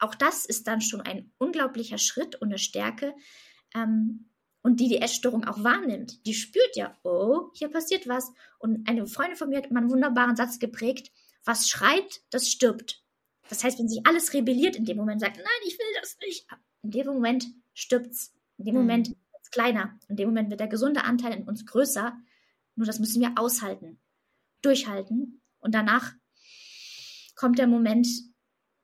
auch 0.00 0.14
das 0.14 0.44
ist 0.44 0.66
dann 0.66 0.80
schon 0.80 1.00
ein 1.00 1.32
unglaublicher 1.38 1.98
Schritt 1.98 2.36
und 2.36 2.48
eine 2.48 2.58
Stärke, 2.58 3.14
ähm, 3.74 4.28
und 4.66 4.80
die 4.80 4.88
die 4.88 5.00
Essstörung 5.00 5.44
auch 5.44 5.62
wahrnimmt, 5.62 6.26
die 6.26 6.34
spürt 6.34 6.74
ja, 6.74 6.92
oh, 7.04 7.50
hier 7.54 7.68
passiert 7.68 8.08
was. 8.08 8.32
Und 8.58 8.88
eine 8.88 9.06
Freundin 9.06 9.36
von 9.36 9.48
mir 9.48 9.58
hat 9.58 9.66
immer 9.66 9.78
einen 9.78 9.92
wunderbaren 9.92 10.34
Satz 10.34 10.58
geprägt, 10.58 11.12
was 11.44 11.68
schreit, 11.68 12.22
das 12.30 12.48
stirbt. 12.48 13.04
Das 13.48 13.62
heißt, 13.62 13.78
wenn 13.78 13.88
sich 13.88 14.04
alles 14.04 14.34
rebelliert 14.34 14.74
in 14.74 14.84
dem 14.84 14.96
Moment, 14.96 15.20
sagt, 15.20 15.36
nein, 15.36 15.46
ich 15.68 15.78
will 15.78 15.86
das 16.00 16.16
nicht, 16.20 16.48
in 16.82 16.90
dem 16.90 17.06
Moment 17.06 17.46
stirbt's. 17.74 18.34
In 18.58 18.64
dem 18.64 18.74
mhm. 18.74 18.80
Moment 18.80 19.08
wird 19.10 19.42
es 19.44 19.50
kleiner. 19.52 19.96
In 20.08 20.16
dem 20.16 20.30
Moment 20.30 20.50
wird 20.50 20.58
der 20.58 20.66
gesunde 20.66 21.04
Anteil 21.04 21.34
in 21.34 21.44
uns 21.44 21.64
größer. 21.64 22.16
Nur 22.74 22.86
das 22.86 22.98
müssen 22.98 23.20
wir 23.20 23.34
aushalten, 23.36 24.00
durchhalten. 24.62 25.42
Und 25.60 25.76
danach 25.76 26.12
kommt 27.36 27.58
der 27.58 27.68
Moment, 27.68 28.08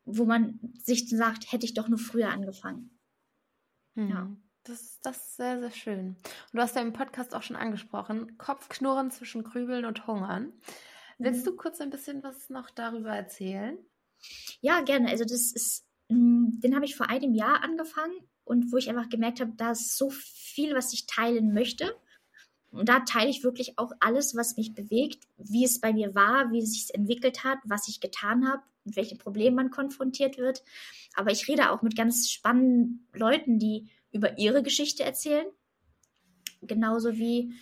wo 0.05 0.25
man 0.25 0.61
sich 0.79 1.09
sagt, 1.09 1.51
hätte 1.51 1.65
ich 1.65 1.75
doch 1.75 1.89
nur 1.89 1.99
früher 1.99 2.31
angefangen. 2.31 2.99
Mhm. 3.95 4.09
Ja. 4.09 4.37
Das, 4.65 5.01
das 5.01 5.17
ist 5.17 5.37
sehr, 5.37 5.59
sehr 5.59 5.73
schön. 5.73 6.07
Und 6.09 6.53
du 6.53 6.61
hast 6.61 6.77
ja 6.77 6.83
im 6.83 6.93
Podcast 6.93 7.35
auch 7.35 7.43
schon 7.43 7.57
angesprochen, 7.57 8.39
Kopfknurren 8.39 9.11
zwischen 9.11 9.43
Grübeln 9.43 9.85
und 9.85 10.07
Hungern. 10.07 10.53
Willst 11.19 11.41
mhm. 11.41 11.51
du 11.51 11.57
kurz 11.57 11.81
ein 11.81 11.91
bisschen 11.91 12.23
was 12.23 12.49
noch 12.49 12.71
darüber 12.71 13.11
erzählen? 13.11 13.77
Ja, 14.61 14.81
gerne. 14.83 15.09
Also 15.09 15.25
das 15.25 15.53
ist, 15.53 15.85
mm, 16.09 16.61
den 16.61 16.77
habe 16.77 16.85
ich 16.85 16.95
vor 16.95 17.09
einem 17.09 17.35
Jahr 17.35 17.65
angefangen 17.65 18.15
und 18.45 18.71
wo 18.73 18.77
ich 18.77 18.89
einfach 18.89 19.09
gemerkt 19.09 19.41
habe, 19.41 19.53
da 19.57 19.73
ist 19.73 19.97
so 19.97 20.11
viel, 20.11 20.75
was 20.75 20.93
ich 20.93 21.07
teilen 21.07 21.53
möchte. 21.53 21.97
Und 22.73 22.89
da 22.89 23.01
teile 23.01 23.31
ich 23.31 23.45
wirklich 23.45 23.79
auch 23.79 23.93
alles, 24.01 24.35
was 24.35 24.57
mich 24.57 24.75
bewegt, 24.75 25.25
wie 25.37 25.65
es 25.65 25.81
bei 25.81 25.93
mir 25.93 26.15
war, 26.15 26.51
wie 26.53 26.61
es 26.61 26.73
sich 26.73 26.95
entwickelt 26.95 27.45
hat, 27.45 27.59
was 27.65 27.87
ich 27.89 28.01
getan 28.01 28.49
habe, 28.49 28.63
mit 28.85 28.97
welchen 28.97 29.19
Problemen 29.19 29.57
man 29.57 29.71
konfrontiert 29.71 30.39
wird. 30.39 30.63
Aber 31.15 31.31
ich 31.31 31.47
rede 31.49 31.71
auch 31.71 31.83
mit 31.83 31.97
ganz 31.97 32.31
spannenden 32.31 33.07
Leuten, 33.13 33.59
die 33.59 33.91
über 34.11 34.39
ihre 34.39 34.63
Geschichte 34.63 35.05
erzählen. 35.05 35.47
Genauso 36.63 37.17
wie 37.17 37.55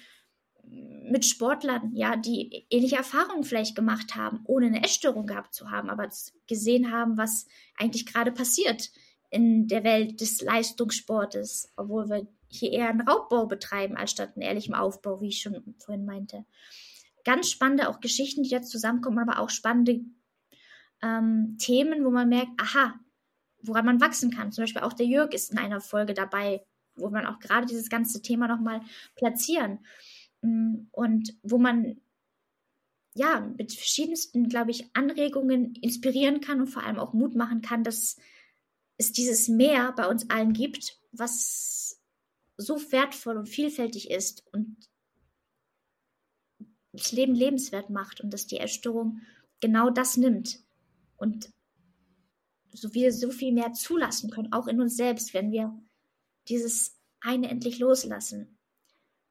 mit 0.65 1.25
Sportlern, 1.25 1.91
ja, 1.95 2.17
die 2.17 2.67
ähnliche 2.71 2.97
Erfahrungen 2.97 3.43
vielleicht 3.43 3.75
gemacht 3.75 4.15
haben, 4.15 4.41
ohne 4.45 4.67
eine 4.67 4.85
Essstörung 4.85 5.27
gehabt 5.27 5.55
zu 5.55 5.71
haben, 5.71 5.91
aber 5.91 6.09
gesehen 6.47 6.93
haben, 6.93 7.17
was 7.17 7.47
eigentlich 7.77 8.07
gerade 8.07 8.31
passiert 8.31 8.91
in 9.31 9.67
der 9.67 9.83
Welt 9.83 10.21
des 10.21 10.41
Leistungssportes, 10.41 11.73
obwohl 11.77 12.09
wir 12.09 12.29
hier 12.51 12.73
eher 12.73 12.89
einen 12.89 13.01
Raubbau 13.03 13.47
betreiben, 13.47 13.97
anstatt 13.97 14.35
einen 14.35 14.43
ehrlichen 14.43 14.75
Aufbau, 14.75 15.21
wie 15.21 15.29
ich 15.29 15.41
schon 15.41 15.75
vorhin 15.79 16.05
meinte. 16.05 16.45
Ganz 17.25 17.51
spannende 17.51 17.89
auch 17.89 18.01
Geschichten, 18.01 18.43
die 18.43 18.51
da 18.51 18.63
zusammenkommen, 18.63 19.19
aber 19.19 19.39
auch 19.39 19.51
spannende 19.51 20.01
ähm, 21.03 21.57
Themen, 21.59 22.05
wo 22.05 22.11
man 22.11 22.29
merkt, 22.29 22.53
aha, 22.59 22.99
woran 23.63 23.85
man 23.85 24.01
wachsen 24.01 24.31
kann. 24.31 24.53
Zum 24.53 24.63
Beispiel 24.63 24.83
auch 24.83 24.93
der 24.93 25.07
Jörg 25.07 25.33
ist 25.33 25.53
in 25.53 25.59
einer 25.59 25.81
Folge 25.81 26.15
dabei, 26.15 26.65
wo 26.97 27.09
man 27.11 27.27
auch 27.27 27.39
gerade 27.39 27.67
dieses 27.67 27.89
ganze 27.89 28.23
Thema 28.23 28.49
nochmal 28.49 28.81
platzieren 29.17 29.81
mm, 30.43 30.89
und 30.91 31.35
wo 31.43 31.59
man 31.59 32.01
ja 33.15 33.41
mit 33.41 33.73
verschiedensten, 33.73 34.49
glaube 34.49 34.71
ich, 34.71 34.89
Anregungen 34.95 35.75
inspirieren 35.75 36.41
kann 36.41 36.61
und 36.61 36.69
vor 36.69 36.85
allem 36.85 36.99
auch 36.99 37.13
Mut 37.13 37.35
machen 37.35 37.61
kann, 37.61 37.85
dass 37.85 38.17
es 38.97 39.13
dieses 39.13 39.49
Mehr 39.49 39.93
bei 39.93 40.07
uns 40.07 40.29
allen 40.31 40.53
gibt, 40.53 40.99
was 41.13 41.80
so 42.61 42.77
wertvoll 42.93 43.37
und 43.37 43.49
vielfältig 43.49 44.11
ist 44.11 44.45
und 44.53 44.77
das 46.93 47.13
Leben 47.13 47.35
lebenswert 47.35 47.91
macht 47.91 48.21
und 48.21 48.33
dass 48.33 48.47
die 48.47 48.57
Erstörung 48.57 49.21
genau 49.61 49.91
das 49.91 50.17
nimmt 50.17 50.61
und 51.17 51.51
so 52.73 52.95
wir 52.95 53.13
so 53.13 53.31
viel 53.31 53.53
mehr 53.53 53.73
zulassen 53.73 54.31
können, 54.31 54.53
auch 54.53 54.67
in 54.67 54.81
uns 54.81 54.97
selbst, 54.97 55.35
wenn 55.35 55.51
wir 55.51 55.77
dieses 56.49 56.97
eine 57.21 57.49
endlich 57.49 57.79
loslassen, 57.79 58.59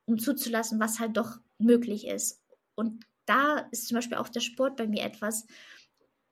um 0.06 0.20
zuzulassen, 0.20 0.80
was 0.80 1.00
halt 1.00 1.18
doch 1.18 1.40
möglich 1.58 2.08
ist. 2.08 2.42
Und 2.76 3.06
da 3.26 3.60
ist 3.72 3.88
zum 3.88 3.96
Beispiel 3.96 4.18
auch 4.18 4.30
der 4.30 4.40
Sport 4.40 4.78
bei 4.78 4.88
mir 4.88 5.04
etwas, 5.04 5.46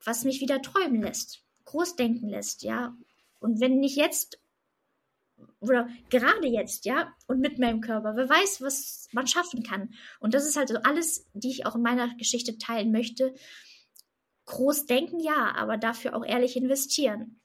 was 0.03 0.23
mich 0.23 0.41
wieder 0.41 0.61
träumen 0.61 1.01
lässt, 1.01 1.43
groß 1.65 1.95
denken 1.95 2.29
lässt, 2.29 2.63
ja. 2.63 2.95
Und 3.39 3.59
wenn 3.59 3.79
nicht 3.79 3.95
jetzt 3.95 4.39
oder 5.59 5.89
gerade 6.09 6.47
jetzt, 6.47 6.85
ja, 6.85 7.13
und 7.27 7.39
mit 7.39 7.59
meinem 7.59 7.81
Körper, 7.81 8.15
wer 8.15 8.29
weiß, 8.29 8.61
was 8.61 9.07
man 9.11 9.27
schaffen 9.27 9.63
kann. 9.63 9.93
Und 10.19 10.33
das 10.33 10.47
ist 10.47 10.57
halt 10.57 10.69
so 10.69 10.77
alles, 10.83 11.27
die 11.33 11.49
ich 11.49 11.65
auch 11.65 11.75
in 11.75 11.81
meiner 11.81 12.15
Geschichte 12.15 12.57
teilen 12.57 12.91
möchte, 12.91 13.33
groß 14.45 14.85
denken, 14.85 15.19
ja, 15.19 15.53
aber 15.55 15.77
dafür 15.77 16.15
auch 16.15 16.25
ehrlich 16.25 16.55
investieren. 16.55 17.39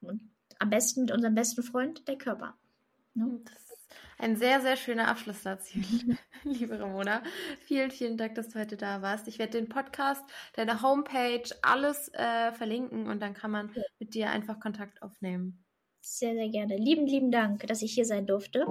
Und 0.00 0.30
am 0.58 0.70
besten 0.70 1.02
mit 1.02 1.10
unserem 1.10 1.34
besten 1.34 1.62
Freund, 1.62 2.06
der 2.08 2.18
Körper. 2.18 2.56
Ne? 3.14 3.40
ein 4.22 4.36
sehr, 4.36 4.60
sehr 4.60 4.76
schöner 4.76 5.08
Abschluss 5.08 5.42
dazu, 5.42 5.78
liebe 6.44 6.78
Ramona. 6.78 7.22
Vielen, 7.66 7.90
vielen 7.90 8.16
Dank, 8.16 8.36
dass 8.36 8.50
du 8.50 8.60
heute 8.60 8.76
da 8.76 9.02
warst. 9.02 9.26
Ich 9.26 9.40
werde 9.40 9.58
den 9.58 9.68
Podcast, 9.68 10.24
deine 10.54 10.80
Homepage, 10.80 11.42
alles 11.62 12.08
äh, 12.14 12.52
verlinken 12.52 13.08
und 13.08 13.20
dann 13.20 13.34
kann 13.34 13.50
man 13.50 13.74
mit 13.98 14.14
dir 14.14 14.30
einfach 14.30 14.60
Kontakt 14.60 15.02
aufnehmen. 15.02 15.61
Sehr, 16.04 16.34
sehr 16.34 16.48
gerne. 16.48 16.76
Lieben, 16.76 17.06
lieben 17.06 17.30
Dank, 17.30 17.66
dass 17.66 17.80
ich 17.82 17.94
hier 17.94 18.04
sein 18.04 18.26
durfte. 18.26 18.66